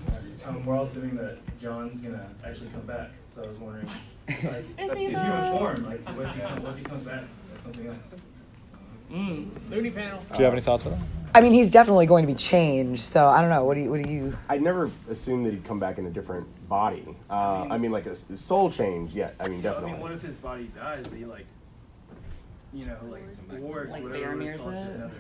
Um, 0.47 0.65
we're 0.65 0.77
all 0.77 0.85
assuming 0.85 1.17
that 1.17 1.39
Jon's 1.61 2.01
gonna 2.01 2.29
actually 2.45 2.69
come 2.71 2.83
back, 2.83 3.11
so 3.35 3.43
I 3.43 3.49
was 3.49 3.59
wondering, 3.59 3.89
like, 4.29 4.65
Is 4.79 4.93
he 4.93 5.07
in 5.07 5.13
though? 5.15 5.19
human 5.19 5.59
form, 5.59 5.85
like, 5.87 6.17
what 6.17 6.27
if 6.27 6.35
he, 6.35 6.41
what 6.41 6.73
if 6.73 6.79
he 6.79 6.85
comes 6.85 7.03
back 7.03 7.25
as 7.55 7.61
something 7.63 7.87
else? 7.87 7.99
Mm. 9.11 9.49
Looney 9.71 9.91
panel. 9.91 10.21
Do 10.33 10.39
you 10.39 10.45
have 10.45 10.53
any 10.53 10.63
thoughts 10.63 10.85
on 10.85 10.93
that? 10.93 11.01
I 11.35 11.41
mean, 11.41 11.53
he's 11.53 11.71
definitely 11.71 12.07
going 12.07 12.27
to 12.27 12.33
be 12.33 12.37
changed. 12.37 13.03
So 13.03 13.29
I 13.29 13.41
don't 13.41 13.51
know. 13.51 13.65
What 13.65 13.75
do 13.75 13.81
you? 13.81 13.91
What 13.91 14.03
do 14.03 14.11
you? 14.11 14.37
I 14.49 14.59
never 14.59 14.91
assumed 15.09 15.47
that 15.47 15.53
he'd 15.53 15.65
come 15.65 15.79
back 15.79 15.99
in 15.99 16.07
a 16.07 16.11
different 16.11 16.47
body. 16.69 17.05
Uh, 17.31 17.67
I 17.71 17.79
mean, 17.79 17.93
like 17.93 18.07
a 18.07 18.15
soul 18.37 18.69
change. 18.71 19.13
Yeah, 19.13 19.31
I 19.39 19.49
mean, 19.49 19.61
definitely. 19.61 19.61
I 19.61 19.63
definitely. 19.63 19.93
mean, 19.93 20.01
what 20.01 20.11
if 20.13 20.23
his 20.23 20.35
body 20.37 20.71
dies, 20.75 21.07
but 21.07 21.19
he 21.19 21.25
like, 21.25 21.47
you 22.73 22.87
know, 22.87 22.97
like 23.09 23.23
wargs 23.61 23.91
Like 23.91 24.03
whatever 24.03 24.35
Varamir's 24.35 24.53
response 24.53 24.81
to 24.81 24.91
it? 24.91 24.95
another, 24.97 25.15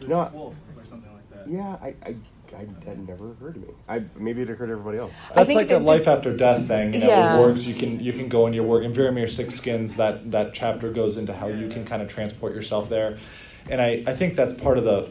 to 0.00 0.08
No, 0.08 0.20
a 0.20 0.30
wolf 0.30 0.54
or 0.76 0.86
something 0.86 1.12
like 1.12 1.30
that. 1.30 1.50
Yeah, 1.50 1.76
I, 1.82 1.94
I, 2.04 2.16
I 2.54 2.66
that 2.84 2.98
never 2.98 3.32
occurred 3.32 3.54
to 3.54 3.60
me. 3.60 3.68
I 3.88 4.02
maybe 4.16 4.42
it 4.42 4.50
occurred 4.50 4.66
to 4.66 4.72
everybody 4.72 4.98
else. 4.98 5.20
That's 5.34 5.54
like 5.54 5.70
a 5.70 5.78
life 5.78 6.06
after 6.08 6.36
death 6.36 6.66
thing. 6.66 6.94
You 6.94 7.00
know, 7.00 7.06
Yeah. 7.06 7.38
with 7.40 7.58
wargs, 7.58 7.66
you 7.66 7.74
can 7.74 8.00
you 8.00 8.12
can 8.12 8.28
go 8.28 8.46
in 8.46 8.52
your 8.52 8.64
warg. 8.64 8.84
In 8.84 8.92
Varamir 8.92 9.30
Six 9.30 9.54
Skins, 9.54 9.96
that 9.96 10.30
that 10.30 10.54
chapter 10.54 10.90
goes 10.92 11.16
into 11.16 11.32
how 11.32 11.48
you 11.48 11.68
can 11.68 11.84
kind 11.84 12.02
of 12.02 12.08
transport 12.08 12.54
yourself 12.54 12.88
there, 12.88 13.18
and 13.70 13.80
I 13.80 14.02
I 14.06 14.14
think 14.14 14.34
that's 14.36 14.52
part 14.52 14.78
of 14.78 14.84
the 14.84 15.08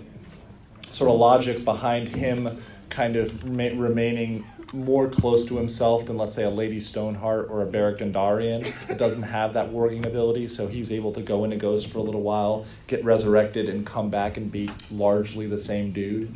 sort 0.91 1.09
of 1.11 1.17
logic 1.19 1.65
behind 1.65 2.07
him 2.07 2.61
kind 2.89 3.15
of 3.15 3.43
ma- 3.45 3.63
remaining 3.75 4.45
more 4.73 5.07
close 5.07 5.45
to 5.45 5.57
himself 5.57 6.05
than 6.05 6.17
let's 6.17 6.33
say 6.35 6.43
a 6.43 6.49
Lady 6.49 6.79
Stoneheart 6.79 7.47
or 7.49 7.61
a 7.61 7.65
Beric 7.65 7.99
Dondarrion 7.99 8.73
that 8.87 8.97
doesn't 8.97 9.23
have 9.23 9.53
that 9.53 9.69
warging 9.71 10.05
ability. 10.05 10.47
So 10.47 10.67
he 10.67 10.79
was 10.79 10.91
able 10.91 11.11
to 11.13 11.21
go 11.21 11.43
into 11.43 11.55
Ghost 11.55 11.87
for 11.91 11.99
a 11.99 12.01
little 12.01 12.21
while, 12.21 12.65
get 12.87 13.03
resurrected, 13.03 13.69
and 13.69 13.85
come 13.85 14.09
back 14.09 14.37
and 14.37 14.51
be 14.51 14.69
largely 14.91 15.45
the 15.47 15.57
same 15.57 15.91
dude. 15.91 16.33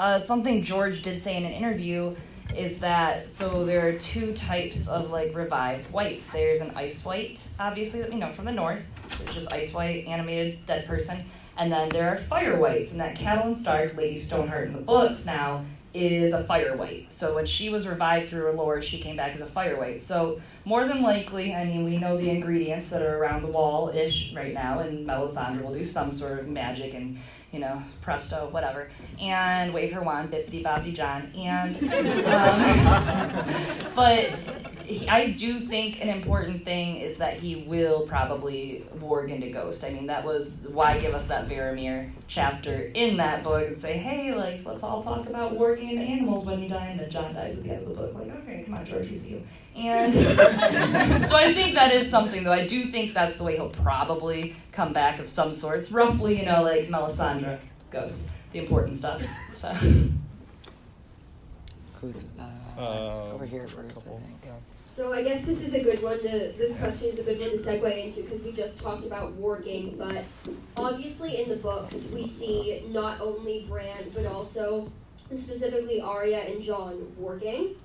Uh, 0.00 0.18
something 0.18 0.62
George 0.62 1.02
did 1.02 1.20
say 1.20 1.36
in 1.36 1.44
an 1.44 1.52
interview 1.52 2.16
is 2.56 2.78
that 2.78 3.28
so 3.28 3.66
there 3.66 3.86
are 3.86 3.92
two 3.98 4.32
types 4.32 4.88
of 4.88 5.10
like 5.10 5.36
revived 5.36 5.92
whites. 5.92 6.26
There's 6.28 6.62
an 6.62 6.72
ice 6.74 7.04
white, 7.04 7.46
obviously 7.58 8.00
that 8.00 8.08
we 8.08 8.16
know 8.16 8.32
from 8.32 8.46
the 8.46 8.52
north, 8.52 8.82
which 9.18 9.36
is 9.36 9.46
ice 9.48 9.74
white, 9.74 10.06
animated 10.06 10.64
dead 10.64 10.86
person, 10.86 11.22
and 11.58 11.70
then 11.70 11.90
there 11.90 12.08
are 12.08 12.16
fire 12.16 12.56
whites, 12.56 12.92
and 12.92 13.00
that 13.02 13.14
Catelyn 13.14 13.54
Stark, 13.58 13.94
Lady 13.94 14.16
Stoneheart 14.16 14.68
in 14.68 14.72
the 14.72 14.80
books 14.80 15.26
now 15.26 15.66
is 15.92 16.32
a 16.32 16.44
fire 16.44 16.76
white. 16.76 17.12
So 17.12 17.34
when 17.34 17.44
she 17.44 17.68
was 17.68 17.86
revived 17.86 18.30
through 18.30 18.44
R'hllor, 18.44 18.82
she 18.82 19.00
came 19.00 19.16
back 19.16 19.34
as 19.34 19.42
a 19.42 19.46
fire 19.46 19.76
white. 19.76 20.00
So 20.00 20.40
more 20.64 20.86
than 20.86 21.02
likely, 21.02 21.54
I 21.54 21.64
mean, 21.64 21.84
we 21.84 21.98
know 21.98 22.16
the 22.16 22.30
ingredients 22.30 22.88
that 22.90 23.02
are 23.02 23.18
around 23.18 23.42
the 23.42 23.48
wall 23.48 23.90
ish 23.90 24.32
right 24.32 24.54
now, 24.54 24.78
and 24.78 25.06
Melisandre 25.06 25.62
will 25.62 25.74
do 25.74 25.84
some 25.84 26.10
sort 26.10 26.38
of 26.38 26.48
magic 26.48 26.94
and 26.94 27.18
you 27.52 27.58
know, 27.58 27.82
presto, 28.00 28.48
whatever, 28.50 28.90
and 29.20 29.74
wave 29.74 29.92
her 29.92 30.02
wand, 30.02 30.30
bippity 30.30 30.62
boppity 30.62 30.94
Jon, 30.94 31.32
and 31.34 31.76
um, 33.86 33.92
but 33.94 34.30
he, 34.90 35.08
I 35.08 35.30
do 35.30 35.60
think 35.60 36.00
an 36.02 36.08
important 36.08 36.64
thing 36.64 36.96
is 36.96 37.16
that 37.18 37.34
he 37.34 37.56
will 37.56 38.06
probably 38.06 38.84
warg 38.98 39.30
into 39.30 39.50
Ghost. 39.50 39.84
I 39.84 39.90
mean, 39.90 40.06
that 40.06 40.24
was 40.24 40.58
why 40.68 40.98
give 40.98 41.14
us 41.14 41.26
that 41.28 41.48
Varamir 41.48 42.10
chapter 42.28 42.90
in 42.94 43.16
that 43.18 43.42
book 43.42 43.66
and 43.66 43.78
say, 43.78 43.94
hey, 43.94 44.34
like, 44.34 44.60
let's 44.64 44.82
all 44.82 45.02
talk 45.02 45.26
about 45.28 45.54
warging 45.56 45.90
into 45.90 46.02
animals 46.02 46.46
when 46.46 46.62
you 46.62 46.68
die, 46.68 46.86
and 46.86 47.00
then 47.00 47.10
Jon 47.10 47.32
dies 47.34 47.56
at 47.56 47.64
the 47.64 47.70
end 47.70 47.82
of 47.82 47.88
the 47.90 47.94
book. 47.94 48.14
Like, 48.14 48.30
okay, 48.42 48.64
come 48.64 48.74
on, 48.74 48.84
George, 48.86 49.10
we 49.10 49.18
see 49.18 49.30
you. 49.30 49.46
And 49.76 50.12
so 51.26 51.36
I 51.36 51.54
think 51.54 51.74
that 51.74 51.92
is 51.92 52.10
something, 52.10 52.42
though. 52.42 52.52
I 52.52 52.66
do 52.66 52.86
think 52.86 53.14
that's 53.14 53.36
the 53.36 53.44
way 53.44 53.54
he'll 53.56 53.70
probably 53.70 54.56
come 54.72 54.92
back 54.92 55.20
of 55.20 55.28
some 55.28 55.52
sorts. 55.52 55.92
Roughly, 55.92 56.38
you 56.38 56.44
know, 56.46 56.62
like 56.62 56.88
Melisandre 56.88 57.58
Ghost, 57.90 58.28
the 58.52 58.58
important 58.58 58.96
stuff. 58.96 59.22
So. 59.54 59.72
Who's 62.00 62.24
uh, 62.38 62.80
Uh, 62.80 63.32
over 63.34 63.44
here 63.44 63.68
first? 63.68 63.98
I 63.98 64.00
think. 64.00 64.44
So 64.92 65.12
I 65.12 65.22
guess 65.22 65.46
this 65.46 65.62
is 65.62 65.72
a 65.72 65.82
good 65.82 66.02
one 66.02 66.18
to, 66.18 66.52
this 66.58 66.76
question 66.76 67.08
is 67.08 67.18
a 67.20 67.22
good 67.22 67.40
one 67.40 67.50
to 67.50 67.56
segue 67.56 68.04
into 68.04 68.22
because 68.22 68.42
we 68.42 68.52
just 68.52 68.80
talked 68.80 69.06
about 69.06 69.40
warging, 69.40 69.96
but 69.96 70.24
obviously 70.76 71.40
in 71.42 71.48
the 71.48 71.56
books 71.56 71.94
we 72.12 72.26
see 72.26 72.84
not 72.88 73.20
only 73.20 73.66
Bran 73.68 74.10
but 74.12 74.26
also 74.26 74.90
specifically 75.32 76.00
Arya 76.00 76.40
and 76.40 76.62
Jon 76.62 77.06
warging. 77.20 77.76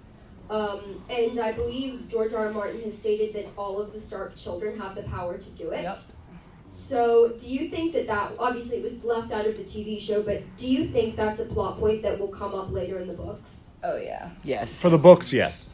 Um, 0.50 1.04
and 1.10 1.40
I 1.40 1.52
believe 1.54 2.10
George 2.10 2.34
R. 2.34 2.48
R. 2.48 2.52
Martin 2.52 2.82
has 2.82 2.98
stated 2.98 3.34
that 3.34 3.48
all 3.58 3.80
of 3.80 3.94
the 3.94 4.00
Stark 4.00 4.36
children 4.36 4.78
have 4.80 4.96
the 4.96 5.04
power 5.04 5.38
to 5.38 5.50
do 5.52 5.72
it. 5.72 5.84
Yep. 5.84 5.98
So, 6.68 7.34
do 7.40 7.48
you 7.48 7.70
think 7.70 7.94
that 7.94 8.06
that 8.08 8.34
obviously 8.38 8.78
it 8.78 8.84
was 8.84 9.04
left 9.04 9.32
out 9.32 9.46
of 9.48 9.58
the 9.58 9.64
TV 9.64 10.00
show, 10.00 10.22
but 10.22 10.44
do 10.58 10.68
you 10.68 10.88
think 10.88 11.16
that's 11.16 11.40
a 11.40 11.46
plot 11.46 11.80
point 11.80 12.04
that 12.04 12.20
will 12.20 12.28
come 12.28 12.54
up 12.54 12.72
later 12.72 13.00
in 13.00 13.08
the 13.08 13.14
books? 13.14 13.72
Oh 13.84 13.98
yeah. 13.98 14.32
Yes. 14.44 14.82
For 14.82 14.90
the 14.90 14.98
books, 14.98 15.32
yes. 15.32 15.72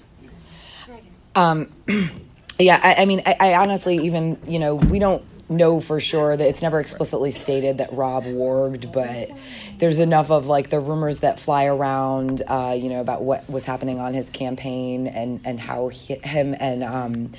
Um, 1.36 1.71
yeah, 2.59 2.79
I, 2.82 3.01
I 3.01 3.05
mean, 3.05 3.21
I, 3.25 3.36
I 3.39 3.55
honestly 3.55 3.97
even 4.05 4.38
you 4.47 4.59
know 4.59 4.75
we 4.75 4.99
don't 4.99 5.23
know 5.51 5.82
for 5.82 5.99
sure 5.99 6.36
that 6.36 6.47
it's 6.47 6.61
never 6.61 6.79
explicitly 6.79 7.32
stated 7.32 7.79
that 7.79 7.91
Robb 7.93 8.23
warged, 8.23 8.91
but 8.91 9.29
there's 9.77 9.99
enough 9.99 10.32
of 10.32 10.47
like 10.47 10.69
the 10.69 10.79
rumors 10.79 11.19
that 11.19 11.39
fly 11.39 11.65
around, 11.65 12.41
uh, 12.47 12.75
you 12.77 12.89
know, 12.89 13.01
about 13.01 13.23
what 13.23 13.47
was 13.49 13.65
happening 13.65 13.99
on 13.99 14.13
his 14.13 14.29
campaign 14.29 15.07
and 15.07 15.41
and 15.43 15.59
how 15.59 15.89
he, 15.89 16.15
him 16.15 16.55
and 16.59 16.84
um, 16.84 17.32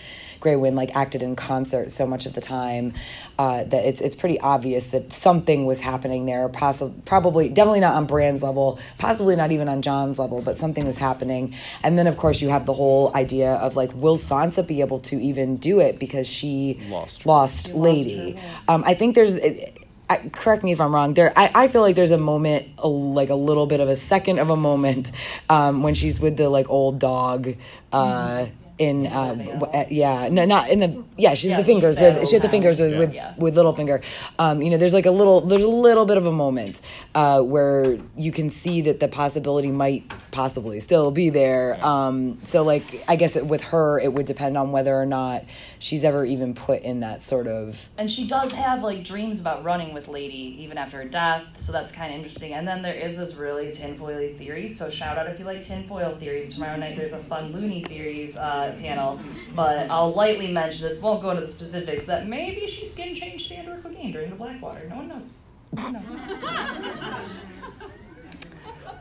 Grey 0.43 0.57
Wind 0.57 0.77
like 0.77 0.95
acted 0.95 1.23
in 1.23 1.37
concert 1.37 1.91
so 1.91 2.07
much 2.07 2.27
of 2.27 2.35
the 2.35 2.41
time 2.41 2.93
uh, 3.39 3.65
that 3.65 3.85
it's 3.85 4.01
it's 4.01 4.15
pretty 4.15 4.39
obvious 4.41 4.89
that 4.89 5.13
something 5.13 5.65
was 5.65 5.81
happening 5.81 6.27
there. 6.27 6.49
Possibly, 6.49 7.01
probably, 7.07 7.49
definitely 7.49 7.81
not 7.81 7.95
on 7.95 8.07
Bran's 8.07 8.43
level, 8.43 8.79
possibly 8.99 9.37
not 9.37 9.53
even 9.53 9.69
on 9.69 9.81
Jon's 9.81 10.19
level, 10.19 10.43
but 10.43 10.59
something 10.59 10.85
was 10.85 10.99
happening. 10.99 11.55
And 11.83 11.97
then 11.99 12.07
of 12.07 12.17
course 12.17 12.43
you 12.43 12.49
have 12.51 12.67
the 12.67 12.75
whole 12.75 13.15
idea 13.15 13.55
of 13.55 13.77
like, 13.77 13.93
will 13.95 14.19
Sansa 14.19 14.67
be 14.67 14.81
able 14.81 15.01
to 15.01 15.17
even 15.23 15.57
do 15.57 15.81
it 15.81 15.99
because 15.99 16.27
she 16.27 16.81
Lost. 16.89 17.25
lost 17.25 17.75
Lady? 17.75 18.39
Um, 18.69 18.83
I 18.85 18.95
think 18.95 19.15
there's. 19.15 19.35
It, 19.35 19.79
I, 20.11 20.19
correct 20.31 20.63
me 20.63 20.73
if 20.73 20.81
I'm 20.81 20.95
wrong. 20.95 21.15
There, 21.15 21.33
I, 21.39 21.51
I 21.55 21.69
feel 21.69 21.81
like 21.81 21.97
there's 21.97 22.11
a 22.11 22.19
moment, 22.19 22.67
a, 22.77 22.89
like 22.89 23.31
a 23.31 23.35
little 23.35 23.67
bit 23.67 23.81
of 23.81 23.89
a 23.89 23.97
second 23.97 24.41
of 24.41 24.51
a 24.51 24.57
moment, 24.57 25.11
um, 25.49 25.83
when 25.83 25.95
she's 25.95 26.21
with 26.21 26.37
the 26.37 26.51
like 26.51 26.69
old 26.69 26.99
dog, 26.99 27.55
uh, 27.93 28.47
in 28.83 29.07
uh, 29.07 29.57
uh, 29.73 29.85
yeah, 29.89 30.29
no, 30.29 30.45
not 30.45 30.69
in 30.69 30.81
the 30.81 31.05
yeah. 31.17 31.35
She's 31.35 31.51
Yeah, 31.51 31.59
the 31.59 31.65
fingers 31.65 32.01
with 32.01 32.29
she 32.29 32.35
had 32.35 32.43
the 32.43 32.49
fingers 32.49 32.81
with 32.81 32.97
with, 32.99 33.15
Yeah. 33.15 33.35
with 33.37 33.55
Littlefinger. 33.55 34.03
Um, 34.39 34.61
you 34.63 34.71
know, 34.71 34.77
there's 34.77 34.95
like 34.95 35.07
a 35.07 35.11
little 35.11 35.41
there's 35.41 35.63
a 35.63 35.69
little 35.69 36.05
bit 36.05 36.17
of 36.17 36.27
a 36.27 36.33
moment 36.33 36.81
uh, 37.15 37.41
where 37.43 37.99
you 38.17 38.33
can 38.33 38.51
see 38.51 38.81
that 38.83 39.01
the 39.01 39.09
possibility 39.09 39.71
might 39.71 40.11
possibly 40.31 40.81
still 40.81 41.11
be 41.11 41.31
there. 41.31 41.85
Um, 41.85 42.39
so 42.43 42.63
like 42.63 43.05
I 43.09 43.17
guess 43.17 43.37
it, 43.37 43.47
with 43.47 43.63
her, 43.65 44.01
it 44.01 44.13
would 44.13 44.27
depend 44.27 44.59
on 44.59 44.73
whether 44.73 44.95
or 44.95 45.07
not 45.07 45.45
she's 45.79 46.05
ever 46.05 46.25
even 46.25 46.55
put 46.55 46.83
in 46.83 47.01
that 47.01 47.23
sort 47.23 47.47
of 47.47 47.89
And 47.99 48.11
she 48.11 48.27
does 48.27 48.53
have 48.53 48.83
like 48.83 49.05
dreams 49.05 49.41
about 49.41 49.65
running 49.65 49.95
with 49.95 50.09
Lady 50.09 50.57
even 50.61 50.79
after 50.79 50.99
her 50.99 51.09
death, 51.09 51.45
so 51.57 51.73
that's 51.73 51.93
kind 51.93 52.13
of 52.13 52.17
interesting. 52.17 52.53
And 52.55 52.67
then 52.67 52.83
there 52.83 52.95
is 52.95 53.17
this 53.17 53.35
really 53.35 53.71
tinfoily 53.71 54.37
theory. 54.37 54.69
So 54.69 54.91
shout 54.91 55.19
out 55.19 55.29
if 55.29 55.39
you 55.39 55.45
like 55.45 55.61
tinfoil 55.61 56.17
theories. 56.17 56.55
Tomorrow 56.55 56.77
night 56.77 56.97
there's 56.97 57.13
a 57.13 57.19
fun 57.19 57.53
loony 57.53 57.85
theories 57.85 58.37
uh, 58.73 58.81
panel, 58.81 59.21
but 59.55 59.91
I'll 59.91 60.13
lightly 60.13 60.51
mention 60.53 60.87
this. 60.89 61.01
Won't 61.03 61.23
go 61.23 61.31
into 61.31 61.43
the 61.43 61.47
specifics. 61.49 62.05
That 62.05 62.27
maybe 62.29 62.67
she 62.67 62.85
skin 62.87 63.15
changed 63.15 63.47
Sandor 63.49 63.77
Clegane 63.83 64.13
during 64.13 64.31
the 64.31 64.37
Blackwater. 64.37 64.89
No 64.89 64.97
one 64.97 65.09
knows. 65.09 65.33
No 65.77 65.83
one 65.83 65.93
knows. 65.95 66.17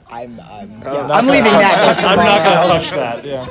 I'm 0.09 0.39
I'm, 0.41 0.81
Uh, 0.83 0.93
yeah, 0.93 1.01
I'm 1.03 1.07
gonna 1.07 1.31
leaving 1.31 1.51
that. 1.53 2.01
that. 2.01 2.05
I'm 2.05 2.17
not 2.17 2.43
gonna 2.67 2.79
touch 2.79 2.91
that. 2.91 3.23
Yeah. 3.25 3.47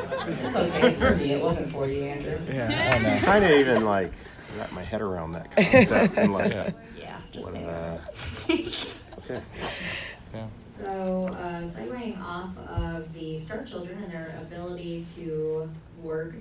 It's 0.47 0.57
okay. 0.57 0.89
It's 0.89 0.99
for 1.03 1.17
me. 1.17 1.33
It 1.33 1.43
wasn't 1.43 1.73
for 1.73 1.87
you, 1.89 2.03
Andrew. 2.03 2.39
Yeah, 2.53 2.93
I 2.95 2.99
know. 2.99 3.19
Kind 3.25 3.45
of 3.47 3.51
even 3.53 3.85
like 3.87 4.13
wrap 4.59 4.71
my 4.73 4.83
head 4.83 5.01
around 5.01 5.33
that 5.33 5.51
concept 5.57 6.19
and 6.19 6.33
like, 6.35 6.53
Yeah, 6.53 7.19
just 7.33 7.47
what, 7.47 7.55
saying. 7.55 7.67
uh, 7.67 8.01
okay. 8.51 9.43
So, 10.79 11.29
uh, 11.29 11.63
segueing 11.63 12.19
off 12.21 12.57
of 12.69 13.13
the 13.15 13.39
Stark 13.41 13.67
children 13.67 14.03
and 14.03 14.13
their 14.13 14.35
ability 14.43 15.07
to 15.17 15.71
work, 16.03 16.35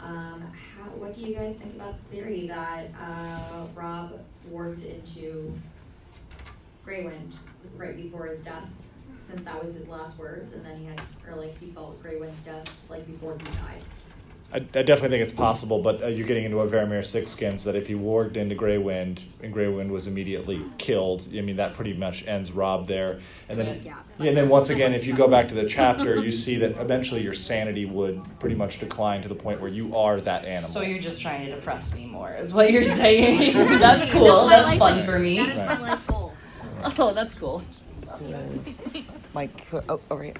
um, 0.00 0.42
how, 0.52 0.84
what 0.90 1.14
do 1.14 1.22
you 1.22 1.34
guys 1.34 1.56
think 1.56 1.74
about 1.74 1.94
the 1.98 2.16
theory 2.16 2.46
that 2.48 2.88
uh, 3.00 3.66
Robb 3.74 4.20
warged 4.52 4.84
into 4.84 5.52
Greywind 6.86 7.32
right 7.76 7.96
before 7.96 8.26
his 8.26 8.42
death, 8.44 8.68
since 9.28 9.42
that 9.44 9.64
was 9.64 9.74
his 9.74 9.88
last 9.88 10.18
words, 10.18 10.52
and 10.52 10.64
then 10.64 10.78
he 10.78 10.86
had, 10.86 11.00
or 11.26 11.36
like 11.36 11.58
he 11.58 11.70
felt 11.70 12.02
Greywind's 12.02 12.38
death 12.44 12.66
like 12.90 13.06
before 13.06 13.32
he 13.32 13.44
died. 13.56 13.82
I, 14.54 14.58
I 14.58 14.60
definitely 14.82 15.08
think 15.08 15.22
it's 15.22 15.32
possible, 15.32 15.82
but 15.82 16.00
uh, 16.00 16.06
you're 16.06 16.28
getting 16.28 16.44
into 16.44 16.60
a 16.60 16.66
Varamir 16.68 17.04
skins. 17.26 17.64
that 17.64 17.74
if 17.74 17.88
he 17.88 17.94
warged 17.94 18.36
into 18.36 18.54
Greywind 18.54 19.18
and 19.42 19.52
Greywind 19.52 19.88
was 19.88 20.06
immediately 20.06 20.64
killed, 20.78 21.26
I 21.36 21.40
mean 21.40 21.56
that 21.56 21.74
pretty 21.74 21.92
much 21.92 22.24
ends 22.28 22.52
Robb 22.52 22.86
there. 22.86 23.18
And 23.48 23.58
then, 23.58 23.82
Yeah. 23.84 23.98
and 24.20 24.36
then 24.36 24.48
once 24.48 24.70
again, 24.70 24.94
if 24.94 25.06
you 25.08 25.12
go 25.12 25.26
back 25.26 25.48
to 25.48 25.54
the 25.56 25.68
chapter, 25.68 26.16
you 26.22 26.30
see 26.30 26.54
that 26.58 26.78
eventually 26.80 27.20
your 27.20 27.34
sanity 27.34 27.84
would 27.84 28.22
pretty 28.38 28.54
much 28.54 28.78
decline 28.78 29.22
to 29.22 29.28
the 29.28 29.34
point 29.34 29.60
where 29.60 29.70
you 29.70 29.96
are 29.96 30.20
that 30.20 30.44
animal. 30.44 30.70
So 30.70 30.82
you're 30.82 31.00
just 31.00 31.20
trying 31.20 31.46
to 31.46 31.54
depress 31.56 31.92
me 31.96 32.06
more, 32.06 32.30
is 32.32 32.52
what 32.54 32.70
you're 32.70 32.84
saying. 32.84 33.54
that's 33.80 34.04
cool. 34.12 34.46
That's 34.46 34.68
That's 34.68 34.78
my 34.78 34.88
fun 34.88 34.96
life- 34.98 35.06
for 35.06 35.18
me. 35.18 35.38
That 35.38 35.48
is 35.48 35.56
my 35.58 35.80
life 35.90 36.06
goal. 36.06 36.32
Oh, 36.98 37.12
that's 37.14 37.34
cool. 37.34 37.62
Mike, 39.32 39.60
who- 39.68 39.80
oh, 39.88 40.00
over 40.10 40.22
here. 40.22 40.34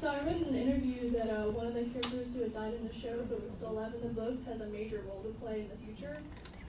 So 0.00 0.08
I 0.08 0.18
read 0.24 0.36
in 0.40 0.44
an 0.44 0.56
interview 0.56 1.10
that 1.10 1.28
uh, 1.28 1.50
one 1.50 1.66
of 1.66 1.74
the 1.74 1.84
characters 1.84 2.32
who 2.32 2.40
had 2.40 2.54
died 2.54 2.72
in 2.72 2.88
the 2.88 2.94
show 2.94 3.20
but 3.28 3.44
was 3.44 3.52
still 3.52 3.72
alive 3.72 3.92
in 3.92 4.00
the 4.00 4.14
books 4.14 4.42
has 4.44 4.58
a 4.62 4.66
major 4.68 5.04
role 5.06 5.20
to 5.22 5.28
play 5.44 5.60
in 5.60 5.68
the 5.68 5.76
future. 5.76 6.16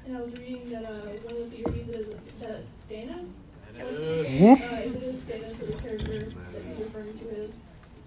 And 0.06 0.18
I 0.18 0.22
was 0.22 0.34
reading 0.34 0.70
that 0.72 0.84
uh, 0.84 1.16
one 1.24 1.40
of 1.40 1.50
the 1.50 1.56
theories 1.56 1.88
is 1.88 2.10
that 2.42 2.66
Stannis, 2.84 3.32
Whoop. 4.38 4.60
uh, 4.60 4.84
if 4.84 4.96
it 4.96 5.04
is 5.04 5.22
Stannis 5.22 5.62
as 5.64 5.70
a 5.76 5.82
character 5.82 6.20
that 6.20 6.62
he's 6.68 6.80
referring 6.80 7.18
to 7.20 7.30
is, 7.30 7.56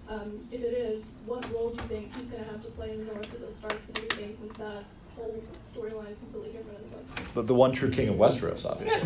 um, 0.09 0.47
if 0.51 0.61
it 0.61 0.73
is, 0.77 1.07
what 1.25 1.51
role 1.51 1.71
do 1.71 1.81
you 1.81 1.89
think 1.89 2.15
he's 2.15 2.29
going 2.29 2.43
to 2.43 2.49
have 2.51 2.61
to 2.61 2.69
play 2.69 2.91
in 2.91 2.99
the 2.99 3.11
North 3.11 3.33
of 3.33 3.41
the 3.41 3.51
Starks 3.51 3.87
and 3.89 3.97
everything 3.97 4.35
since 4.37 4.55
that 4.59 4.83
whole 5.15 5.43
storyline 5.65 6.11
is 6.11 6.19
completely 6.19 6.51
different 6.51 6.77
in 6.77 6.91
the 6.91 6.97
books? 6.97 7.33
the, 7.33 7.41
the 7.41 7.55
one 7.55 7.71
true 7.71 7.89
king 7.89 8.09
of 8.09 8.15
Westeros, 8.17 8.63
obviously. 8.63 9.01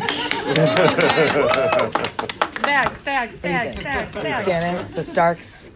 Stag, 2.60 2.94
stag, 2.94 3.30
What 3.30 3.32
do 3.32 3.38
stag, 3.38 3.72
stag, 3.78 4.10
stag. 4.10 4.44
Stannis, 4.44 4.94
the 4.94 5.02
Starks. 5.02 5.70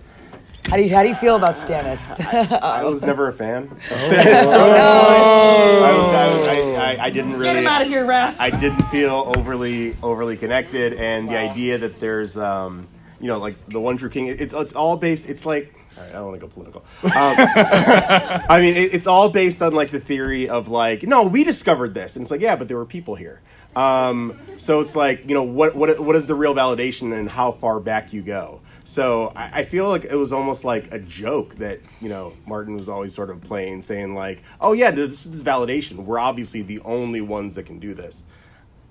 How 0.70 0.76
do 0.76 0.82
you 0.82 0.94
how 0.94 1.02
do 1.02 1.08
you 1.08 1.14
feel 1.14 1.36
about 1.36 1.56
Stannis? 1.56 2.00
I 2.62 2.84
was 2.84 3.02
never 3.02 3.28
a 3.28 3.32
fan. 3.32 3.64
Of. 3.64 3.78
Stannis. 3.82 4.52
Oh, 5.86 6.10
I, 6.10 6.16
I, 6.16 6.54
I, 6.54 6.94
I, 6.94 7.04
I 7.04 7.10
didn't 7.10 7.32
really. 7.32 7.44
Get 7.44 7.56
him 7.56 7.66
out 7.66 7.82
of 7.82 7.88
here, 7.88 8.04
Raph. 8.04 8.34
I 8.38 8.50
didn't 8.50 8.82
feel 8.84 9.32
overly 9.36 9.94
overly 10.02 10.36
connected, 10.36 10.94
and 10.94 11.28
the 11.28 11.36
idea 11.36 11.78
that 11.78 12.00
there's, 12.00 12.36
um, 12.38 12.88
you 13.20 13.28
know, 13.28 13.38
like 13.38 13.54
the 13.68 13.80
one 13.80 13.96
true 13.98 14.08
king. 14.08 14.28
It's 14.28 14.54
it's 14.54 14.72
all 14.74 14.96
based. 14.96 15.28
It's 15.28 15.44
like. 15.46 15.74
All 15.96 16.02
right, 16.02 16.10
I 16.10 16.14
don't 16.14 16.26
want 16.26 16.40
to 16.40 16.46
go 16.46 16.52
political. 16.52 16.80
Um, 17.04 17.12
I 18.48 18.58
mean, 18.60 18.74
it, 18.74 18.92
it's 18.92 19.06
all 19.06 19.28
based 19.28 19.62
on 19.62 19.74
like 19.74 19.92
the 19.92 20.00
theory 20.00 20.48
of 20.48 20.66
like, 20.66 21.04
no, 21.04 21.22
we 21.22 21.44
discovered 21.44 21.94
this, 21.94 22.16
and 22.16 22.24
it's 22.24 22.32
like, 22.32 22.40
yeah, 22.40 22.56
but 22.56 22.66
there 22.66 22.76
were 22.76 22.84
people 22.84 23.14
here. 23.14 23.42
Um, 23.76 24.36
so 24.56 24.80
it's 24.80 24.96
like, 24.96 25.28
you 25.28 25.34
know, 25.34 25.44
what 25.44 25.76
what 25.76 26.00
what 26.00 26.16
is 26.16 26.26
the 26.26 26.34
real 26.34 26.54
validation 26.54 27.16
and 27.16 27.28
how 27.28 27.52
far 27.52 27.78
back 27.80 28.12
you 28.12 28.22
go? 28.22 28.60
So 28.86 29.32
I, 29.34 29.60
I 29.60 29.64
feel 29.64 29.88
like 29.88 30.04
it 30.04 30.14
was 30.14 30.32
almost 30.32 30.62
like 30.64 30.92
a 30.92 30.98
joke 30.98 31.56
that 31.56 31.80
you 32.02 32.08
know 32.10 32.34
Martin 32.46 32.74
was 32.74 32.88
always 32.88 33.14
sort 33.14 33.30
of 33.30 33.40
playing, 33.40 33.82
saying 33.82 34.14
like, 34.14 34.42
"Oh 34.60 34.72
yeah, 34.74 34.90
this 34.90 35.24
is 35.26 35.42
validation. 35.42 36.04
We're 36.04 36.18
obviously 36.18 36.60
the 36.62 36.80
only 36.80 37.20
ones 37.22 37.54
that 37.54 37.64
can 37.64 37.78
do 37.78 37.94
this." 37.94 38.22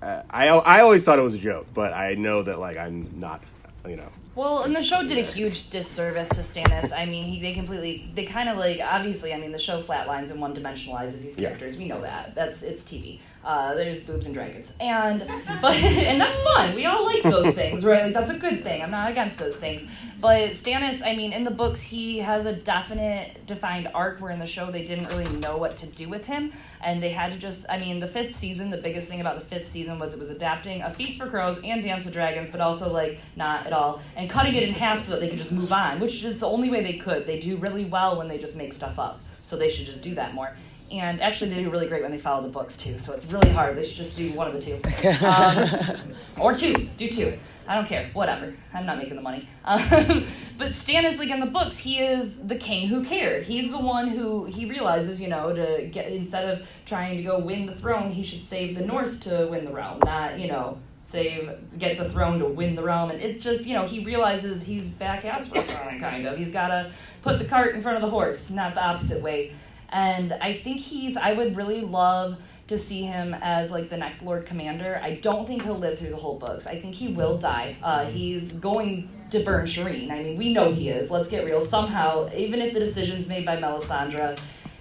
Uh, 0.02 0.22
I 0.28 0.48
I 0.48 0.80
always 0.80 1.04
thought 1.04 1.18
it 1.18 1.22
was 1.22 1.34
a 1.34 1.38
joke, 1.38 1.66
but 1.72 1.92
I 1.92 2.14
know 2.14 2.42
that 2.42 2.58
like 2.58 2.76
I'm 2.76 3.08
not, 3.18 3.42
you 3.88 3.96
know. 3.96 4.08
Well, 4.34 4.64
and 4.64 4.74
the 4.74 4.82
show 4.82 5.06
did 5.06 5.16
a 5.16 5.22
huge 5.22 5.70
disservice 5.70 6.28
to 6.30 6.40
Stannis. 6.40 6.92
I 6.92 7.06
mean, 7.06 7.24
he 7.26 7.40
they 7.40 7.54
completely 7.54 8.10
they 8.14 8.26
kind 8.26 8.48
of 8.48 8.56
like 8.56 8.80
obviously. 8.82 9.32
I 9.32 9.38
mean, 9.38 9.52
the 9.52 9.58
show 9.60 9.80
flatlines 9.80 10.32
and 10.32 10.40
one 10.40 10.54
dimensionalizes 10.56 11.22
these 11.22 11.38
Yeah. 11.38 11.50
characters. 11.50 11.76
We 11.76 11.86
know 11.86 12.00
that. 12.00 12.34
That's 12.34 12.62
it's 12.62 12.82
TV. 12.82 13.20
Uh, 13.44 13.74
there's 13.74 14.00
boobs 14.00 14.24
and 14.24 14.34
dragons, 14.34 14.74
and 14.80 15.20
but 15.60 15.74
and 15.76 16.18
that's 16.18 16.40
fun. 16.42 16.74
We 16.74 16.86
all 16.86 17.04
like 17.04 17.22
those 17.22 17.54
things, 17.54 17.84
right? 17.84 18.04
Like 18.04 18.14
that's 18.14 18.30
a 18.30 18.38
good 18.38 18.62
thing. 18.62 18.82
I'm 18.82 18.90
not 18.90 19.10
against 19.10 19.38
those 19.38 19.56
things. 19.56 19.86
But 20.18 20.50
Stannis, 20.52 21.02
I 21.04 21.14
mean, 21.14 21.34
in 21.34 21.42
the 21.42 21.50
books, 21.50 21.82
he 21.82 22.18
has 22.20 22.46
a 22.46 22.54
definite 22.54 23.46
defined 23.46 23.88
arc. 23.92 24.22
Where 24.22 24.30
in 24.30 24.38
the 24.38 24.46
show, 24.46 24.70
they 24.70 24.82
didn't 24.82 25.08
really 25.08 25.28
know 25.36 25.58
what 25.58 25.76
to 25.78 25.86
do 25.86 26.08
with 26.08 26.24
him, 26.24 26.52
and 26.82 27.02
they 27.02 27.10
had 27.10 27.32
to 27.32 27.38
just. 27.38 27.66
I 27.68 27.78
mean, 27.78 27.98
the 27.98 28.06
fifth 28.06 28.34
season. 28.34 28.70
The 28.70 28.78
biggest 28.78 29.08
thing 29.08 29.20
about 29.20 29.38
the 29.38 29.44
fifth 29.44 29.68
season 29.68 29.98
was 29.98 30.14
it 30.14 30.18
was 30.18 30.30
adapting 30.30 30.80
a 30.80 30.90
Feast 30.90 31.18
for 31.20 31.28
Crows 31.28 31.60
and 31.62 31.82
Dance 31.82 32.06
with 32.06 32.14
Dragons, 32.14 32.48
but 32.48 32.62
also 32.62 32.90
like 32.90 33.18
not 33.36 33.66
at 33.66 33.74
all, 33.74 34.00
and 34.16 34.30
cutting 34.30 34.54
it 34.54 34.62
in 34.62 34.72
half 34.72 35.00
so 35.00 35.12
that 35.12 35.20
they 35.20 35.28
could 35.28 35.38
just 35.38 35.52
move 35.52 35.70
on, 35.70 36.00
which 36.00 36.24
is 36.24 36.40
the 36.40 36.46
only 36.46 36.70
way 36.70 36.82
they 36.82 36.96
could. 36.96 37.26
They 37.26 37.38
do 37.38 37.58
really 37.58 37.84
well 37.84 38.16
when 38.16 38.26
they 38.26 38.38
just 38.38 38.56
make 38.56 38.72
stuff 38.72 38.98
up, 38.98 39.20
so 39.42 39.58
they 39.58 39.70
should 39.70 39.84
just 39.84 40.02
do 40.02 40.14
that 40.14 40.32
more. 40.32 40.56
And 40.92 41.20
actually, 41.20 41.50
they 41.50 41.62
do 41.62 41.70
really 41.70 41.88
great 41.88 42.02
when 42.02 42.10
they 42.10 42.18
follow 42.18 42.42
the 42.42 42.48
books 42.48 42.76
too. 42.76 42.98
So 42.98 43.12
it's 43.12 43.30
really 43.32 43.50
hard. 43.50 43.76
They 43.76 43.84
should 43.84 43.96
just 43.96 44.16
do 44.16 44.32
one 44.32 44.46
of 44.46 44.54
the 44.54 44.60
two, 44.60 45.24
um, 45.26 46.14
or 46.40 46.54
two. 46.54 46.88
Do 46.96 47.08
two. 47.08 47.38
I 47.66 47.76
don't 47.76 47.86
care. 47.86 48.10
Whatever. 48.12 48.54
I'm 48.74 48.84
not 48.84 48.98
making 48.98 49.16
the 49.16 49.22
money. 49.22 49.48
Um, 49.64 50.26
but 50.58 50.68
Stannis, 50.68 51.18
like 51.18 51.30
in 51.30 51.40
the 51.40 51.46
books, 51.46 51.78
he 51.78 51.98
is 51.98 52.46
the 52.46 52.56
king 52.56 52.88
who 52.88 53.02
cared. 53.02 53.44
He's 53.44 53.70
the 53.70 53.78
one 53.78 54.08
who 54.08 54.44
he 54.44 54.66
realizes, 54.66 55.20
you 55.20 55.28
know, 55.28 55.54
to 55.54 55.88
get 55.88 56.12
instead 56.12 56.48
of 56.48 56.66
trying 56.84 57.16
to 57.16 57.22
go 57.22 57.38
win 57.38 57.66
the 57.66 57.74
throne, 57.74 58.12
he 58.12 58.22
should 58.22 58.42
save 58.42 58.76
the 58.76 58.84
North 58.84 59.20
to 59.20 59.48
win 59.50 59.64
the 59.64 59.72
realm, 59.72 60.00
not 60.04 60.38
you 60.38 60.48
know 60.48 60.78
save 60.98 61.50
get 61.78 61.98
the 61.98 62.08
throne 62.08 62.38
to 62.38 62.46
win 62.46 62.74
the 62.74 62.82
realm. 62.82 63.10
And 63.10 63.20
it's 63.20 63.42
just 63.42 63.66
you 63.66 63.74
know 63.74 63.86
he 63.86 64.04
realizes 64.04 64.62
he's 64.62 64.90
back 64.90 65.24
ass 65.24 65.46
for 65.46 65.62
throne, 65.62 65.98
kind 65.98 66.26
of. 66.26 66.36
He's 66.36 66.50
got 66.50 66.68
to 66.68 66.90
put 67.22 67.38
the 67.38 67.46
cart 67.46 67.74
in 67.74 67.82
front 67.82 67.96
of 67.96 68.02
the 68.02 68.10
horse, 68.10 68.50
not 68.50 68.74
the 68.74 68.84
opposite 68.84 69.22
way. 69.22 69.52
And 69.94 70.32
I 70.42 70.52
think 70.52 70.80
he's. 70.80 71.16
I 71.16 71.32
would 71.32 71.56
really 71.56 71.80
love 71.80 72.36
to 72.66 72.76
see 72.76 73.02
him 73.02 73.34
as 73.40 73.70
like 73.70 73.88
the 73.88 73.96
next 73.96 74.22
Lord 74.22 74.44
Commander. 74.44 75.00
I 75.02 75.14
don't 75.16 75.46
think 75.46 75.62
he'll 75.62 75.78
live 75.78 75.98
through 75.98 76.10
the 76.10 76.16
whole 76.16 76.38
books. 76.38 76.66
I 76.66 76.80
think 76.80 76.94
he 76.94 77.08
will 77.08 77.38
die. 77.38 77.76
Uh, 77.82 78.06
he's 78.06 78.58
going 78.58 79.08
to 79.30 79.40
burn 79.44 79.66
Shireen. 79.66 80.10
I 80.10 80.22
mean, 80.22 80.36
we 80.36 80.52
know 80.52 80.72
he 80.72 80.88
is. 80.88 81.10
Let's 81.10 81.28
get 81.28 81.44
real. 81.44 81.60
Somehow, 81.60 82.28
even 82.34 82.60
if 82.60 82.74
the 82.74 82.80
decision's 82.80 83.28
made 83.28 83.46
by 83.46 83.56
Melisandre, 83.56 84.38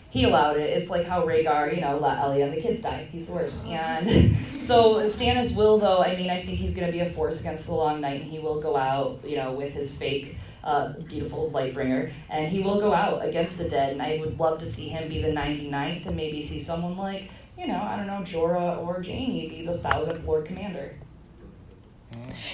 he 0.10 0.24
allowed 0.24 0.58
it. 0.58 0.70
It's 0.70 0.90
like 0.90 1.06
how 1.06 1.26
Rhaegar, 1.26 1.76
you 1.76 1.82
know, 1.82 1.98
let 1.98 2.20
Elia 2.20 2.46
and 2.46 2.58
the 2.58 2.62
kids 2.62 2.82
die. 2.82 3.08
He's 3.12 3.28
the 3.28 3.34
worst. 3.34 3.68
And 3.68 4.36
so 4.62 4.96
Stannis 5.02 5.56
will, 5.56 5.78
though. 5.78 6.00
I 6.00 6.16
mean, 6.16 6.30
I 6.30 6.44
think 6.44 6.58
he's 6.58 6.76
going 6.76 6.88
to 6.88 6.92
be 6.92 7.02
a 7.02 7.10
force 7.10 7.42
against 7.42 7.66
the 7.66 7.74
Long 7.74 8.02
Night, 8.02 8.22
and 8.22 8.32
he 8.32 8.40
will 8.40 8.62
go 8.62 8.76
out, 8.78 9.20
you 9.24 9.38
know, 9.38 9.52
with 9.52 9.74
his 9.74 9.94
fake. 9.94 10.38
Uh, 10.64 10.94
beautiful 11.08 11.52
Lightbringer, 11.54 12.10
and 12.30 12.50
he 12.50 12.62
will 12.62 12.80
go 12.80 12.94
out 12.94 13.26
against 13.26 13.58
the 13.58 13.68
dead. 13.68 13.92
And 13.92 14.02
I 14.02 14.18
would 14.20 14.40
love 14.40 14.60
to 14.60 14.66
see 14.66 14.88
him 14.88 15.10
be 15.10 15.22
the 15.22 15.28
99th, 15.28 16.06
and 16.06 16.16
maybe 16.16 16.42
see 16.42 16.60
someone 16.60 16.96
like, 16.96 17.30
you 17.58 17.68
know, 17.68 17.82
I 17.82 17.98
don't 17.98 18.08
know, 18.08 18.22
Jorah 18.22 18.78
or 18.78 19.04
Jaime 19.04 19.50
be 19.50 19.66
the 19.66 19.78
thousandth 19.80 20.26
Lord 20.26 20.46
Commander. 20.46 20.96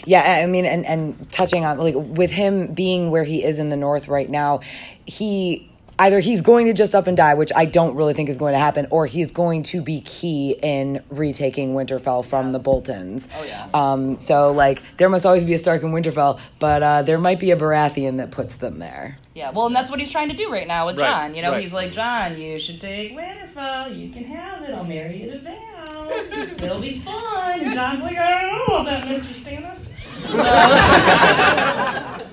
Yeah, 0.06 0.42
I 0.42 0.46
mean, 0.46 0.66
and 0.66 0.86
and 0.86 1.32
touching 1.32 1.66
on 1.66 1.78
like 1.78 1.96
with 1.96 2.32
him 2.32 2.74
being 2.74 3.12
where 3.12 3.24
he 3.24 3.44
is 3.44 3.60
in 3.60 3.70
the 3.70 3.78
north 3.78 4.08
right 4.08 4.30
now, 4.30 4.62
he 5.06 5.69
either 6.00 6.20
he's 6.20 6.42
going 6.42 6.66
to 6.66 6.74
just 6.74 6.96
up 6.96 7.06
and 7.06 7.16
die, 7.16 7.34
which 7.36 7.52
I 7.56 7.66
don't 7.66 7.96
really 7.96 8.14
think 8.14 8.30
is 8.30 8.38
going 8.38 8.54
to 8.54 8.60
happen, 8.60 8.88
or 8.90 9.06
he's 9.06 9.32
going 9.32 9.64
to 9.64 9.82
be 9.82 10.02
key 10.02 10.58
in 10.64 11.04
retaking 11.10 11.76
Winterfell 11.76 12.26
from 12.26 12.54
the 12.54 12.60
Boltons. 12.60 13.28
Oh 13.38 13.44
yeah. 13.44 13.68
Um, 13.74 14.18
so 14.18 14.52
like 14.52 14.82
there 14.98 15.10
must 15.10 15.26
always 15.26 15.46
be 15.46 15.54
a 15.54 15.58
Stark 15.58 15.84
in 15.84 15.92
Winterfell, 15.92 16.40
but 16.58 16.82
uh, 16.82 17.02
there 17.04 17.20
might 17.20 17.40
be 17.40 17.52
a 17.52 17.58
Baratheon 17.58 18.18
that 18.18 18.32
puts 18.32 18.56
them 18.56 18.80
there. 18.80 19.18
Yeah, 19.36 19.52
well, 19.52 19.68
and 19.68 19.76
that's 19.76 19.90
what 19.90 20.00
he's 20.00 20.12
trying 20.12 20.30
to 20.30 20.36
do 20.36 20.52
right 20.52 20.68
now 20.68 20.88
with 20.88 21.00
Right, 21.00 21.08
Jon. 21.08 21.36
You 21.36 21.42
know, 21.42 21.52
right. 21.52 21.62
he's 21.62 21.74
like, 21.74 21.92
Jon, 21.92 22.38
you 22.38 22.60
should 22.60 22.82
take 22.82 23.14
Winterfell. 23.14 23.98
You 23.98 24.10
can 24.10 24.24
have 24.26 24.64
it. 24.64 24.74
I'll 24.74 24.84
marry 24.84 25.22
you 25.22 25.32
to 25.32 25.40
Val. 25.40 25.69
It'll 26.12 26.80
be 26.80 27.00
fun. 27.00 27.60
And 27.62 27.74
Jon's 27.76 28.02
like, 28.02 28.18
I 28.18 28.42
don't 28.42 28.68
know 28.70 28.78
about 28.78 29.04
Mr. 29.04 29.34
Stannis. 29.34 29.96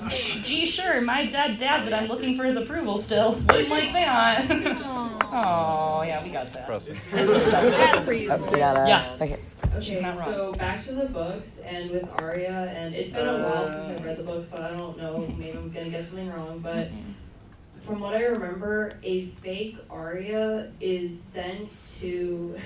So, 0.08 0.42
gee, 0.42 0.66
sure, 0.66 1.00
my 1.00 1.26
dead 1.26 1.58
dad 1.58 1.86
that 1.86 1.94
I'm 1.94 2.08
looking 2.08 2.36
for 2.36 2.44
his 2.44 2.56
approval 2.56 2.98
still. 2.98 3.32
Wouldn't 3.48 3.68
like 3.68 3.92
that. 3.92 4.46
Oh, 4.50 6.02
yeah, 6.02 6.22
we 6.22 6.30
got 6.30 6.48
that. 6.52 6.68
It's 6.68 6.86
the 6.86 7.40
stuff. 7.40 7.64
Oh, 7.64 8.02
Brianna. 8.06 8.88
Yeah. 8.88 9.16
Okay. 9.20 9.40
She's 9.80 10.00
not 10.00 10.16
wrong. 10.18 10.32
So 10.32 10.52
back 10.52 10.84
to 10.86 10.94
the 10.94 11.06
books 11.06 11.58
and 11.58 11.90
with 11.90 12.08
Arya, 12.20 12.72
and 12.76 12.94
it's 12.94 13.12
been 13.12 13.26
a 13.26 13.32
while 13.42 13.64
uh, 13.64 13.72
since 13.72 14.00
I've 14.00 14.06
read 14.06 14.16
the 14.16 14.22
book, 14.22 14.44
so 14.44 14.56
I 14.62 14.76
don't 14.76 14.96
know. 14.96 15.18
Maybe 15.38 15.52
I'm 15.56 15.70
gonna 15.70 15.90
get 15.90 16.06
something 16.08 16.30
wrong, 16.30 16.60
but 16.60 16.88
from 17.84 18.00
what 18.00 18.14
I 18.14 18.22
remember, 18.24 18.92
a 19.02 19.26
fake 19.42 19.76
Arya 19.90 20.70
is 20.80 21.20
sent 21.20 21.68
to. 21.98 22.56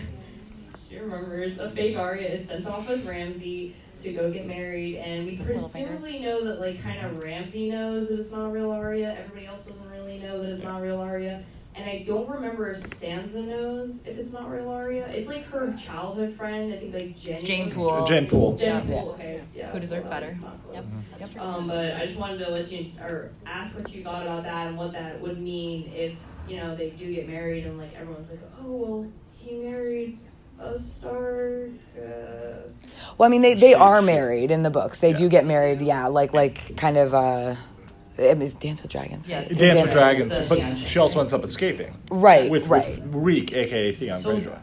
She 0.91 0.99
remembers 0.99 1.59
a 1.59 1.71
fake 1.71 1.97
Arya 1.97 2.29
is 2.29 2.49
sent 2.49 2.67
off 2.67 2.89
with 2.89 3.07
Ramsay 3.07 3.77
to 4.03 4.13
go 4.13 4.29
get 4.33 4.45
married, 4.47 4.97
and 4.97 5.25
we 5.25 5.37
Just 5.37 5.51
a 5.51 5.53
little 5.55 5.69
finger. 5.69 5.91
presumably 5.91 6.19
know 6.19 6.45
that 6.45 6.61
like 6.61 6.83
kind 6.83 7.07
of 7.07 7.23
Ramsay 7.23 7.71
knows 7.71 8.09
that 8.09 8.19
it's 8.19 8.33
not 8.33 8.51
real 8.51 8.73
Arya. 8.73 9.17
Everybody 9.17 9.47
else 9.47 9.67
doesn't 9.67 9.89
really 9.93 10.19
know 10.19 10.43
that 10.43 10.51
it's 10.51 10.65
not 10.65 10.83
real 10.83 10.99
Arya. 11.01 11.45
and 11.77 11.89
I 11.89 12.03
don't 12.05 12.29
remember 12.29 12.73
if 12.73 12.81
Sansa 12.83 13.47
knows 13.47 14.01
if 14.05 14.19
it's 14.19 14.33
not 14.33 14.51
real 14.51 14.69
Arya. 14.69 15.07
It's 15.07 15.29
like 15.29 15.45
her 15.45 15.73
childhood 15.75 16.35
friend. 16.35 16.75
I 16.75 16.79
think 16.79 16.93
like 16.93 17.17
Jenny. 17.21 17.35
It's 17.35 17.43
Jeyne 17.43 17.71
Poole. 17.71 18.05
Jeyne 18.05 18.27
Poole. 18.27 18.57
Jeyne 18.57 18.67
Yeah. 18.69 18.81
Poole. 19.01 19.11
Okay. 19.13 19.41
Yeah. 19.55 19.71
Who 19.71 19.79
deserved 19.79 20.09
well, 20.09 20.21
better. 20.21 20.37
that's 20.73 20.89
Yep. 21.21 21.31
Yep. 21.35 21.39
Um, 21.45 21.69
but 21.69 21.95
I 21.95 22.07
just 22.07 22.19
wanted 22.19 22.39
to 22.39 22.51
let 22.51 22.73
you 22.73 22.91
or 23.01 23.31
ask 23.47 23.77
what 23.79 23.95
you 23.95 24.03
thought 24.03 24.23
about 24.23 24.43
that 24.43 24.67
and 24.67 24.77
what 24.77 24.91
that 24.93 25.21
would 25.21 25.41
mean 25.41 25.93
if 25.95 26.15
you 26.49 26.57
know 26.57 26.75
they 26.75 26.91
do 26.91 27.15
get 27.15 27.29
married 27.29 27.65
and 27.65 27.79
like 27.79 27.95
everyone's 27.95 28.29
like, 28.29 28.41
oh 28.61 28.73
well, 28.73 29.07
he 29.39 29.55
married 29.55 30.19
a 30.61 30.81
Stark. 30.81 31.71
Uh, 31.97 32.69
Well, 33.19 33.27
I 33.27 33.31
mean, 33.31 33.43
they, 33.43 33.55
they 33.55 33.75
are 33.75 34.01
married 34.03 34.51
in 34.51 34.63
the 34.63 34.71
books. 34.71 34.99
They 35.01 35.13
do 35.13 35.29
get 35.29 35.45
married, 35.47 35.81
yeah, 35.81 36.07
like 36.07 36.33
like 36.33 36.77
kind 36.77 36.97
of. 36.97 37.15
uh 37.15 37.55
I 38.19 38.35
mean, 38.35 38.53
Dance 38.61 38.83
with 38.83 38.91
Dragons. 38.91 39.27
right? 39.27 39.41
Yes. 39.41 39.51
It's 39.51 39.61
Dance 39.61 39.81
with 39.81 39.93
Dragons. 39.93 40.37
Dragons, 40.37 40.77
but 40.81 40.87
she 40.87 40.99
also 40.99 41.21
ends 41.21 41.33
up 41.33 41.43
escaping. 41.43 41.97
Right, 42.11 42.51
With, 42.51 42.67
right. 42.69 43.01
with 43.03 43.15
Reek, 43.15 43.53
aka 43.55 43.93
Theon 43.93 44.21
So- 44.21 44.37
Greyjoy. 44.37 44.59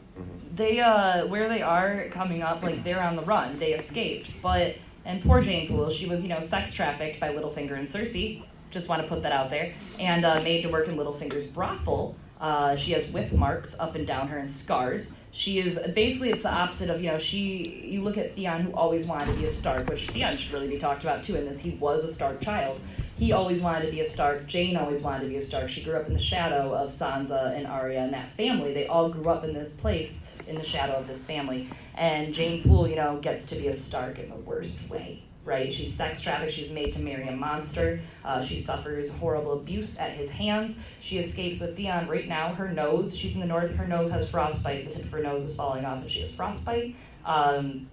they 0.56 0.80
uh 0.80 1.26
where 1.28 1.50
they 1.50 1.62
are 1.64 2.06
coming 2.12 2.42
up 2.44 2.62
like 2.64 2.84
they're 2.84 3.02
on 3.02 3.16
the 3.16 3.22
run 3.24 3.58
they 3.60 3.74
escaped 3.74 4.30
but 4.42 4.76
and 5.06 5.22
poor 5.24 5.40
jeyne 5.42 5.68
poole 5.68 5.90
she 5.92 6.08
was 6.08 6.24
you 6.24 6.30
know 6.30 6.40
sex 6.40 6.74
trafficked 6.74 7.20
by 7.20 7.30
littlefinger 7.32 7.78
and 7.78 7.88
cersei 7.88 8.42
just 8.72 8.90
want 8.90 9.00
to 9.02 9.08
put 9.08 9.22
that 9.22 9.32
out 9.32 9.52
there 9.52 9.72
and 10.00 10.26
uh, 10.26 10.42
made 10.42 10.64
to 10.64 10.70
work 10.70 10.88
in 10.88 10.96
littlefinger's 10.98 11.46
brothel 11.46 12.16
uh, 12.40 12.76
she 12.76 12.92
has 12.92 13.08
whip 13.12 13.32
marks 13.32 13.80
up 13.80 13.96
and 13.96 14.06
down 14.06 14.28
her 14.28 14.38
and 14.38 14.50
scars 14.50 15.16
she 15.32 15.60
is 15.60 15.80
basically 15.94 16.30
it's 16.30 16.44
the 16.44 16.54
opposite 16.54 16.90
of 16.90 17.02
you 17.02 17.10
know 17.10 17.18
she 17.18 17.84
you 17.86 18.02
look 18.02 18.18
at 18.18 18.32
theon 18.34 18.62
who 18.62 18.72
always 18.74 19.06
wanted 19.06 19.26
to 19.26 19.34
be 19.34 19.46
a 19.46 19.50
stark 19.50 19.88
which 19.90 20.08
theon 20.10 20.38
should 20.38 20.54
really 20.54 20.68
be 20.68 20.78
talked 20.78 21.04
about 21.04 21.24
too 21.24 21.36
in 21.36 21.46
this 21.46 21.60
he 21.60 21.72
was 21.72 22.04
a 22.04 22.12
stark 22.12 22.40
child 22.42 22.80
he 23.18 23.32
always 23.32 23.60
wanted 23.62 23.88
to 23.88 23.92
be 23.92 24.02
a 24.02 24.06
Stark. 24.06 24.46
Jeyne 24.46 24.78
always 24.78 25.02
wanted 25.02 25.24
to 25.24 25.30
be 25.30 25.38
a 25.38 25.42
Stark. 25.42 25.70
She 25.70 25.82
grew 25.82 25.96
up 25.96 26.06
in 26.06 26.14
the 26.14 26.20
shadow 26.20 26.74
of 26.74 26.90
Sansa 26.90 27.56
and 27.58 27.66
Arya 27.66 28.02
and 28.02 28.14
that 28.14 28.30
family. 28.34 28.74
They 28.74 28.86
all 28.86 29.10
grew 29.10 29.30
up 29.30 29.44
in 29.44 29.52
this 29.52 29.74
place 29.74 30.28
in 30.48 30.56
the 30.56 30.64
shadow 30.64 30.94
of 30.94 31.08
this 31.08 31.24
family. 31.24 31.68
And 31.96 32.32
Jeyne 32.32 32.62
Poole, 32.62 32.88
you 32.88 32.96
know, 32.96 33.18
gets 33.20 33.48
to 33.48 33.56
be 33.56 33.68
a 33.68 33.74
Stark 33.74 34.20
in 34.20 34.30
the 34.30 34.36
worst 34.36 34.88
way. 34.90 35.24
Right? 35.48 35.74
She's 35.74 35.94
sex 35.94 36.20
trafficked. 36.20 36.52
She's 36.52 36.72
made 36.72 36.92
to 36.94 37.00
marry 37.00 37.26
a 37.30 37.32
monster. 37.32 38.02
Uh, 38.26 38.44
she 38.44 38.60
suffers 38.60 39.10
horrible 39.16 39.54
abuse 39.54 39.98
at 39.98 40.12
his 40.12 40.30
hands. 40.30 40.84
She 41.00 41.20
escapes 41.20 41.62
with 41.62 41.78
Theon. 41.78 42.10
Right 42.10 42.28
now, 42.28 42.54
her 42.54 42.68
nose, 42.68 43.16
she's 43.16 43.36
in 43.36 43.40
the 43.40 43.48
north, 43.48 43.74
her 43.76 43.88
nose 43.88 44.12
has 44.12 44.30
frostbite. 44.30 44.90
The 44.90 44.96
tip 44.96 45.06
of 45.06 45.12
her 45.12 45.24
nose 45.24 45.44
is 45.44 45.56
falling 45.56 45.86
off 45.86 46.02
and 46.02 46.12
she 46.12 46.20
has 46.20 46.36
frostbite. 46.36 46.96
Um, 47.24 47.88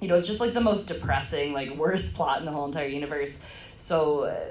you 0.00 0.08
know, 0.08 0.16
it's 0.16 0.26
just 0.26 0.40
like 0.40 0.52
the 0.52 0.60
most 0.60 0.88
depressing, 0.88 1.52
like 1.52 1.70
worst 1.76 2.14
plot 2.14 2.40
in 2.40 2.44
the 2.44 2.50
whole 2.50 2.66
entire 2.66 2.88
universe. 2.88 3.46
So 3.76 4.24
uh, 4.24 4.50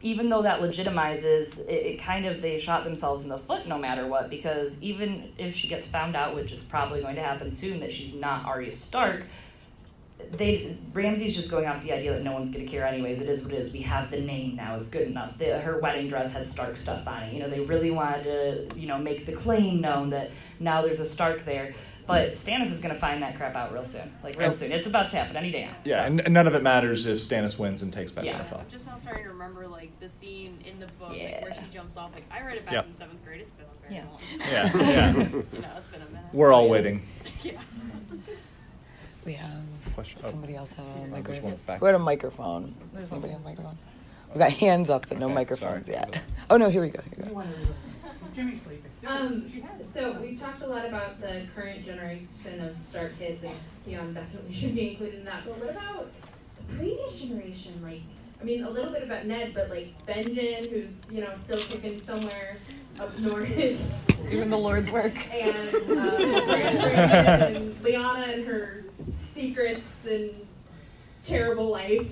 even 0.00 0.28
though 0.28 0.42
that 0.42 0.60
legitimizes, 0.60 1.58
it, 1.66 1.72
it 1.72 2.00
kind 2.00 2.24
of 2.24 2.40
they 2.40 2.58
shot 2.58 2.84
themselves 2.84 3.24
in 3.24 3.28
the 3.28 3.38
foot 3.38 3.66
no 3.66 3.78
matter 3.78 4.06
what 4.06 4.30
because 4.30 4.80
even 4.80 5.32
if 5.38 5.54
she 5.54 5.66
gets 5.66 5.86
found 5.86 6.14
out, 6.14 6.34
which 6.34 6.52
is 6.52 6.62
probably 6.62 7.00
going 7.00 7.16
to 7.16 7.22
happen 7.22 7.50
soon, 7.50 7.80
that 7.80 7.92
she's 7.92 8.14
not 8.14 8.44
Arya 8.44 8.72
Stark, 8.72 9.24
they 10.32 10.76
Ramsay's 10.92 11.34
just 11.34 11.50
going 11.50 11.66
off 11.66 11.82
the 11.82 11.92
idea 11.92 12.12
that 12.12 12.22
no 12.22 12.32
one's 12.32 12.50
going 12.50 12.64
to 12.64 12.70
care 12.70 12.86
anyways. 12.86 13.20
It 13.20 13.28
is 13.28 13.42
what 13.44 13.52
it 13.52 13.58
is. 13.58 13.72
We 13.72 13.80
have 13.82 14.10
the 14.10 14.20
name 14.20 14.56
now. 14.56 14.76
It's 14.76 14.88
good 14.88 15.06
enough. 15.08 15.36
The, 15.38 15.58
her 15.60 15.78
wedding 15.80 16.08
dress 16.08 16.32
had 16.32 16.46
Stark 16.46 16.76
stuff 16.76 17.06
on 17.06 17.22
it. 17.24 17.32
You 17.32 17.40
know, 17.40 17.48
they 17.50 17.60
really 17.60 17.90
wanted 17.90 18.70
to, 18.70 18.78
you 18.78 18.86
know, 18.86 18.98
make 18.98 19.26
the 19.26 19.32
claim 19.32 19.80
known 19.80 20.10
that 20.10 20.30
now 20.60 20.82
there's 20.82 21.00
a 21.00 21.06
Stark 21.06 21.44
there. 21.44 21.74
But 22.06 22.34
Stannis 22.34 22.70
is 22.70 22.80
going 22.80 22.94
to 22.94 23.00
find 23.00 23.20
that 23.24 23.36
crap 23.36 23.56
out 23.56 23.72
real 23.72 23.82
soon. 23.82 24.12
Like 24.22 24.36
real 24.38 24.46
And- 24.46 24.54
soon. 24.54 24.70
It's 24.70 24.86
about 24.86 25.10
to 25.10 25.16
happen 25.16 25.36
any 25.36 25.50
day 25.50 25.64
now. 25.66 25.74
Yeah, 25.84 26.04
and, 26.04 26.20
and 26.20 26.32
none 26.32 26.46
of 26.46 26.54
it 26.54 26.62
matters 26.62 27.04
if 27.04 27.18
Stannis 27.18 27.58
wins 27.58 27.82
and 27.82 27.92
takes 27.92 28.12
back 28.12 28.24
Yeah. 28.24 28.38
Winterfell. 28.44 28.60
I'm 28.60 28.68
just 28.70 28.86
now 28.86 28.96
starting 28.96 29.24
to 29.24 29.30
remember 29.30 29.66
like 29.66 29.90
the 29.98 30.08
scene 30.08 30.58
in 30.64 30.78
the 30.78 30.86
book 31.00 31.08
like, 31.08 31.42
where 31.42 31.54
she 31.54 31.68
jumps 31.74 31.96
off. 31.96 32.12
Like 32.14 32.22
I 32.30 32.46
read 32.46 32.58
it 32.58 32.64
back 32.64 32.74
Yep. 32.74 32.86
in 32.86 32.94
seventh 32.94 33.24
grade. 33.24 33.40
It's 33.40 33.50
been 33.50 33.66
a 33.66 33.82
very 33.82 33.94
Yeah. 33.96 34.04
long. 34.72 34.82
Yeah, 34.84 34.88
yeah. 34.88 35.12
you 35.18 35.60
know, 35.60 35.68
it's 35.78 35.88
been 35.90 36.02
a 36.02 36.06
minute. 36.10 36.26
We're 36.32 36.52
all 36.52 36.68
waiting. 36.68 37.02
yeah. 37.42 37.52
We 39.26 39.32
have 39.32 39.50
Question- 39.94 40.20
oh. 40.24 40.30
somebody 40.30 40.54
else 40.54 40.72
have 40.74 40.86
a 40.86 40.98
there's 41.00 41.10
microphone. 41.10 41.42
one 41.50 41.58
back. 41.66 41.80
We're 41.80 41.88
at 41.88 41.94
a 41.96 41.98
microphone. 41.98 42.74
There's 42.94 43.10
one. 43.10 43.18
Anybody 43.24 43.32
have 43.32 43.42
a 43.42 43.44
microphone? 43.44 43.78
We've 44.28 44.38
got 44.38 44.52
hands 44.52 44.88
up, 44.88 45.08
but 45.08 45.18
no 45.18 45.26
Okay, 45.26 45.34
microphones 45.34 45.86
sorry. 45.86 45.98
yet. 45.98 46.22
Oh 46.50 46.56
no, 46.56 46.68
here 46.70 46.80
we 46.80 46.90
go. 46.90 47.00
Here 47.16 47.26
we 47.26 47.34
go. 47.34 47.42
Jimmy's 48.36 48.62
sleeping. 48.62 48.90
Um, 49.06 49.50
so 49.82 50.12
we've 50.20 50.38
talked 50.38 50.62
a 50.62 50.66
lot 50.66 50.84
about 50.86 51.20
the 51.20 51.42
current 51.56 51.84
generation 51.84 52.28
of 52.60 52.78
Stark 52.78 53.18
kids, 53.18 53.42
and 53.42 53.54
Theon 53.84 54.14
definitely 54.14 54.54
should 54.54 54.74
be 54.76 54.90
included 54.90 55.20
in 55.20 55.24
that. 55.24 55.42
But 55.44 55.58
what 55.58 55.70
about 55.70 56.10
the 56.68 56.76
previous 56.76 57.20
generation? 57.20 57.80
Like, 57.82 58.02
I 58.40 58.44
mean, 58.44 58.62
a 58.62 58.70
little 58.70 58.92
bit 58.92 59.02
about 59.02 59.26
Ned, 59.26 59.54
but 59.54 59.70
like 59.70 59.88
Benjamin, 60.06 60.68
who's 60.70 61.00
you 61.10 61.20
know 61.22 61.30
still 61.36 61.58
kicking 61.58 61.98
somewhere 61.98 62.58
up 63.00 63.18
north, 63.18 63.48
Doing 64.28 64.50
the 64.50 64.58
Lord's 64.58 64.90
work. 64.92 65.16
and 65.34 65.72
Brandon 65.86 67.56
and 67.56 67.74
Lyanna 67.82 68.34
and 68.34 68.46
her 68.46 68.84
secrets 69.12 70.06
and 70.06 70.32
terrible 71.24 71.68
life. 71.68 72.06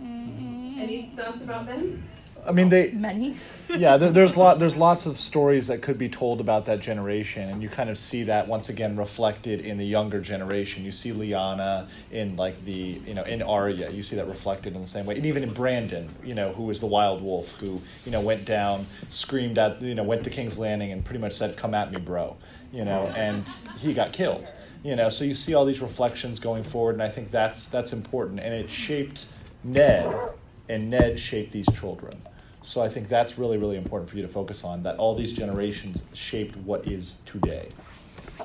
Any 0.00 1.10
mm. 1.12 1.16
thoughts 1.16 1.42
about 1.42 1.66
them? 1.66 2.02
I 2.46 2.52
mean, 2.52 2.68
they. 2.68 2.90
Many. 2.92 3.36
yeah, 3.70 3.96
there, 3.96 4.10
there's 4.10 4.36
lot 4.36 4.58
there's 4.58 4.76
lots 4.76 5.06
of 5.06 5.18
stories 5.18 5.68
that 5.68 5.82
could 5.82 5.98
be 5.98 6.08
told 6.08 6.40
about 6.40 6.66
that 6.66 6.80
generation, 6.80 7.48
and 7.48 7.62
you 7.62 7.68
kind 7.68 7.88
of 7.88 7.96
see 7.96 8.24
that 8.24 8.46
once 8.46 8.68
again 8.68 8.96
reflected 8.96 9.60
in 9.60 9.78
the 9.78 9.86
younger 9.86 10.20
generation. 10.20 10.84
You 10.84 10.92
see 10.92 11.10
Lyanna 11.12 11.88
in 12.10 12.36
like 12.36 12.62
the 12.64 13.00
you 13.06 13.14
know 13.14 13.22
in 13.22 13.42
Arya, 13.42 13.90
you 13.90 14.02
see 14.02 14.16
that 14.16 14.28
reflected 14.28 14.74
in 14.74 14.80
the 14.80 14.86
same 14.86 15.06
way, 15.06 15.16
and 15.16 15.26
even 15.26 15.42
in 15.42 15.52
Brandon, 15.52 16.08
you 16.22 16.34
know, 16.34 16.52
who 16.52 16.64
was 16.64 16.80
the 16.80 16.86
Wild 16.86 17.22
Wolf, 17.22 17.50
who 17.60 17.80
you 18.04 18.12
know 18.12 18.20
went 18.20 18.44
down, 18.44 18.86
screamed 19.10 19.58
at 19.58 19.80
you 19.80 19.94
know 19.94 20.04
went 20.04 20.24
to 20.24 20.30
King's 20.30 20.58
Landing, 20.58 20.92
and 20.92 21.04
pretty 21.04 21.20
much 21.20 21.32
said, 21.32 21.56
"Come 21.56 21.74
at 21.74 21.90
me, 21.90 21.98
bro," 21.98 22.36
you 22.72 22.84
know, 22.84 23.06
and 23.16 23.48
he 23.78 23.94
got 23.94 24.12
killed. 24.12 24.52
You 24.84 24.96
know, 24.96 25.08
so 25.08 25.24
you 25.24 25.34
see 25.34 25.54
all 25.54 25.64
these 25.64 25.80
reflections 25.80 26.38
going 26.38 26.62
forward, 26.62 26.92
and 26.92 27.02
I 27.02 27.08
think 27.08 27.30
that's 27.30 27.66
that's 27.66 27.94
important, 27.94 28.38
and 28.38 28.52
it 28.52 28.70
shaped 28.70 29.26
Ned, 29.64 30.14
and 30.68 30.90
Ned 30.90 31.18
shaped 31.18 31.52
these 31.52 31.66
children. 31.72 32.20
So 32.62 32.82
I 32.82 32.90
think 32.90 33.08
that's 33.08 33.38
really, 33.38 33.56
really 33.56 33.76
important 33.76 34.10
for 34.10 34.16
you 34.16 34.22
to 34.22 34.28
focus 34.28 34.62
on. 34.62 34.82
That 34.82 34.96
all 34.96 35.14
these 35.14 35.32
generations 35.32 36.02
shaped 36.12 36.56
what 36.58 36.86
is 36.86 37.20
today. 37.24 37.70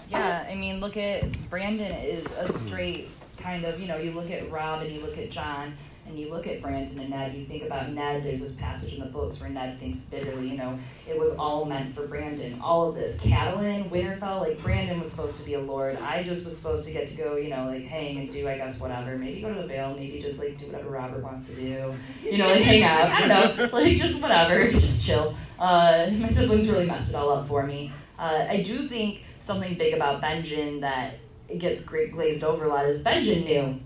Yeah, 0.10 0.48
I 0.50 0.56
mean, 0.56 0.80
look 0.80 0.96
at 0.96 1.50
Brandon 1.50 1.92
is 1.92 2.26
a 2.38 2.52
straight 2.52 3.10
kind 3.38 3.66
of, 3.66 3.80
you 3.80 3.88
know, 3.88 3.98
you 3.98 4.12
look 4.12 4.32
at 4.32 4.50
Robb 4.50 4.82
and 4.82 4.92
you 4.92 5.02
look 5.02 5.18
at 5.18 5.32
Jon 5.32 5.74
and 6.10 6.20
you 6.20 6.30
look 6.30 6.48
at 6.48 6.62
Brandon 6.62 7.00
and 7.00 7.12
Ned, 7.12 7.36
you 7.36 7.46
think 7.46 7.64
about 7.64 7.92
Ned, 7.92 8.24
there's 8.24 8.42
this 8.42 8.56
passage 8.56 8.94
in 8.94 9.00
the 9.00 9.06
books 9.06 9.40
where 9.40 9.50
Ned 9.50 9.80
thinks 9.80 10.02
bitterly, 10.04 10.50
you 10.50 10.58
know, 10.58 10.78
it 11.08 11.18
was 11.18 11.36
all 11.36 11.66
meant 11.66 11.94
for 11.96 12.08
Brandon. 12.08 12.60
All 12.62 12.90
of 12.90 12.96
this, 12.96 13.22
Catelyn, 13.22 13.90
Winterfell, 13.90 14.42
like 14.42 14.60
Brandon 14.62 15.00
was 15.00 15.12
supposed 15.12 15.38
to 15.38 15.44
be 15.44 15.54
a 15.54 15.60
lord. 15.60 15.98
I 15.98 16.24
just 16.24 16.46
was 16.46 16.58
supposed 16.58 16.86
to 16.88 16.92
get 16.92 17.08
to 17.10 17.16
go, 17.16 17.36
you 17.38 17.50
know, 17.50 17.66
like 17.66 17.84
hang 17.84 18.18
and 18.18 18.32
do, 18.32 18.50
I 18.50 18.58
guess, 18.58 18.80
whatever. 18.80 19.18
Maybe 19.18 19.42
go 19.42 19.54
to 19.54 19.62
the 19.62 19.68
Vale, 19.68 19.94
maybe 19.94 20.20
just 20.20 20.40
like 20.40 20.60
do 20.60 20.66
whatever 20.66 20.90
Robert 20.90 21.24
wants 21.24 21.48
to 21.50 21.56
do. 21.56 21.94
You 22.24 22.38
know, 22.40 22.48
like 22.48 22.62
hang 22.62 22.84
out. 22.84 23.12
I 23.12 23.28
don't 23.28 23.58
know, 23.58 23.70
like 23.78 23.96
just 23.96 24.22
whatever, 24.22 24.72
just 24.72 25.06
chill. 25.06 25.36
Uh, 25.60 26.10
my 26.18 26.28
siblings 26.28 26.70
really 26.70 26.86
messed 26.86 27.12
it 27.12 27.16
all 27.16 27.30
up 27.30 27.48
for 27.48 27.64
me. 27.64 27.92
Uh, 28.18 28.48
I 28.50 28.64
do 28.64 28.88
think 28.88 29.24
something 29.40 29.78
big 29.78 29.94
about 29.94 30.22
Benjen 30.22 30.82
that 30.82 31.16
gets 31.58 31.84
great 31.84 32.12
glazed 32.12 32.44
over 32.44 32.66
a 32.66 32.68
lot 32.68 32.86
is 32.88 33.04
Benjen 33.04 33.46
knew. 33.46 33.80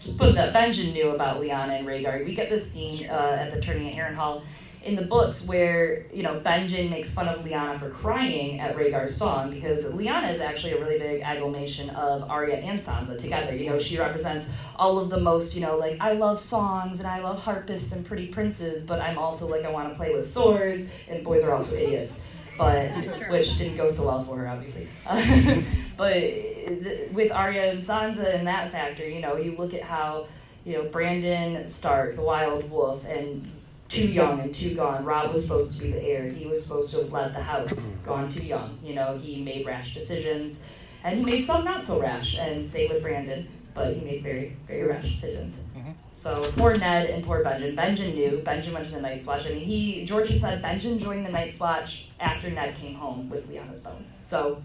Just 0.00 0.18
put 0.18 0.34
that 0.34 0.54
Benjen 0.54 0.92
knew 0.92 1.10
about 1.10 1.40
Lyanna 1.40 1.78
and 1.78 1.86
Rhaegar. 1.86 2.24
We 2.24 2.34
get 2.34 2.48
this 2.48 2.70
scene 2.70 3.08
uh, 3.08 3.36
at 3.40 3.52
the 3.52 3.60
turning 3.60 3.88
at 3.88 3.94
Harrenhal 3.94 4.42
in 4.82 4.96
the 4.96 5.02
books 5.02 5.46
where 5.46 6.06
you 6.12 6.22
know 6.22 6.40
Benjen 6.40 6.88
makes 6.88 7.12
fun 7.12 7.28
of 7.28 7.44
Lyanna 7.44 7.78
for 7.78 7.90
crying 7.90 8.60
at 8.60 8.76
Rhaegar's 8.76 9.14
song 9.14 9.50
because 9.50 9.92
Lyanna 9.92 10.30
is 10.30 10.40
actually 10.40 10.72
a 10.72 10.80
really 10.80 10.98
big 10.98 11.20
agglomeration 11.20 11.90
of 11.90 12.28
Arya 12.30 12.56
and 12.56 12.80
Sansa 12.80 13.18
together. 13.18 13.54
You 13.54 13.68
know, 13.68 13.78
she 13.78 13.98
represents 13.98 14.48
all 14.76 14.98
of 14.98 15.10
the 15.10 15.20
most 15.20 15.54
you 15.54 15.60
know 15.60 15.76
like 15.76 15.98
I 16.00 16.12
love 16.12 16.40
songs 16.40 16.98
and 16.98 17.06
I 17.06 17.20
love 17.20 17.38
harpists 17.42 17.92
and 17.92 18.06
pretty 18.06 18.28
princes, 18.28 18.84
but 18.84 19.00
I'm 19.00 19.18
also 19.18 19.46
like 19.48 19.64
I 19.64 19.70
want 19.70 19.90
to 19.90 19.94
play 19.96 20.14
with 20.14 20.26
swords 20.26 20.88
and 21.08 21.22
boys 21.22 21.42
are 21.42 21.52
also 21.52 21.76
idiots. 21.76 22.22
But 22.56 22.90
which 23.30 23.56
didn't 23.56 23.78
go 23.78 23.88
so 23.88 24.06
well 24.06 24.22
for 24.24 24.36
her, 24.36 24.48
obviously. 24.48 24.86
but 26.00 26.14
th- 26.14 27.10
with 27.12 27.30
Arya 27.30 27.72
and 27.72 27.82
Sansa 27.82 28.34
and 28.34 28.46
that 28.46 28.72
factor, 28.72 29.06
you 29.06 29.20
know, 29.20 29.36
you 29.36 29.54
look 29.54 29.74
at 29.74 29.82
how 29.82 30.28
you 30.64 30.72
know 30.72 30.84
Brandon 30.84 31.68
Stark, 31.68 32.16
the 32.16 32.22
Wild 32.22 32.70
Wolf, 32.70 33.04
and 33.04 33.52
too 33.90 34.06
young 34.06 34.40
and 34.40 34.54
too 34.54 34.74
gone. 34.74 35.04
Robb 35.04 35.30
was 35.30 35.42
supposed 35.42 35.76
to 35.76 35.82
be 35.82 35.92
the 35.92 36.02
heir. 36.02 36.30
He 36.30 36.46
was 36.46 36.64
supposed 36.64 36.90
to 36.92 37.02
have 37.02 37.12
led 37.12 37.34
the 37.34 37.42
house. 37.42 37.72
Mm-hmm. 37.72 38.06
Gone 38.06 38.30
too 38.30 38.42
young. 38.42 38.78
You 38.82 38.94
know, 38.94 39.18
he 39.18 39.42
made 39.42 39.66
rash 39.66 39.92
decisions, 39.92 40.66
and 41.04 41.18
he 41.18 41.22
made 41.22 41.44
some 41.44 41.66
not 41.66 41.84
so 41.84 42.00
rash. 42.00 42.38
And 42.38 42.70
same 42.70 42.88
with 42.90 43.02
Brandon, 43.02 43.46
but 43.74 43.94
he 43.94 44.02
made 44.02 44.22
very 44.22 44.56
very 44.66 44.84
rash 44.84 45.02
decisions. 45.02 45.60
Mm-hmm. 45.76 45.90
So 46.14 46.50
poor 46.56 46.74
Ned 46.76 47.10
and 47.10 47.22
poor 47.22 47.44
Benjen. 47.44 47.76
Benjen 47.76 48.14
knew. 48.14 48.42
Benjen 48.42 48.72
went 48.72 48.86
to 48.86 48.92
the 48.92 49.02
Night's 49.02 49.26
Watch. 49.26 49.44
I 49.44 49.50
mean, 49.50 49.66
he 49.66 50.06
George 50.06 50.30
has 50.30 50.40
said 50.40 50.62
Benjen 50.62 50.98
joined 50.98 51.26
the 51.26 51.30
Night's 51.30 51.60
Watch 51.60 52.08
after 52.20 52.48
Ned 52.48 52.78
came 52.78 52.94
home 52.94 53.28
with 53.28 53.50
Lyanna's 53.50 53.80
bones. 53.80 54.10
So, 54.10 54.62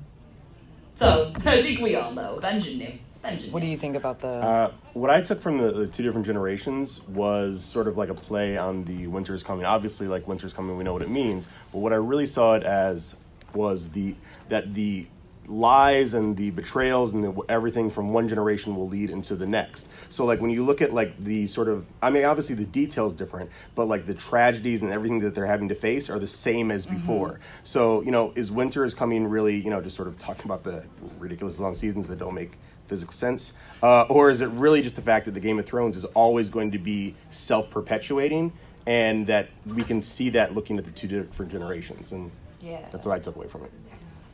so 0.96 1.34
I 1.46 1.62
think 1.62 1.82
we 1.82 1.96
all 1.96 2.12
know 2.12 2.40
Benjen 2.42 2.78
knew. 2.78 2.94
Benjamin. 3.22 3.52
What 3.52 3.62
do 3.62 3.68
you 3.68 3.78
think 3.78 3.96
about 3.96 4.20
the? 4.20 4.28
Uh, 4.28 4.72
what 4.94 5.10
I 5.10 5.22
took 5.22 5.42
from 5.42 5.58
the, 5.58 5.72
the 5.72 5.88
two 5.88 6.04
different 6.04 6.26
generations 6.26 7.02
was 7.08 7.64
sort 7.64 7.88
of 7.88 7.98
like 7.98 8.10
a 8.10 8.14
play 8.14 8.58
on 8.58 8.84
the 8.86 9.08
winter's 9.08 9.44
coming. 9.44 9.66
Obviously, 9.66 10.08
like 10.08 10.28
winter's 10.28 10.54
coming, 10.54 10.78
we 10.78 10.84
know 10.84 10.94
what 10.94 11.02
it 11.02 11.10
means. 11.10 11.48
But 11.72 11.80
what 11.80 11.92
I 11.92 11.98
really 11.98 12.28
saw 12.28 12.56
it 12.56 12.64
as 12.64 13.16
was 13.54 13.90
the 13.90 14.16
that 14.50 14.74
the 14.76 15.08
lies 15.48 16.14
and 16.14 16.38
the 16.38 16.50
betrayals 16.52 17.14
and 17.14 17.24
the, 17.24 17.42
everything 17.50 17.90
from 17.90 18.14
one 18.14 18.28
generation 18.28 18.76
will 18.76 18.88
lead 18.88 19.10
into 19.10 19.36
the 19.36 19.46
next. 19.46 19.88
So 20.10 20.26
like 20.26 20.42
when 20.42 20.52
you 20.52 20.66
look 20.66 20.82
at 20.82 20.94
like 20.94 21.24
the 21.24 21.48
sort 21.48 21.68
of 21.68 21.86
I 22.02 22.10
mean 22.10 22.26
obviously 22.26 22.56
the 22.56 22.66
details 22.66 23.14
different, 23.14 23.50
but 23.76 23.88
like 23.88 24.06
the 24.06 24.14
tragedies 24.14 24.82
and 24.82 24.92
everything 24.92 25.20
that 25.20 25.36
they're 25.36 25.46
having 25.46 25.70
to 25.70 25.76
face 25.76 26.10
are 26.10 26.20
the 26.20 26.28
same 26.28 26.72
as 26.72 26.86
before. 26.86 27.40
So, 27.64 28.02
you 28.02 28.12
know, 28.12 28.32
is 28.36 28.52
winter 28.52 28.84
is 28.84 28.94
coming 28.94 29.28
really, 29.28 29.56
you 29.58 29.70
know, 29.70 29.82
just 29.82 29.96
sort 29.96 30.08
of 30.08 30.18
talking 30.20 30.46
about 30.46 30.64
the 30.64 30.84
ridiculous 31.20 31.60
long 31.60 31.76
seasons 31.76 32.08
that 32.08 32.18
don't 32.20 32.34
make 32.36 32.52
physical 32.88 33.14
sense? 33.14 33.54
Uh, 33.82 34.04
or 34.04 34.30
is 34.30 34.42
it 34.42 34.48
really 34.50 34.82
just 34.82 34.96
the 34.96 35.02
fact 35.02 35.26
that 35.26 35.34
the 35.34 35.40
Game 35.40 35.60
of 35.60 35.66
Thrones 35.66 35.98
is 35.98 36.06
always 36.06 36.50
going 36.50 36.72
to 36.72 36.78
be 36.78 37.16
self 37.30 37.70
perpetuating 37.70 38.54
and 38.88 39.26
that 39.28 39.50
we 39.66 39.84
can 39.84 40.02
see 40.02 40.30
that 40.30 40.54
looking 40.54 40.78
at 40.78 40.86
the 40.86 40.92
two 40.92 41.08
different 41.08 41.52
generations? 41.52 42.12
And 42.12 42.32
Yeah. 42.62 42.86
that's 42.92 43.06
what 43.06 43.16
I 43.16 43.20
took 43.20 43.36
away 43.36 43.48
from 43.48 43.64
it. 43.64 43.72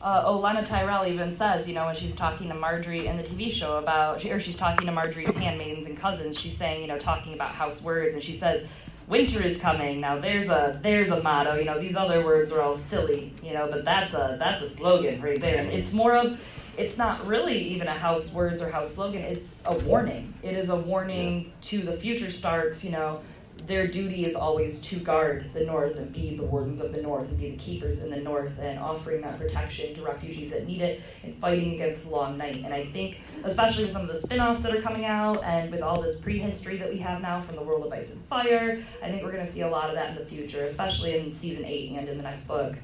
Uh, 0.01 0.25
Olenna 0.25 0.65
Tyrell 0.65 1.05
even 1.05 1.31
says, 1.31 1.67
you 1.69 1.75
know, 1.75 1.85
when 1.85 1.95
she's 1.95 2.15
talking 2.15 2.47
to 2.49 2.55
Margaery 2.55 3.03
in 3.03 3.17
the 3.17 3.23
TV 3.23 3.51
show 3.51 3.77
about, 3.77 4.25
or 4.25 4.39
she's 4.39 4.55
talking 4.55 4.87
to 4.87 4.93
Margaery's 4.93 5.35
handmaidens 5.35 5.85
and 5.85 5.95
cousins, 5.95 6.39
she's 6.39 6.57
saying, 6.57 6.81
you 6.81 6.87
know, 6.87 6.97
talking 6.97 7.33
about 7.33 7.51
house 7.51 7.83
words, 7.83 8.15
and 8.15 8.23
she 8.23 8.33
says, 8.33 8.67
"Winter 9.07 9.43
is 9.45 9.61
coming." 9.61 9.99
Now 10.01 10.17
there's 10.17 10.49
a 10.49 10.79
there's 10.81 11.11
a 11.11 11.21
motto. 11.21 11.53
You 11.55 11.65
know, 11.65 11.79
these 11.79 11.95
other 11.95 12.25
words 12.25 12.51
are 12.51 12.61
all 12.61 12.73
silly, 12.73 13.31
you 13.43 13.53
know, 13.53 13.67
but 13.69 13.85
that's 13.85 14.15
a 14.15 14.37
that's 14.39 14.63
a 14.63 14.69
slogan 14.69 15.21
right 15.21 15.39
there. 15.39 15.57
And 15.57 15.69
it's 15.69 15.93
more 15.93 16.15
of, 16.15 16.39
it's 16.77 16.97
not 16.97 17.27
really 17.27 17.59
even 17.59 17.87
a 17.87 17.91
house 17.93 18.33
words 18.33 18.59
or 18.59 18.71
house 18.71 18.95
slogan. 18.95 19.21
It's 19.21 19.67
a 19.67 19.73
warning. 19.85 20.33
It 20.41 20.55
is 20.55 20.69
a 20.69 20.77
warning 20.77 21.51
to 21.63 21.79
the 21.79 21.93
future 21.93 22.31
Starks. 22.31 22.83
You 22.83 22.93
know, 22.93 23.21
their 23.67 23.87
duty 23.87 24.25
is 24.25 24.35
always 24.35 24.81
to 24.81 24.97
guard 24.97 25.49
the 25.53 25.63
north 25.63 25.95
and 25.95 26.11
be 26.11 26.35
the 26.35 26.43
wardens 26.43 26.81
of 26.81 26.91
the 26.93 27.01
north 27.01 27.29
and 27.29 27.39
be 27.39 27.51
the 27.51 27.57
keepers 27.57 28.03
in 28.03 28.09
the 28.09 28.17
north 28.17 28.57
and 28.59 28.79
offering 28.79 29.21
that 29.21 29.39
protection 29.39 29.93
to 29.95 30.01
refugees 30.01 30.51
that 30.51 30.67
need 30.67 30.81
it 30.81 31.01
and 31.23 31.37
fighting 31.37 31.75
against 31.75 32.05
the 32.05 32.09
long 32.09 32.37
night. 32.37 32.63
And 32.65 32.73
I 32.73 32.87
think, 32.87 33.21
especially 33.43 33.83
with 33.83 33.93
some 33.93 34.01
of 34.01 34.07
the 34.07 34.17
spin 34.17 34.39
offs 34.39 34.63
that 34.63 34.75
are 34.75 34.81
coming 34.81 35.05
out 35.05 35.43
and 35.43 35.71
with 35.71 35.81
all 35.81 36.01
this 36.01 36.19
prehistory 36.19 36.77
that 36.77 36.91
we 36.91 36.97
have 36.99 37.21
now 37.21 37.39
from 37.39 37.55
the 37.55 37.61
world 37.61 37.85
of 37.85 37.93
ice 37.93 38.13
and 38.13 38.21
fire, 38.25 38.83
I 39.03 39.09
think 39.09 39.23
we're 39.23 39.31
going 39.31 39.45
to 39.45 39.51
see 39.51 39.61
a 39.61 39.69
lot 39.69 39.89
of 39.89 39.95
that 39.95 40.09
in 40.09 40.15
the 40.15 40.25
future, 40.25 40.65
especially 40.65 41.17
in 41.17 41.31
season 41.31 41.65
eight 41.65 41.91
and 41.91 42.09
in 42.09 42.17
the 42.17 42.23
next 42.23 42.47
book. 42.47 42.75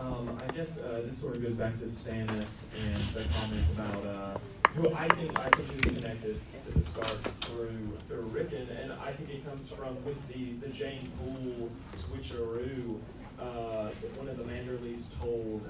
Um, 0.00 0.38
I 0.42 0.52
guess 0.54 0.82
uh, 0.82 1.02
this 1.04 1.18
sort 1.18 1.36
of 1.36 1.42
goes 1.42 1.56
back 1.56 1.78
to 1.78 1.84
Stannis 1.84 2.68
and 2.86 2.94
the 3.14 3.24
comment 3.34 3.64
about 3.74 4.06
uh, 4.06 4.38
who 4.74 4.92
I 4.94 5.08
think 5.08 5.38
I 5.38 5.48
think 5.50 5.86
is 5.86 5.94
connected 5.94 6.40
to 6.66 6.72
the 6.72 6.82
Starks 6.82 7.32
through 7.34 7.96
through 8.08 8.22
Rickon, 8.22 8.68
and 8.80 8.92
I 8.92 9.12
think 9.12 9.30
it 9.30 9.44
comes 9.44 9.70
from 9.70 10.02
with 10.04 10.16
the 10.28 10.52
the 10.66 10.72
Jeyne 10.72 11.10
Poole 11.18 11.70
switcheroo. 11.92 12.98
Uh, 13.38 13.90
that 14.00 14.16
one 14.16 14.28
of 14.28 14.36
the 14.36 14.44
Manderleys 14.44 15.18
told 15.18 15.68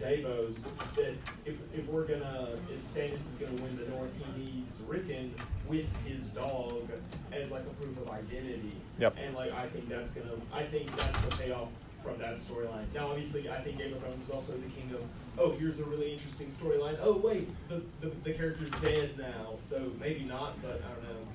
Davos 0.00 0.72
that 0.96 1.14
if, 1.44 1.56
if 1.74 1.86
we're 1.86 2.06
gonna 2.06 2.58
if 2.74 2.82
Stannis 2.82 3.30
is 3.30 3.38
gonna 3.38 3.60
win 3.62 3.76
the 3.76 3.86
North, 3.90 4.10
he 4.34 4.42
needs 4.42 4.82
Rickon 4.82 5.34
with 5.68 5.86
his 6.06 6.28
dog 6.28 6.90
as 7.30 7.50
like 7.50 7.62
a 7.62 7.70
proof 7.74 7.98
of 7.98 8.10
identity. 8.10 8.76
Yep. 8.98 9.16
And 9.18 9.34
like 9.34 9.52
I 9.52 9.68
think 9.68 9.88
that's 9.88 10.12
gonna 10.12 10.34
I 10.52 10.64
think 10.64 10.94
that's 10.96 11.20
the 11.20 11.36
payoff 11.36 11.68
from 12.02 12.18
that 12.18 12.36
storyline. 12.36 12.84
Now 12.94 13.08
obviously 13.08 13.48
I 13.50 13.60
think 13.60 13.78
Game 13.78 13.92
of 13.94 14.00
Thrones 14.00 14.22
is 14.22 14.30
also 14.30 14.52
the 14.52 14.68
king 14.68 14.90
of 14.94 15.02
oh 15.38 15.52
here's 15.52 15.80
a 15.80 15.84
really 15.84 16.12
interesting 16.12 16.48
storyline. 16.48 16.98
Oh 17.02 17.16
wait, 17.16 17.48
the, 17.68 17.82
the 18.00 18.12
the 18.24 18.32
character's 18.32 18.70
dead 18.82 19.18
now. 19.18 19.54
So 19.62 19.90
maybe 20.00 20.24
not, 20.24 20.60
but 20.62 20.82
I 20.84 20.94
don't 20.94 21.02
know. 21.04 21.26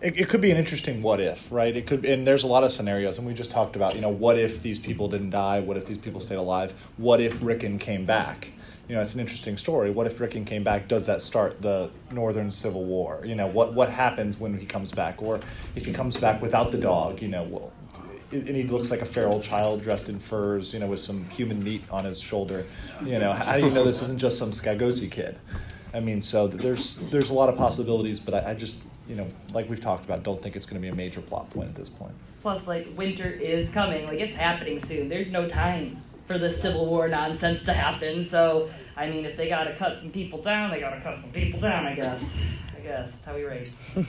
It, 0.00 0.18
it 0.18 0.28
could 0.30 0.40
be 0.40 0.50
an 0.50 0.56
interesting 0.56 1.02
what 1.02 1.20
if, 1.20 1.52
right? 1.52 1.76
It 1.76 1.86
could, 1.86 2.06
and 2.06 2.26
there's 2.26 2.42
a 2.42 2.46
lot 2.46 2.64
of 2.64 2.72
scenarios, 2.72 3.18
and 3.18 3.26
we 3.26 3.34
just 3.34 3.50
talked 3.50 3.76
about, 3.76 3.94
you 3.94 4.00
know, 4.00 4.08
what 4.08 4.38
if 4.38 4.62
these 4.62 4.78
people 4.78 5.08
didn't 5.08 5.28
die? 5.28 5.60
What 5.60 5.76
if 5.76 5.84
these 5.84 5.98
people 5.98 6.22
stayed 6.22 6.36
alive? 6.36 6.74
What 6.96 7.20
if 7.20 7.42
Rickon 7.42 7.78
came 7.78 8.06
back? 8.06 8.50
You 8.88 8.94
know, 8.94 9.02
it's 9.02 9.14
an 9.14 9.20
interesting 9.20 9.58
story. 9.58 9.90
What 9.90 10.06
if 10.06 10.18
Rickon 10.18 10.46
came 10.46 10.64
back? 10.64 10.88
Does 10.88 11.04
that 11.06 11.20
start 11.20 11.60
the 11.60 11.90
Northern 12.10 12.50
Civil 12.50 12.86
War? 12.86 13.20
You 13.24 13.34
know, 13.34 13.46
what 13.46 13.74
what 13.74 13.90
happens 13.90 14.38
when 14.40 14.58
he 14.58 14.64
comes 14.64 14.90
back, 14.90 15.22
or 15.22 15.38
if 15.76 15.84
he 15.84 15.92
comes 15.92 16.16
back 16.16 16.40
without 16.40 16.72
the 16.72 16.78
dog? 16.78 17.20
You 17.20 17.28
know, 17.28 17.42
well, 17.42 17.72
and 18.32 18.56
he 18.56 18.64
looks 18.64 18.90
like 18.90 19.00
a 19.00 19.06
feral 19.06 19.40
child 19.40 19.82
dressed 19.82 20.08
in 20.08 20.18
furs, 20.18 20.72
you 20.72 20.80
know, 20.80 20.86
with 20.86 21.00
some 21.00 21.24
human 21.30 21.62
meat 21.62 21.82
on 21.90 22.04
his 22.04 22.20
shoulder. 22.20 22.64
You 23.04 23.18
know, 23.18 23.32
how 23.32 23.56
do 23.56 23.64
you 23.64 23.70
know 23.70 23.84
this 23.84 24.02
isn't 24.02 24.18
just 24.18 24.38
some 24.38 24.50
Skagosi 24.50 25.10
kid? 25.10 25.38
I 25.92 26.00
mean, 26.00 26.20
so 26.20 26.46
there's 26.46 26.96
there's 27.10 27.30
a 27.30 27.34
lot 27.34 27.48
of 27.48 27.56
possibilities, 27.56 28.20
but 28.20 28.34
I, 28.34 28.50
I 28.50 28.54
just, 28.54 28.78
you 29.08 29.16
know, 29.16 29.26
like 29.52 29.68
we've 29.68 29.80
talked 29.80 30.04
about, 30.04 30.22
don't 30.22 30.40
think 30.40 30.54
it's 30.56 30.66
going 30.66 30.80
to 30.80 30.82
be 30.82 30.88
a 30.88 30.94
major 30.94 31.20
plot 31.20 31.50
point 31.50 31.68
at 31.68 31.74
this 31.74 31.88
point. 31.88 32.12
Plus, 32.42 32.66
like, 32.66 32.88
winter 32.96 33.28
is 33.28 33.72
coming. 33.72 34.06
Like, 34.06 34.20
it's 34.20 34.36
happening 34.36 34.78
soon. 34.78 35.08
There's 35.08 35.32
no 35.32 35.48
time 35.48 36.02
for 36.26 36.38
this 36.38 36.62
Civil 36.62 36.86
War 36.86 37.08
nonsense 37.08 37.62
to 37.64 37.72
happen. 37.72 38.24
So, 38.24 38.70
I 38.96 39.10
mean, 39.10 39.26
if 39.26 39.36
they 39.36 39.48
gotta 39.48 39.74
cut 39.74 39.98
some 39.98 40.10
people 40.10 40.40
down, 40.40 40.70
they 40.70 40.80
gotta 40.80 41.00
cut 41.00 41.20
some 41.20 41.32
people 41.32 41.60
down, 41.60 41.86
I 41.86 41.94
guess. 41.94 42.40
I 42.76 42.80
guess. 42.80 43.12
That's 43.12 43.24
how 43.24 43.34
we 43.34 43.44
raise. 43.44 43.68
Is 43.96 44.06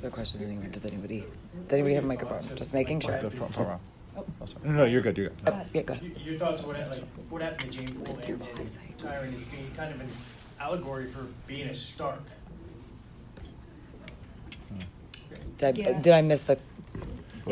there 0.00 0.08
a 0.08 0.10
question? 0.10 0.70
Does 0.70 0.84
anybody? 0.84 1.24
Does 1.62 1.72
anybody 1.72 1.94
have 1.94 2.04
a 2.04 2.06
microphone? 2.06 2.42
Just 2.56 2.74
making 2.74 3.00
sure. 3.00 3.18
The 3.18 3.30
front, 3.30 3.54
front 3.54 3.68
row. 3.68 3.80
Oh, 4.16 4.24
sorry. 4.46 4.68
No, 4.68 4.72
no, 4.72 4.84
you're 4.84 5.00
good. 5.02 5.16
You're 5.18 5.28
good. 5.30 5.38
Oh, 5.46 5.60
yeah, 5.72 5.82
go 5.82 5.94
ahead. 5.94 6.04
Y- 6.16 6.22
Your 6.22 6.38
thoughts 6.38 6.62
on 6.62 6.68
what, 6.68 6.78
like, 6.90 7.02
what 7.30 7.42
happened 7.42 7.72
to 7.72 7.78
Jeyne 7.78 7.94
Poole 7.94 8.16
and, 8.16 8.24
and 8.24 8.98
Tyrion 8.98 9.34
as 9.34 9.42
being 9.50 9.70
kind 9.76 9.92
of 9.94 10.00
an 10.00 10.08
allegory 10.60 11.06
for 11.06 11.26
being 11.46 11.68
a 11.68 11.74
Stark? 11.74 12.20
Did 15.58 15.76
I, 15.76 15.78
Yeah. 15.90 15.98
did 16.00 16.12
I 16.12 16.22
miss 16.22 16.42
the? 16.42 16.58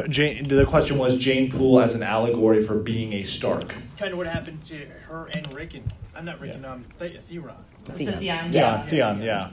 Jeyne, 0.08 0.44
the 0.44 0.64
question 0.64 0.98
was 0.98 1.18
Jeyne 1.18 1.50
Poole 1.50 1.80
as 1.80 1.94
an 1.94 2.02
allegory 2.02 2.62
for 2.62 2.74
being 2.76 3.12
a 3.14 3.24
Stark. 3.24 3.74
Kind 3.98 4.12
of 4.12 4.18
what 4.18 4.26
happened 4.26 4.64
to 4.64 4.86
her 5.08 5.28
and 5.34 5.52
Rickon. 5.52 5.84
I'm 6.14 6.24
not 6.24 6.40
Rickon, 6.40 6.64
um, 6.64 6.84
The- 6.98 7.10
Theon. 7.28 7.52
Theon. 7.84 8.18
Theon. 8.18 8.50
Theon, 8.50 8.88
Theon, 8.88 9.22
yeah. 9.22 9.50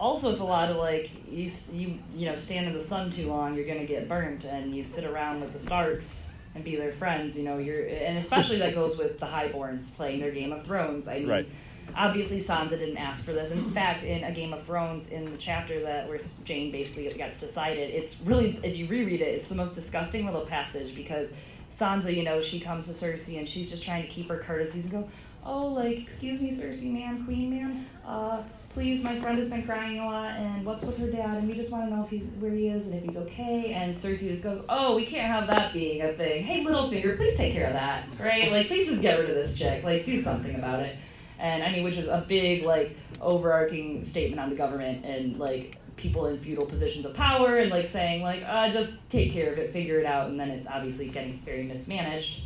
Also, 0.00 0.30
it's 0.30 0.40
a 0.40 0.44
lot 0.44 0.70
of 0.70 0.76
like 0.76 1.10
you 1.30 1.50
you 1.72 1.98
you 2.14 2.26
know 2.26 2.34
stand 2.34 2.66
in 2.66 2.72
the 2.72 2.80
sun 2.80 3.10
too 3.10 3.26
long, 3.28 3.54
you're 3.54 3.66
gonna 3.66 3.84
get 3.86 4.08
burnt, 4.08 4.44
and 4.44 4.74
you 4.74 4.84
sit 4.84 5.04
around 5.04 5.40
with 5.40 5.52
the 5.52 5.58
Starks 5.58 6.32
and 6.54 6.62
be 6.64 6.76
their 6.76 6.92
friends. 6.92 7.36
You 7.36 7.44
know, 7.44 7.58
you're 7.58 7.86
and 7.86 8.16
especially 8.16 8.58
that 8.58 8.74
goes 8.74 8.96
with 8.96 9.18
the 9.18 9.26
Highborns 9.26 9.94
playing 9.96 10.20
their 10.20 10.30
Game 10.30 10.52
of 10.52 10.64
Thrones. 10.64 11.08
I 11.08 11.18
mean, 11.20 11.28
Right. 11.28 11.48
obviously 11.96 12.38
Sansa 12.38 12.70
didn't 12.70 12.96
ask 12.98 13.24
for 13.24 13.32
this. 13.32 13.50
In 13.50 13.70
fact, 13.72 14.04
in 14.04 14.22
a 14.22 14.30
Game 14.32 14.52
of 14.54 14.62
Thrones, 14.62 15.08
in 15.10 15.24
the 15.32 15.36
chapter 15.38 15.80
that 15.80 16.08
where 16.08 16.18
Jeyne 16.44 16.70
basically 16.70 17.08
gets 17.18 17.38
decided, 17.40 17.90
it's 17.90 18.20
really 18.22 18.58
if 18.62 18.76
you 18.76 18.86
reread 18.86 19.20
it, 19.20 19.34
it's 19.34 19.48
the 19.48 19.54
most 19.56 19.74
disgusting 19.74 20.26
little 20.26 20.46
passage 20.46 20.94
because 20.94 21.34
Sansa, 21.70 22.14
you 22.14 22.22
know, 22.22 22.40
she 22.40 22.60
comes 22.60 22.86
to 22.86 22.92
Cersei 22.92 23.38
and 23.38 23.48
she's 23.48 23.68
just 23.68 23.82
trying 23.82 24.02
to 24.02 24.08
keep 24.08 24.28
her 24.28 24.38
courtesies 24.38 24.84
and 24.84 24.92
go, 24.92 25.08
oh, 25.44 25.66
like 25.66 25.98
excuse 25.98 26.40
me, 26.40 26.50
Cersei, 26.52 26.92
ma'am, 26.92 27.24
Queen, 27.24 27.50
ma'am, 27.50 27.86
uh, 28.06 28.42
please, 28.74 29.02
my 29.02 29.18
friend 29.18 29.38
has 29.38 29.50
been 29.50 29.64
crying 29.64 29.98
a 29.98 30.06
lot, 30.06 30.36
and 30.36 30.64
what's 30.64 30.84
with 30.84 30.98
her 30.98 31.10
dad, 31.10 31.38
and 31.38 31.48
we 31.48 31.54
just 31.54 31.72
want 31.72 31.88
to 31.88 31.94
know 31.96 32.04
if 32.04 32.10
he's 32.10 32.30
where 32.40 32.52
he 32.52 32.68
is 32.68 32.86
and 32.86 32.96
if 32.96 33.04
he's 33.04 33.16
okay. 33.16 33.72
And 33.72 33.94
Cersei 33.94 34.28
just 34.28 34.42
goes, 34.42 34.64
oh, 34.68 34.96
we 34.96 35.06
can't 35.06 35.26
have 35.26 35.46
that 35.48 35.72
being 35.72 36.02
a 36.02 36.12
thing. 36.12 36.44
Hey, 36.44 36.64
Littlefinger, 36.64 37.16
please 37.16 37.36
take 37.36 37.52
care 37.52 37.66
of 37.66 37.72
that, 37.72 38.06
right? 38.20 38.50
Like, 38.52 38.68
please 38.68 38.86
just 38.86 39.02
get 39.02 39.18
rid 39.18 39.28
of 39.28 39.34
this 39.34 39.56
chick. 39.56 39.84
Like, 39.84 40.04
do 40.04 40.18
something 40.18 40.54
about 40.54 40.80
it. 40.80 40.96
And 41.38 41.62
I 41.62 41.70
mean, 41.70 41.84
which 41.84 41.96
is 41.96 42.08
a 42.08 42.24
big 42.26 42.64
like 42.64 42.96
overarching 43.20 44.02
statement 44.04 44.40
on 44.40 44.50
the 44.50 44.56
government 44.56 45.04
and 45.04 45.38
like 45.38 45.76
people 45.96 46.26
in 46.26 46.38
feudal 46.38 46.66
positions 46.66 47.04
of 47.04 47.14
power 47.14 47.58
and 47.58 47.70
like 47.70 47.86
saying 47.86 48.22
like, 48.22 48.42
uh, 48.46 48.68
just 48.70 49.08
take 49.10 49.32
care 49.32 49.52
of 49.52 49.58
it, 49.58 49.72
figure 49.72 49.98
it 50.00 50.06
out, 50.06 50.28
and 50.28 50.38
then 50.38 50.50
it's 50.50 50.68
obviously 50.68 51.08
getting 51.08 51.38
very 51.44 51.62
mismanaged. 51.62 52.42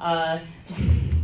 Uh, 0.00 0.38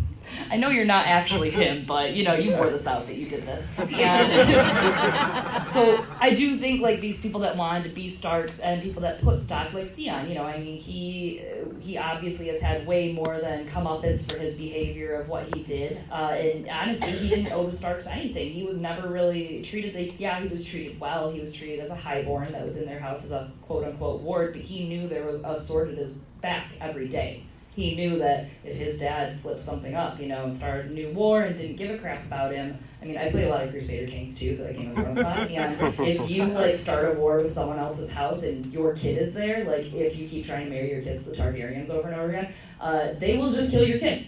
I 0.50 0.56
know 0.56 0.68
you're 0.68 0.84
not 0.84 1.06
actually 1.06 1.50
him, 1.50 1.84
but 1.86 2.14
you 2.14 2.24
know 2.24 2.34
you 2.34 2.52
wore 2.52 2.70
this 2.70 2.86
out 2.86 3.06
that 3.06 3.16
you 3.16 3.26
did 3.26 3.44
this. 3.44 3.68
And 3.78 5.64
so 5.72 6.04
I 6.20 6.34
do 6.34 6.56
think 6.56 6.80
like 6.80 7.00
these 7.00 7.20
people 7.20 7.40
that 7.40 7.56
wanted 7.56 7.84
to 7.84 7.88
be 7.90 8.08
Starks 8.08 8.60
and 8.60 8.82
people 8.82 9.02
that 9.02 9.20
put 9.20 9.42
stock 9.42 9.72
like 9.72 9.92
Theon. 9.94 10.28
You 10.28 10.34
know, 10.34 10.44
I 10.44 10.58
mean 10.58 10.80
he 10.80 11.42
he 11.80 11.98
obviously 11.98 12.48
has 12.48 12.60
had 12.60 12.86
way 12.86 13.12
more 13.12 13.40
than 13.40 13.68
comeuppance 13.68 14.30
for 14.30 14.38
his 14.38 14.56
behavior 14.56 15.14
of 15.14 15.28
what 15.28 15.54
he 15.54 15.62
did. 15.62 16.00
Uh, 16.10 16.36
and 16.38 16.68
honestly, 16.68 17.12
he 17.12 17.28
didn't 17.28 17.52
owe 17.52 17.66
the 17.66 17.76
Starks 17.76 18.06
anything. 18.06 18.52
He 18.52 18.64
was 18.64 18.80
never 18.80 19.08
really 19.08 19.62
treated 19.62 19.94
like 19.94 20.18
yeah 20.18 20.40
he 20.40 20.48
was 20.48 20.64
treated 20.64 20.98
well. 21.00 21.30
He 21.30 21.40
was 21.40 21.52
treated 21.52 21.80
as 21.80 21.90
a 21.90 21.96
highborn 21.96 22.52
that 22.52 22.62
was 22.62 22.78
in 22.80 22.86
their 22.86 23.00
house 23.00 23.24
as 23.24 23.32
a 23.32 23.50
quote 23.62 23.84
unquote 23.84 24.20
ward, 24.20 24.52
but 24.52 24.62
he 24.62 24.88
knew 24.88 25.08
there 25.08 25.26
was 25.26 25.40
a 25.44 25.56
sword 25.56 25.90
at 25.90 25.98
his 25.98 26.16
back 26.40 26.68
every 26.80 27.08
day 27.08 27.44
he 27.74 27.94
knew 27.94 28.18
that 28.18 28.48
if 28.64 28.76
his 28.76 28.98
dad 28.98 29.34
slipped 29.34 29.62
something 29.62 29.94
up, 29.94 30.20
you 30.20 30.26
know, 30.26 30.44
and 30.44 30.52
started 30.52 30.90
a 30.90 30.94
new 30.94 31.10
war 31.12 31.42
and 31.42 31.56
didn't 31.56 31.76
give 31.76 31.90
a 31.90 31.98
crap 31.98 32.24
about 32.26 32.52
him. 32.52 32.78
I 33.00 33.06
mean, 33.06 33.16
I 33.16 33.30
play 33.30 33.44
a 33.44 33.48
lot 33.48 33.62
of 33.64 33.70
Crusader 33.70 34.10
Kings 34.10 34.38
too, 34.38 34.56
that 34.56 34.76
Game 34.76 34.90
of 34.90 34.96
Thrones 34.96 35.18
on. 35.18 35.48
And 35.48 35.98
if 36.00 36.28
you 36.28 36.44
like 36.44 36.76
start 36.76 37.16
a 37.16 37.18
war 37.18 37.38
with 37.38 37.50
someone 37.50 37.78
else's 37.78 38.12
house 38.12 38.42
and 38.44 38.66
your 38.66 38.94
kid 38.94 39.18
is 39.18 39.32
there, 39.32 39.64
like 39.64 39.92
if 39.92 40.16
you 40.16 40.28
keep 40.28 40.46
trying 40.46 40.66
to 40.66 40.70
marry 40.70 40.90
your 40.90 41.02
kids 41.02 41.24
to 41.30 41.36
Targaryens 41.36 41.88
over 41.88 42.08
and 42.08 42.20
over 42.20 42.28
again, 42.28 42.52
uh, 42.80 43.14
they 43.18 43.38
will 43.38 43.52
just 43.52 43.70
kill 43.70 43.86
your 43.86 43.98
kid. 43.98 44.26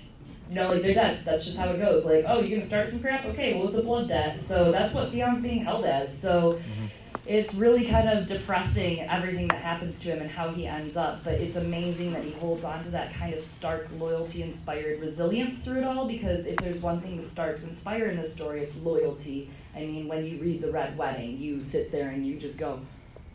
You 0.49 0.57
know, 0.57 0.69
like 0.69 0.83
they're 0.83 0.95
dead. 0.95 1.21
That's 1.25 1.45
just 1.45 1.59
how 1.59 1.71
it 1.71 1.79
goes. 1.79 2.05
Like, 2.05 2.25
oh, 2.29 2.41
you're 2.41 2.51
gonna 2.51 2.63
start 2.63 2.89
some 2.89 3.01
crap? 3.01 3.25
Okay, 3.27 3.55
well, 3.55 3.69
it's 3.69 3.79
a 3.79 3.83
blood 3.83 4.09
debt. 4.09 4.41
So 4.41 4.73
that's 4.73 4.95
what 4.95 5.11
Theon's 5.11 5.43
being 5.43 5.65
held 5.65 5.85
as. 5.85 6.17
So 6.17 6.59
it's 7.27 7.55
really 7.55 7.87
kind 7.87 8.09
of 8.09 8.27
depressing 8.27 9.01
everything 9.01 9.49
that 9.49 9.61
happens 9.61 9.99
to 10.01 10.09
him 10.09 10.21
and 10.21 10.31
how 10.31 10.51
he 10.51 10.67
ends 10.67 10.97
up. 10.97 11.25
But 11.25 11.35
it's 11.35 11.57
amazing 11.57 12.13
that 12.13 12.23
he 12.23 12.33
holds 12.33 12.65
on 12.65 12.85
to 12.85 12.91
that 12.91 13.15
kind 13.15 13.33
of 13.33 13.41
stark 13.41 13.89
loyalty 13.99 14.43
inspired 14.43 15.01
resilience 15.01 15.65
through 15.65 15.79
it 15.79 15.85
all. 15.85 16.07
Because 16.07 16.47
if 16.47 16.57
there's 16.59 16.83
one 16.83 17.01
thing 17.01 17.17
the 17.17 17.23
Starks 17.23 17.65
inspire 17.65 18.07
in 18.07 18.17
this 18.17 18.35
story, 18.35 18.61
it's 18.61 18.83
loyalty. 18.83 19.49
I 19.75 19.81
mean, 19.81 20.07
when 20.07 20.25
you 20.27 20.39
read 20.39 20.61
The 20.61 20.71
Red 20.71 20.99
Wedding, 20.99 21.39
you 21.39 21.61
sit 21.61 21.91
there 21.91 22.11
and 22.11 22.27
you 22.27 22.39
just 22.39 22.59
go, 22.59 22.81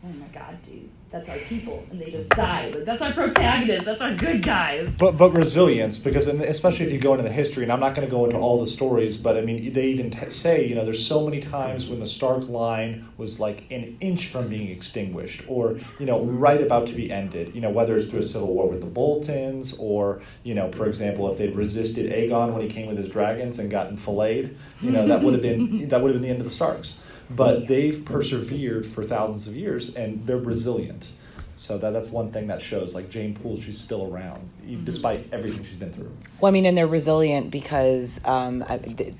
oh 0.04 0.08
my 0.08 0.26
god, 0.28 0.62
dude, 0.62 0.88
that's 1.10 1.28
our 1.28 1.38
people, 1.38 1.84
and 1.90 2.00
they 2.00 2.10
just 2.10 2.28
die. 2.30 2.70
Like 2.72 2.84
that's 2.84 3.02
our 3.02 3.12
protagonist. 3.12 3.84
That's 3.84 4.00
our 4.00 4.14
good 4.14 4.42
guys. 4.42 4.96
But 4.96 5.16
but 5.18 5.30
resilience 5.30 5.98
because 5.98 6.26
especially 6.26 6.86
if 6.86 6.92
you 6.92 6.98
go 6.98 7.12
into 7.12 7.24
the 7.24 7.32
history 7.32 7.64
and 7.64 7.72
I'm 7.72 7.80
not 7.80 7.94
going 7.94 8.06
to 8.06 8.10
go 8.10 8.24
into 8.24 8.36
all 8.36 8.60
the 8.60 8.66
stories 8.66 9.16
but 9.16 9.36
I 9.36 9.40
mean 9.40 9.72
they 9.72 9.86
even 9.86 10.10
t- 10.10 10.28
say 10.28 10.66
you 10.66 10.74
know 10.74 10.84
there's 10.84 11.04
so 11.04 11.24
many 11.24 11.40
times 11.40 11.88
when 11.88 12.00
the 12.00 12.06
Stark 12.06 12.48
line 12.48 13.08
was 13.16 13.40
like 13.40 13.64
an 13.70 13.96
inch 14.00 14.28
from 14.28 14.48
being 14.48 14.68
extinguished 14.70 15.42
or 15.48 15.78
you 15.98 16.06
know 16.06 16.22
right 16.22 16.60
about 16.60 16.86
to 16.88 16.94
be 16.94 17.10
ended 17.10 17.54
you 17.54 17.60
know 17.60 17.70
whether 17.70 17.96
it's 17.96 18.08
through 18.08 18.20
a 18.20 18.24
civil 18.24 18.54
war 18.54 18.68
with 18.68 18.80
the 18.80 18.86
Boltons 18.86 19.76
or 19.78 20.22
you 20.42 20.54
know 20.54 20.70
for 20.72 20.86
example 20.86 21.30
if 21.30 21.38
they'd 21.38 21.54
resisted 21.56 22.12
Aegon 22.12 22.52
when 22.52 22.62
he 22.62 22.68
came 22.68 22.86
with 22.86 22.98
his 22.98 23.08
dragons 23.08 23.58
and 23.58 23.70
gotten 23.70 23.96
filleted 23.96 24.56
you 24.80 24.90
know 24.90 25.06
that 25.06 25.22
would 25.22 25.32
have 25.32 25.42
been 25.42 25.88
that 25.88 26.00
would 26.00 26.12
have 26.12 26.20
been 26.20 26.22
the 26.22 26.30
end 26.30 26.40
of 26.40 26.46
the 26.46 26.50
Starks 26.52 27.02
but 27.30 27.66
they've 27.66 28.04
persevered 28.04 28.84
for 28.86 29.04
thousands 29.04 29.46
of 29.48 29.56
years 29.56 29.94
and 29.96 30.26
they're 30.26 30.36
resilient. 30.36 31.10
So 31.56 31.76
that, 31.78 31.92
that's 31.92 32.08
one 32.08 32.32
thing 32.32 32.46
that 32.46 32.62
shows. 32.62 32.94
Like 32.94 33.10
Jeyne 33.10 33.34
Poole, 33.34 33.58
she's 33.60 33.78
still 33.78 34.12
around 34.12 34.48
e- 34.66 34.74
mm-hmm. 34.74 34.84
despite 34.84 35.28
everything 35.32 35.62
she's 35.62 35.76
been 35.76 35.92
through. 35.92 36.10
Well, 36.40 36.48
I 36.48 36.52
mean, 36.52 36.64
and 36.64 36.76
they're 36.76 36.86
resilient 36.86 37.50
because 37.50 38.18
um, 38.24 38.64
I- 38.66 38.78
th- 38.78 39.14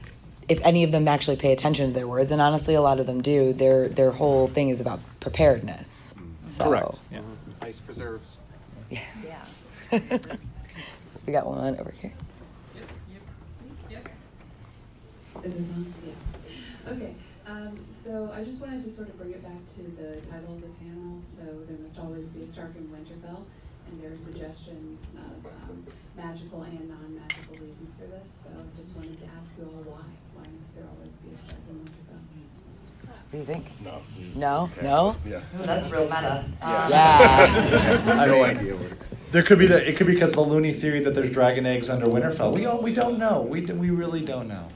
if 0.49 0.59
any 0.63 0.83
of 0.83 0.91
them 0.91 1.07
actually 1.07 1.37
pay 1.37 1.53
attention 1.53 1.89
to 1.89 1.93
their 1.93 2.09
words, 2.09 2.33
and 2.33 2.41
honestly, 2.41 2.75
a 2.75 2.81
lot 2.83 2.99
of 2.99 3.07
them 3.07 3.21
do, 3.23 3.53
their 3.53 3.89
their 3.89 4.11
whole 4.11 4.49
thing 4.49 4.71
is 4.71 4.81
about 4.81 5.01
preparedness. 5.21 6.15
Mm-hmm. 6.17 6.49
So, 6.49 6.99
Yeah. 7.13 7.19
Mm-hmm. 7.19 7.65
Ice 7.65 7.79
preserves. 7.79 8.37
Yeah. 9.23 9.45
we 11.27 11.33
got 11.33 11.47
one 11.47 11.79
over 11.79 11.93
here. 12.01 12.13
Yep, 12.75 12.85
yep. 13.91 14.09
Yeah. 15.45 16.93
Okay. 16.93 17.15
So 18.03 18.33
I 18.35 18.43
just 18.43 18.63
wanted 18.63 18.83
to 18.85 18.91
sort 18.91 19.11
of 19.11 19.19
bring 19.19 19.33
it 19.33 19.43
back 19.43 19.61
to 19.77 19.83
the 19.83 20.25
title 20.31 20.55
of 20.55 20.63
the 20.63 20.73
panel. 20.81 21.21
So 21.23 21.45
there 21.69 21.77
must 21.83 21.99
always 21.99 22.29
be 22.29 22.43
a 22.43 22.47
Stark 22.47 22.73
in 22.75 22.89
Winterfell, 22.89 23.45
and 23.87 24.03
there 24.03 24.11
are 24.11 24.17
suggestions 24.17 25.01
of 25.19 25.45
um, 25.69 25.85
magical 26.17 26.63
and 26.63 26.89
non-magical 26.89 27.57
reasons 27.57 27.93
for 28.01 28.07
this. 28.07 28.45
So 28.45 28.49
I 28.57 28.81
just 28.81 28.97
wanted 28.97 29.21
to 29.21 29.27
ask 29.39 29.53
you 29.59 29.65
all 29.65 29.85
why. 29.85 30.09
Why 30.33 30.49
must 30.59 30.75
there 30.75 30.87
always 30.97 31.13
be 31.21 31.35
a 31.35 31.37
Stark 31.37 31.61
in 31.69 31.77
Winterfell? 31.77 32.01
What 33.11 33.33
do 33.33 33.39
you 33.39 33.45
think? 33.45 33.67
No. 33.85 34.01
No? 34.35 34.71
No? 34.83 35.17
Yeah. 35.29 35.43
Ooh, 35.61 35.67
that's 35.67 35.91
real 35.93 36.05
meta. 36.05 36.47
Yeah. 36.63 38.01
Um, 38.07 38.09
I 38.19 38.27
No 38.27 38.45
idea 38.45 38.79
There 39.31 39.43
could 39.43 39.59
be 39.59 39.67
the 39.67 39.87
it 39.87 39.97
could 39.99 40.07
be 40.07 40.15
because 40.15 40.33
the 40.33 40.41
loony 40.41 40.73
theory 40.73 41.01
that 41.01 41.15
there's 41.15 41.31
dragon 41.31 41.67
eggs 41.67 41.91
under 41.91 42.07
Winterfell. 42.07 42.55
We 42.55 42.65
all, 42.65 42.81
we 42.81 42.95
don't 42.95 43.19
know. 43.19 43.43
We 43.43 43.61
we 43.61 43.91
really 43.91 44.25
don't 44.25 44.49
know. 44.49 44.69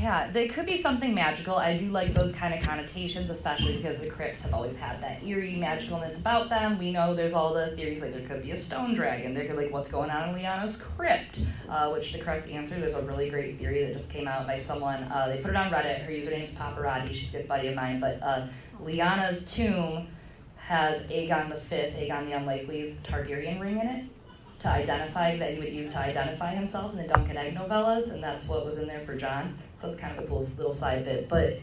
Yeah, 0.00 0.30
they 0.30 0.48
could 0.48 0.64
be 0.64 0.78
something 0.78 1.14
magical. 1.14 1.56
I 1.56 1.76
do 1.76 1.90
like 1.90 2.14
those 2.14 2.32
kind 2.32 2.54
of 2.54 2.66
connotations, 2.66 3.28
especially 3.28 3.76
because 3.76 4.00
the 4.00 4.08
crypts 4.08 4.42
have 4.44 4.54
always 4.54 4.78
had 4.78 5.02
that 5.02 5.22
eerie 5.22 5.56
magicalness 5.56 6.18
about 6.18 6.48
them. 6.48 6.78
We 6.78 6.90
know 6.92 7.14
there's 7.14 7.34
all 7.34 7.52
the 7.52 7.76
theories 7.76 8.00
like 8.00 8.14
there 8.14 8.26
could 8.26 8.42
be 8.42 8.52
a 8.52 8.56
stone 8.56 8.94
dragon. 8.94 9.34
There 9.34 9.46
could 9.46 9.56
like 9.56 9.70
what's 9.70 9.92
going 9.92 10.08
on 10.08 10.30
in 10.30 10.34
Lyanna's 10.34 10.78
crypt, 10.78 11.40
uh, 11.68 11.90
which 11.90 12.14
the 12.14 12.18
correct 12.18 12.48
answer. 12.48 12.80
There's 12.80 12.94
a 12.94 13.02
really 13.02 13.28
great 13.28 13.58
theory 13.58 13.84
that 13.84 13.92
just 13.92 14.10
came 14.10 14.26
out 14.26 14.46
by 14.46 14.56
someone. 14.56 15.02
Uh, 15.02 15.28
they 15.28 15.42
put 15.42 15.50
it 15.50 15.56
on 15.56 15.70
Reddit. 15.70 16.02
Her 16.02 16.10
username's 16.10 16.54
Paparazzi. 16.54 17.12
She's 17.12 17.34
a 17.34 17.38
good 17.38 17.48
buddy 17.48 17.68
of 17.68 17.74
mine. 17.74 18.00
But 18.00 18.22
uh, 18.22 18.46
Lyanna's 18.82 19.52
tomb 19.52 20.08
has 20.56 21.10
Aegon 21.10 21.50
the 21.50 21.56
Fifth, 21.56 21.96
Aegon 21.96 22.24
the 22.24 22.32
Unlikely's 22.32 23.00
Targaryen 23.02 23.60
ring 23.60 23.78
in 23.78 23.86
it 23.86 24.04
to 24.60 24.68
identify 24.68 25.36
that 25.36 25.54
he 25.54 25.58
would 25.58 25.72
use 25.72 25.90
to 25.90 25.98
identify 25.98 26.54
himself 26.54 26.92
in 26.92 26.98
the 26.98 27.08
Dunk 27.08 27.28
and 27.30 27.38
Egg 27.38 27.54
novellas, 27.54 28.12
and 28.12 28.22
that's 28.22 28.46
what 28.46 28.64
was 28.64 28.78
in 28.78 28.86
there 28.86 29.00
for 29.00 29.16
Jon. 29.16 29.56
So 29.80 29.86
that's 29.86 29.98
kind 29.98 30.18
of 30.18 30.24
a 30.24 30.26
cool 30.26 30.46
little 30.56 30.72
side 30.72 31.04
bit. 31.04 31.28
But 31.28 31.54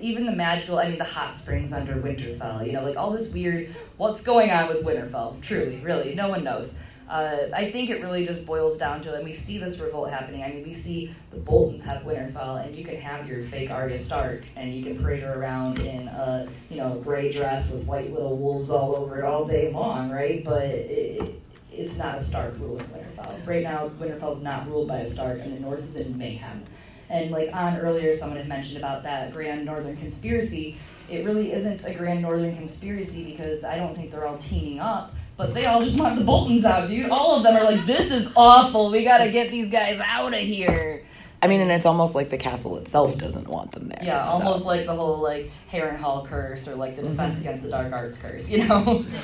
even 0.00 0.26
the 0.26 0.32
magical, 0.32 0.78
I 0.78 0.88
mean, 0.88 0.98
the 0.98 1.04
hot 1.04 1.34
springs 1.34 1.72
under 1.72 1.94
Winterfell, 1.94 2.66
you 2.66 2.72
know, 2.72 2.82
like 2.82 2.96
all 2.96 3.10
this 3.10 3.32
weird, 3.32 3.74
what's 3.96 4.22
going 4.22 4.50
on 4.50 4.68
with 4.68 4.84
Winterfell? 4.84 5.40
Truly, 5.42 5.80
really, 5.80 6.14
no 6.14 6.28
one 6.28 6.44
knows. 6.44 6.80
Uh, 7.08 7.48
I 7.54 7.70
think 7.70 7.90
it 7.90 8.00
really 8.00 8.24
just 8.24 8.46
boils 8.46 8.78
down 8.78 9.02
to, 9.02 9.14
and 9.14 9.24
we 9.24 9.34
see 9.34 9.58
this 9.58 9.78
revolt 9.78 10.08
happening. 10.08 10.42
I 10.42 10.48
mean, 10.48 10.62
we 10.62 10.72
see 10.72 11.14
the 11.30 11.36
Boltons 11.36 11.84
have 11.84 12.02
Winterfell, 12.02 12.64
and 12.64 12.74
you 12.74 12.82
can 12.82 12.96
have 12.96 13.28
your 13.28 13.44
fake 13.44 13.70
Arya 13.70 13.98
Stark, 13.98 14.42
and 14.56 14.72
you 14.72 14.82
can 14.82 15.02
parade 15.02 15.20
her 15.20 15.34
around 15.34 15.80
in 15.80 16.08
a, 16.08 16.48
you 16.70 16.78
know, 16.78 16.94
gray 17.04 17.30
dress 17.30 17.70
with 17.70 17.84
white 17.84 18.12
little 18.12 18.38
wolves 18.38 18.70
all 18.70 18.96
over 18.96 19.18
it 19.18 19.24
all 19.24 19.44
day 19.44 19.70
long, 19.70 20.10
right? 20.10 20.42
But 20.42 20.62
it, 20.64 21.42
it's 21.70 21.98
not 21.98 22.16
a 22.16 22.22
Stark 22.22 22.54
ruling 22.58 22.86
Winterfell. 22.86 23.46
Right 23.46 23.64
now, 23.64 23.90
Winterfell's 24.00 24.42
not 24.42 24.66
ruled 24.66 24.88
by 24.88 25.00
a 25.00 25.10
Stark, 25.10 25.40
and 25.40 25.54
the 25.54 25.60
North 25.60 25.84
is 25.86 25.96
in 25.96 26.16
mayhem. 26.16 26.64
And 27.10 27.30
like 27.30 27.50
on 27.54 27.76
earlier, 27.78 28.12
someone 28.12 28.38
had 28.38 28.48
mentioned 28.48 28.78
about 28.78 29.02
that 29.04 29.32
Grand 29.32 29.64
Northern 29.64 29.96
Conspiracy. 29.96 30.76
It 31.10 31.24
really 31.24 31.52
isn't 31.52 31.84
a 31.84 31.92
Grand 31.94 32.22
Northern 32.22 32.56
Conspiracy 32.56 33.30
because 33.30 33.62
I 33.64 33.76
don't 33.76 33.94
think 33.94 34.10
they're 34.10 34.26
all 34.26 34.38
teaming 34.38 34.78
up, 34.80 35.14
but 35.36 35.52
they 35.52 35.66
all 35.66 35.82
just 35.84 35.98
want 36.00 36.16
the 36.18 36.24
Boltons 36.24 36.64
out, 36.64 36.88
dude. 36.88 37.10
All 37.10 37.36
of 37.36 37.42
them 37.42 37.54
are 37.56 37.64
like, 37.64 37.84
this 37.86 38.10
is 38.10 38.32
awful. 38.36 38.90
We 38.90 39.04
gotta 39.04 39.30
get 39.30 39.50
these 39.50 39.68
guys 39.68 40.00
out 40.00 40.32
of 40.32 40.40
here. 40.40 41.02
I 41.42 41.46
mean, 41.46 41.60
and 41.60 41.70
it's 41.70 41.84
almost 41.84 42.14
like 42.14 42.30
the 42.30 42.38
castle 42.38 42.78
itself 42.78 43.18
doesn't 43.18 43.48
want 43.48 43.72
them 43.72 43.88
there. 43.90 43.98
Yeah, 44.02 44.26
so. 44.28 44.38
almost 44.38 44.64
like 44.64 44.86
the 44.86 44.94
whole 44.94 45.18
like 45.18 45.50
Harrenhal 45.70 46.26
curse 46.26 46.66
or 46.66 46.74
like 46.74 46.96
the 46.96 47.02
defense 47.02 47.36
Mhm. 47.36 47.40
against 47.42 47.62
the 47.64 47.68
dark 47.68 47.92
arts 47.92 48.16
curse, 48.16 48.48
you 48.50 48.66
know? 48.66 49.04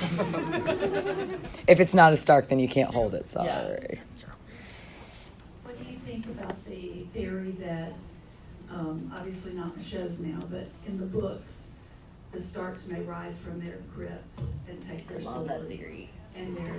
If 1.67 1.81
it's 1.81 1.95
not 1.95 2.13
a 2.13 2.17
Stark, 2.17 2.49
then 2.51 2.59
you 2.59 2.69
can't 2.69 2.93
hold 2.93 3.15
it. 3.15 3.31
Sorry. 3.31 4.01
What 5.63 5.79
do 5.79 5.91
you 5.91 5.99
think 6.05 6.27
about 6.27 6.57
the 7.53 7.65
that, 7.65 7.93
um, 8.71 9.13
obviously 9.15 9.53
not 9.53 9.75
in 9.75 9.79
the 9.79 9.85
shows 9.85 10.19
now, 10.21 10.41
but 10.51 10.69
in 10.87 10.99
the 10.99 11.07
books, 11.07 11.67
the 12.33 12.41
Starks 12.41 12.87
may 12.87 13.01
rise 13.01 13.37
from 13.39 13.61
their 13.65 13.79
crypts 13.95 14.41
and 14.69 14.81
take 14.89 15.09
their 15.09 15.19
Love 15.21 15.49
that 15.49 15.61
swords 15.61 15.77
theory. 15.77 16.11
and 16.37 16.57
their 16.57 16.75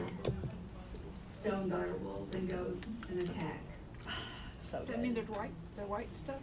stone 1.25 1.69
dire 1.69 1.95
wolves 2.03 2.33
and 2.35 2.49
go 2.49 2.65
and 3.09 3.21
attack? 3.23 3.59
So 4.63 4.77
Does 4.79 4.89
that 4.89 5.01
mean 5.01 5.13
they're 5.15 5.23
white? 5.25 5.51
They're 5.75 5.87
white 5.87 6.07
stuff? 6.23 6.35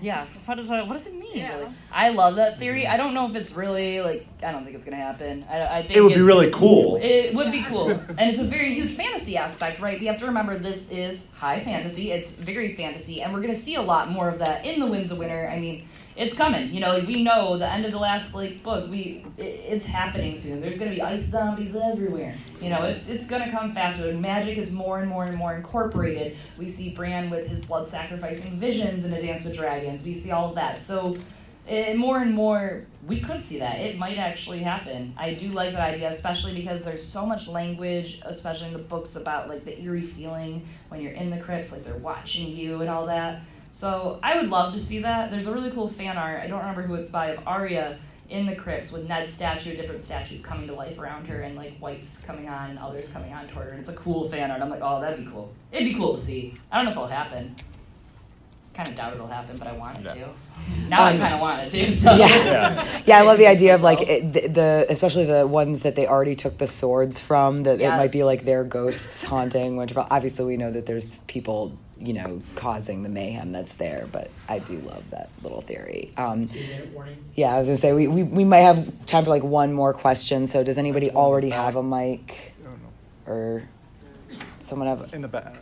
Yeah, 0.00 0.26
what 0.46 0.56
does 0.56 0.68
that, 0.68 0.86
what 0.88 0.96
does 0.96 1.06
it 1.06 1.14
mean? 1.14 1.36
Yeah. 1.36 1.56
really? 1.56 1.72
I 1.92 2.10
love 2.10 2.34
that 2.36 2.58
theory. 2.58 2.86
I 2.88 2.96
don't 2.96 3.14
know 3.14 3.28
if 3.30 3.36
it's 3.36 3.52
really 3.52 4.00
like 4.00 4.26
I 4.42 4.50
don't 4.50 4.64
think 4.64 4.74
it's 4.74 4.84
gonna 4.84 4.96
happen. 4.96 5.44
I, 5.48 5.78
I 5.78 5.82
think 5.82 5.96
It 5.96 6.00
would 6.00 6.14
be 6.14 6.20
really 6.20 6.50
cool. 6.50 6.98
It 7.00 7.34
would 7.34 7.52
be 7.52 7.62
cool, 7.62 7.90
and 8.18 8.20
it's 8.20 8.40
a 8.40 8.44
very 8.44 8.74
huge 8.74 8.90
fantasy 8.92 9.36
aspect, 9.36 9.80
right? 9.80 10.00
We 10.00 10.06
have 10.06 10.16
to 10.18 10.26
remember 10.26 10.58
this 10.58 10.90
is 10.90 11.32
high 11.34 11.60
fantasy. 11.60 12.10
It's 12.10 12.32
very 12.32 12.74
fantasy, 12.74 13.22
and 13.22 13.32
we're 13.32 13.40
gonna 13.40 13.54
see 13.54 13.76
a 13.76 13.82
lot 13.82 14.10
more 14.10 14.28
of 14.28 14.40
that 14.40 14.64
in 14.64 14.80
the 14.80 14.86
Winds 14.86 15.12
of 15.12 15.18
Winter. 15.18 15.48
I 15.48 15.60
mean, 15.60 15.86
it's 16.16 16.34
coming. 16.34 16.72
You 16.72 16.80
know, 16.80 17.02
we 17.06 17.22
know 17.22 17.56
the 17.58 17.70
end 17.70 17.84
of 17.84 17.90
the 17.90 17.98
last 17.98 18.34
like 18.34 18.62
book. 18.62 18.90
We 18.90 19.24
it, 19.36 19.42
it's 19.44 19.86
happening 19.86 20.36
soon. 20.36 20.60
There's 20.60 20.78
gonna 20.78 20.90
be 20.90 21.02
ice 21.02 21.24
zombies 21.24 21.74
everywhere. 21.76 22.40
You 22.60 22.70
know, 22.70 22.82
it's 22.84 23.08
it's 23.08 23.26
gonna 23.26 23.50
come 23.50 23.74
faster. 23.74 24.10
And 24.10 24.20
magic 24.20 24.58
is 24.58 24.70
more 24.70 25.00
and 25.00 25.08
more 25.08 25.24
and 25.24 25.36
more 25.36 25.54
incorporated. 25.54 26.36
We 26.56 26.68
see 26.68 26.94
Bran 26.94 27.30
with 27.30 27.46
his 27.48 27.60
blood 27.60 27.88
sacrificing 27.88 28.58
visions 28.58 29.04
in 29.04 29.12
A 29.12 29.20
Dance 29.22 29.44
with 29.44 29.54
Dragons. 29.56 30.02
We 30.04 30.14
see 30.14 30.30
all 30.30 30.48
of 30.50 30.54
that. 30.56 30.80
So. 30.82 31.16
eh, 31.66 31.94
more 31.94 32.18
and 32.18 32.34
more, 32.34 32.86
we 33.02 33.20
could 33.20 33.42
see 33.42 33.58
that. 33.60 33.78
It 33.80 33.96
might 33.96 34.18
actually 34.18 34.60
happen. 34.60 35.14
I 35.16 35.34
do 35.34 35.50
like 35.50 35.72
that 35.72 35.80
idea, 35.80 36.08
especially 36.08 36.54
because 36.54 36.84
there's 36.84 37.04
so 37.06 37.24
much 37.26 37.46
language, 37.48 38.20
especially 38.24 38.66
in 38.68 38.72
the 38.72 38.80
books, 38.80 39.16
about 39.16 39.48
like 39.48 39.64
the 39.64 39.80
eerie 39.80 40.04
feeling 40.04 40.66
when 40.88 41.00
you're 41.00 41.12
in 41.12 41.30
the 41.30 41.38
crypts, 41.38 41.70
like 41.72 41.84
they're 41.84 41.96
watching 41.96 42.48
you 42.56 42.80
and 42.80 42.90
all 42.90 43.06
that. 43.06 43.42
So 43.72 44.20
I 44.22 44.36
would 44.38 44.50
love 44.50 44.74
to 44.74 44.80
see 44.80 45.00
that. 45.00 45.30
There's 45.30 45.46
a 45.46 45.52
really 45.52 45.70
cool 45.70 45.88
fan 45.88 46.16
art. 46.18 46.40
I 46.40 46.46
don't 46.46 46.60
remember 46.60 46.82
who 46.82 46.94
it's 46.94 47.10
by 47.10 47.28
of 47.28 47.46
Arya 47.46 47.98
in 48.28 48.46
the 48.46 48.54
crypts 48.54 48.92
with 48.92 49.08
Ned's 49.08 49.32
statue, 49.32 49.76
different 49.76 50.00
statues 50.00 50.44
coming 50.44 50.66
to 50.68 50.74
life 50.74 50.98
around 50.98 51.26
her, 51.26 51.40
and 51.42 51.56
like 51.56 51.76
whites 51.78 52.24
coming 52.24 52.48
on 52.48 52.70
and 52.70 52.78
others 52.78 53.10
coming 53.12 53.32
on 53.32 53.48
toward 53.48 53.66
her. 53.66 53.70
And 53.72 53.80
it's 53.80 53.88
a 53.88 53.94
cool 53.94 54.28
fan 54.28 54.50
art. 54.50 54.60
I'm 54.62 54.70
like, 54.70 54.80
oh, 54.82 55.00
that'd 55.00 55.18
be 55.24 55.30
cool. 55.30 55.52
It'd 55.72 55.88
be 55.88 55.94
cool 55.94 56.16
to 56.16 56.20
see. 56.22 56.54
I 56.70 56.76
don't 56.76 56.84
know 56.86 56.90
if 56.92 56.96
it'll 56.96 57.08
happen. 57.08 57.56
Kind 58.74 58.88
of 58.88 58.96
doubt 58.96 59.14
it'll 59.14 59.26
happen, 59.26 59.58
but 59.58 59.66
I 59.68 59.72
want 59.72 59.98
it 59.98 60.02
to. 60.14 60.28
Now 60.88 61.02
I 61.02 61.12
Um, 61.12 61.18
kind 61.18 61.34
of 61.34 61.40
want 61.40 61.60
it 61.62 61.70
to. 61.70 61.90
So. 61.90 62.14
Yeah. 62.14 62.86
yeah, 63.06 63.18
I 63.18 63.22
love 63.22 63.36
the 63.36 63.46
idea 63.46 63.74
of 63.74 63.82
like 63.82 64.00
it, 64.00 64.32
the, 64.32 64.48
the, 64.48 64.86
especially 64.88 65.26
the 65.26 65.46
ones 65.46 65.82
that 65.82 65.94
they 65.94 66.06
already 66.06 66.34
took 66.34 66.56
the 66.56 66.66
swords 66.66 67.20
from. 67.20 67.64
That 67.64 67.82
it 67.82 67.88
might 67.90 68.12
be 68.12 68.24
like 68.24 68.46
their 68.46 68.64
ghosts 68.64 69.24
haunting 69.24 69.76
Winterfell. 69.76 70.06
Obviously, 70.10 70.46
we 70.46 70.56
know 70.56 70.70
that 70.70 70.86
there's 70.86 71.18
people, 71.20 71.76
you 72.06 72.14
know, 72.14 72.42
causing 72.56 73.02
the 73.02 73.08
mayhem 73.08 73.52
that's 73.52 73.74
there. 73.74 74.06
But 74.10 74.30
I 74.48 74.58
do 74.58 74.78
love 74.78 75.10
that 75.10 75.30
little 75.42 75.60
theory. 75.62 76.12
Um, 76.16 76.48
yeah, 77.34 77.54
I 77.54 77.58
was 77.58 77.68
gonna 77.68 77.76
say 77.78 77.92
we, 77.92 78.06
we 78.08 78.22
we 78.22 78.44
might 78.44 78.60
have 78.60 79.06
time 79.06 79.24
for 79.24 79.30
like 79.30 79.42
one 79.44 79.72
more 79.72 79.92
question. 79.94 80.46
So 80.46 80.62
does 80.64 80.78
anybody 80.78 81.10
already 81.10 81.50
have 81.50 81.76
a 81.76 81.82
mic, 81.82 82.54
or 83.26 83.62
someone 84.60 84.88
have 84.88 85.12
in 85.14 85.22
the 85.22 85.28
back? 85.28 85.54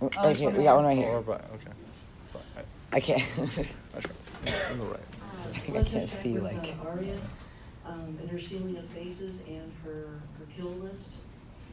Oh, 0.00 0.10
right 0.14 0.22
there's 0.24 0.38
here. 0.38 0.50
We 0.50 0.64
got 0.64 0.76
one 0.76 0.84
right 0.84 0.96
here. 0.98 1.08
Or, 1.08 1.22
but, 1.22 1.42
okay. 1.54 1.72
Sorry. 2.28 2.44
I 2.92 3.00
can't. 3.00 3.22
I 3.96 4.00
tried. 4.00 4.70
On 4.70 4.78
the 4.78 4.84
right. 4.84 5.00
I 5.54 5.58
think 5.58 5.76
I 5.76 5.80
Let's 5.80 5.90
can't 5.90 6.10
see 6.10 6.32
with, 6.34 6.42
like. 6.42 6.74
uh, 6.84 6.88
Arya, 6.88 7.18
um, 7.86 8.18
and 8.20 8.30
her 8.30 8.38
ceiling 8.38 8.76
of 8.76 8.84
faces 8.86 9.42
and 9.48 9.72
her, 9.84 10.20
her 10.38 10.46
kill 10.54 10.68
list. 10.70 11.14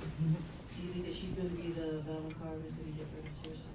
Do 0.83 0.87
you 0.87 0.93
think 0.93 1.05
that 1.05 1.15
she's 1.15 1.31
gonna 1.31 1.49
be 1.49 1.71
the 1.71 2.01
valonqar 2.03 2.61
who's 2.61 2.73
gonna 2.73 2.91
get 2.97 3.07
rid 3.15 3.25
of 3.25 3.57
Cersei? 3.57 3.67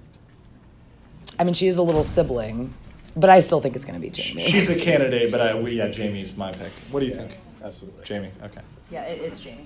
I 1.39 1.45
mean, 1.45 1.55
she 1.55 1.67
is 1.67 1.77
a 1.79 1.83
little 1.83 2.05
sibling, 2.05 2.75
but 3.17 3.31
I 3.31 3.41
still 3.41 3.61
think 3.61 3.77
it's 3.77 3.85
going 3.85 4.01
to 4.01 4.01
be 4.01 4.09
Jaime. 4.15 4.43
She's 4.43 4.69
a 4.69 4.77
candidate, 4.79 5.31
but 5.31 5.41
I, 5.41 5.55
we, 5.55 5.73
yeah, 5.73 5.89
Jaime's 5.89 6.37
my 6.37 6.53
pick. 6.53 6.73
What 6.91 7.01
do 7.01 7.07
you 7.07 7.13
Yeah, 7.13 7.19
think? 7.19 7.33
Absolutely. 7.65 8.05
Jaime, 8.07 8.31
okay. 8.45 8.61
Yeah, 8.91 9.03
it, 9.05 9.21
it's 9.23 9.43
Jaime. 9.43 9.65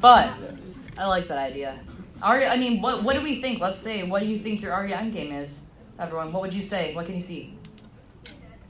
But 0.00 0.36
I 0.98 1.06
like 1.06 1.28
that 1.28 1.38
idea. 1.38 1.78
Arya, 2.20 2.48
I 2.48 2.56
mean, 2.56 2.82
what 2.82 3.02
what 3.02 3.14
do 3.16 3.22
we 3.22 3.40
think? 3.40 3.60
Let's 3.60 3.80
say, 3.80 4.02
what 4.02 4.20
do 4.20 4.26
you 4.26 4.36
think 4.36 4.60
your 4.60 4.72
Arya 4.72 4.96
endgame 4.96 5.40
is? 5.40 5.68
Everyone, 5.98 6.32
what 6.32 6.42
would 6.42 6.54
you 6.54 6.62
say? 6.62 6.94
What 6.94 7.06
can 7.06 7.14
you 7.14 7.20
see? 7.20 7.54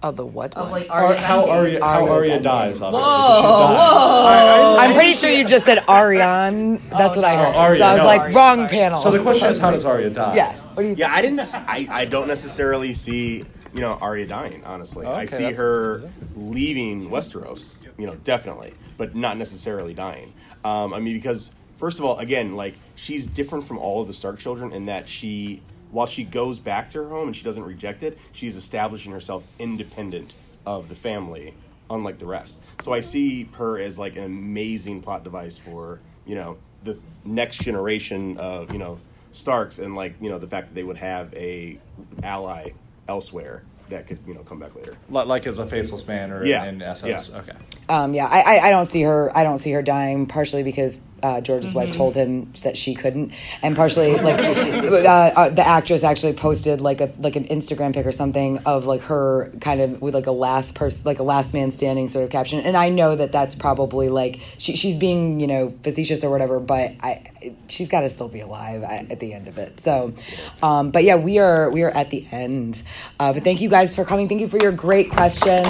Oh, 0.04 0.10
the 0.10 0.26
what? 0.26 0.54
Of 0.56 0.70
one? 0.70 0.80
like 0.80 0.90
Arya's 0.90 1.20
how 1.20 1.44
endgame. 1.44 1.50
Arya, 1.50 1.84
how 1.84 2.00
Arya's 2.00 2.10
Arya 2.10 2.40
dies, 2.40 2.80
obviously. 2.82 2.90
Whoa, 3.08 3.28
'cause 3.28 3.36
she's 3.36 3.58
dying. 3.58 3.76
whoa! 3.78 4.76
I'm 4.78 4.94
pretty 4.94 5.14
sure 5.14 5.30
you 5.30 5.44
just 5.46 5.64
said 5.64 5.78
Arianne. 5.86 6.80
That's 6.90 7.16
Oh, 7.16 7.20
what 7.20 7.24
I 7.24 7.36
heard. 7.36 7.54
Arya, 7.54 7.78
so 7.78 7.84
I 7.86 7.92
was 7.92 7.98
no. 8.00 8.06
like, 8.06 8.20
Arya, 8.22 8.34
wrong 8.34 8.56
sorry. 8.56 8.68
panel. 8.68 8.96
So 8.96 9.10
the 9.12 9.20
question 9.22 9.48
is, 9.48 9.60
how 9.60 9.70
does 9.70 9.84
Arya 9.84 10.10
die? 10.10 10.34
Yeah. 10.34 10.56
What 10.74 10.82
do 10.82 10.88
you? 10.88 10.94
Yeah, 10.96 11.12
I 11.12 11.22
didn't. 11.22 11.40
I, 11.54 11.86
I 11.90 12.04
don't 12.04 12.26
necessarily 12.26 12.94
see 12.94 13.44
you 13.74 13.80
know 13.80 13.92
Arya 14.00 14.26
dying. 14.26 14.62
Honestly, 14.64 15.06
Oh, 15.06 15.12
I 15.12 15.24
see 15.26 15.52
her 15.52 16.02
leaving 16.34 17.08
Westeros. 17.10 17.84
You 17.98 18.06
know, 18.06 18.14
definitely, 18.16 18.74
but 18.96 19.14
not 19.14 19.36
necessarily 19.36 19.94
dying. 19.94 20.32
Um, 20.64 20.92
I 20.94 20.98
mean, 20.98 21.14
because 21.14 21.52
first 21.76 21.98
of 22.00 22.04
all, 22.04 22.18
again, 22.18 22.56
like 22.56 22.74
she's 22.96 23.26
different 23.26 23.66
from 23.66 23.78
all 23.78 24.00
of 24.00 24.08
the 24.08 24.14
Stark 24.14 24.38
children 24.38 24.72
in 24.72 24.86
that 24.86 25.08
she, 25.08 25.60
while 25.92 26.06
she 26.06 26.24
goes 26.24 26.58
back 26.58 26.88
to 26.90 27.02
her 27.04 27.08
home 27.08 27.28
and 27.28 27.36
she 27.36 27.44
doesn't 27.44 27.62
reject 27.64 28.02
it, 28.02 28.18
she's 28.32 28.56
establishing 28.56 29.12
herself 29.12 29.44
independent 29.60 30.34
of 30.66 30.88
the 30.88 30.94
family, 30.96 31.54
unlike 31.88 32.18
the 32.18 32.26
rest. 32.26 32.60
So 32.80 32.92
I 32.92 33.00
see 33.00 33.48
her 33.54 33.78
as 33.78 33.98
like 33.98 34.16
an 34.16 34.24
amazing 34.24 35.02
plot 35.02 35.22
device 35.22 35.56
for 35.56 36.00
you 36.26 36.34
know 36.34 36.56
the 36.82 36.98
next 37.24 37.58
generation 37.58 38.36
of 38.38 38.72
you 38.72 38.78
know 38.78 38.98
Starks 39.30 39.78
and 39.78 39.94
like 39.94 40.14
you 40.20 40.28
know 40.28 40.38
the 40.38 40.46
fact 40.48 40.68
that 40.68 40.74
they 40.74 40.84
would 40.84 40.98
have 40.98 41.32
a 41.34 41.78
ally 42.22 42.70
elsewhere 43.08 43.62
that 43.88 44.06
could 44.06 44.18
you 44.26 44.34
know 44.34 44.40
come 44.42 44.58
back 44.58 44.74
later. 44.74 44.94
Like 45.08 45.46
as 45.46 45.58
a 45.58 45.66
faceless 45.66 46.06
man 46.06 46.30
or 46.30 46.44
Yeah, 46.44 46.64
in 46.64 46.78
Essos. 46.80 47.30
yeah. 47.32 47.38
Okay. 47.40 47.52
Um, 47.88 48.14
yeah, 48.14 48.26
I, 48.26 48.40
I, 48.40 48.68
I 48.68 48.70
don't 48.70 48.86
see 48.86 49.02
her. 49.02 49.30
I 49.36 49.42
don't 49.44 49.58
see 49.58 49.72
her 49.72 49.82
dying. 49.82 50.26
Partially 50.26 50.62
because 50.62 50.98
uh, 51.22 51.40
George's 51.40 51.72
wife 51.72 51.82
Mm-hmm. 51.90 51.98
told 51.98 52.14
him 52.14 52.52
that 52.62 52.76
she 52.76 52.94
couldn't, 52.94 53.32
and 53.62 53.74
partially 53.76 54.14
like 54.14 54.40
uh, 54.42 55.08
uh, 55.08 55.48
the 55.50 55.66
actress 55.66 56.04
actually 56.04 56.32
posted 56.32 56.80
like 56.80 57.00
a 57.00 57.12
like 57.18 57.36
an 57.36 57.44
Instagram 57.44 57.92
pic 57.92 58.06
or 58.06 58.12
something 58.12 58.58
of 58.58 58.86
like 58.86 59.02
her 59.02 59.50
kind 59.60 59.80
of 59.80 60.00
with 60.00 60.14
like 60.14 60.26
a 60.26 60.32
last 60.32 60.74
person, 60.74 61.02
like 61.04 61.18
a 61.18 61.22
last 61.22 61.52
man 61.54 61.72
standing 61.72 62.08
sort 62.08 62.24
of 62.24 62.30
caption. 62.30 62.60
And 62.60 62.76
I 62.76 62.88
know 62.88 63.16
that 63.16 63.32
that's 63.32 63.54
probably 63.54 64.08
like 64.08 64.40
she, 64.58 64.76
she's 64.76 64.96
being 64.96 65.40
you 65.40 65.46
know 65.46 65.74
facetious 65.82 66.24
or 66.24 66.30
whatever, 66.30 66.60
but 66.60 66.92
I 67.02 67.28
she's 67.68 67.88
got 67.88 68.02
to 68.02 68.08
still 68.08 68.28
be 68.28 68.40
alive 68.40 68.82
at, 68.82 69.10
at 69.10 69.20
the 69.20 69.34
end 69.34 69.48
of 69.48 69.58
it. 69.58 69.80
So, 69.80 70.14
um, 70.62 70.90
but 70.90 71.04
yeah, 71.04 71.16
we 71.16 71.38
are 71.38 71.70
we 71.70 71.82
are 71.82 71.90
at 71.90 72.10
the 72.10 72.26
end. 72.30 72.82
Uh, 73.18 73.32
but 73.32 73.44
thank 73.44 73.60
you 73.60 73.68
guys 73.68 73.94
for 73.96 74.04
coming. 74.04 74.28
Thank 74.28 74.40
you 74.40 74.48
for 74.48 74.58
your 74.58 74.72
great 74.72 75.10
questions. 75.10 75.66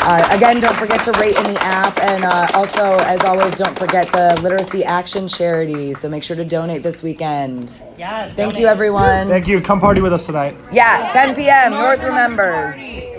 Uh, 0.00 0.28
again, 0.30 0.60
don't 0.60 0.76
forget 0.76 1.02
to 1.04 1.12
rate 1.12 1.36
in 1.36 1.54
the 1.54 1.62
app. 1.62 1.98
And 1.98 2.24
uh, 2.24 2.46
also, 2.54 2.96
as 3.04 3.20
always, 3.22 3.54
don't 3.56 3.78
forget 3.78 4.06
the 4.12 4.38
Literacy 4.42 4.77
Action 4.84 5.28
Charity. 5.28 5.94
So 5.94 6.08
make 6.08 6.22
sure 6.22 6.36
to 6.36 6.44
donate 6.44 6.82
this 6.82 7.02
weekend. 7.02 7.80
Yes. 7.98 8.34
Thank 8.34 8.52
donate. 8.52 8.60
you, 8.60 8.66
everyone. 8.66 9.28
Thank 9.28 9.46
you. 9.48 9.60
Come 9.60 9.80
party 9.80 10.00
with 10.00 10.12
us 10.12 10.26
tonight. 10.26 10.56
Yeah, 10.72 11.08
10 11.12 11.34
p.m. 11.34 11.72
North 11.72 12.00
North 12.00 12.02
remembers. 12.02 12.74
Remembers 12.74 13.18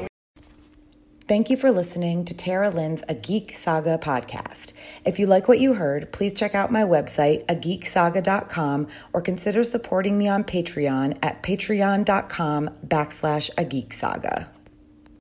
Thank 1.30 1.52
you 1.52 1.58
for 1.58 1.72
listening 1.72 2.26
to 2.26 2.34
Tara 2.34 2.72
Lynn's 2.72 3.04
A 3.08 3.14
Geek 3.14 3.56
Saga 3.56 4.00
podcast. 4.00 4.74
If 5.06 5.20
you 5.20 5.28
like 5.28 5.48
what 5.48 5.60
you 5.60 5.76
heard, 5.76 6.12
please 6.12 6.34
check 6.34 6.56
out 6.56 6.72
my 6.72 6.82
website, 6.82 7.46
ageeksaga.com, 7.46 8.88
or 9.14 9.22
consider 9.22 9.64
supporting 9.64 10.18
me 10.18 10.28
on 10.28 10.44
Patreon 10.44 11.20
at 11.22 11.44
patreon.com 11.44 12.70
backslash 12.84 13.52
a 13.60 13.64
geek 13.64 13.94
saga. 13.94 14.50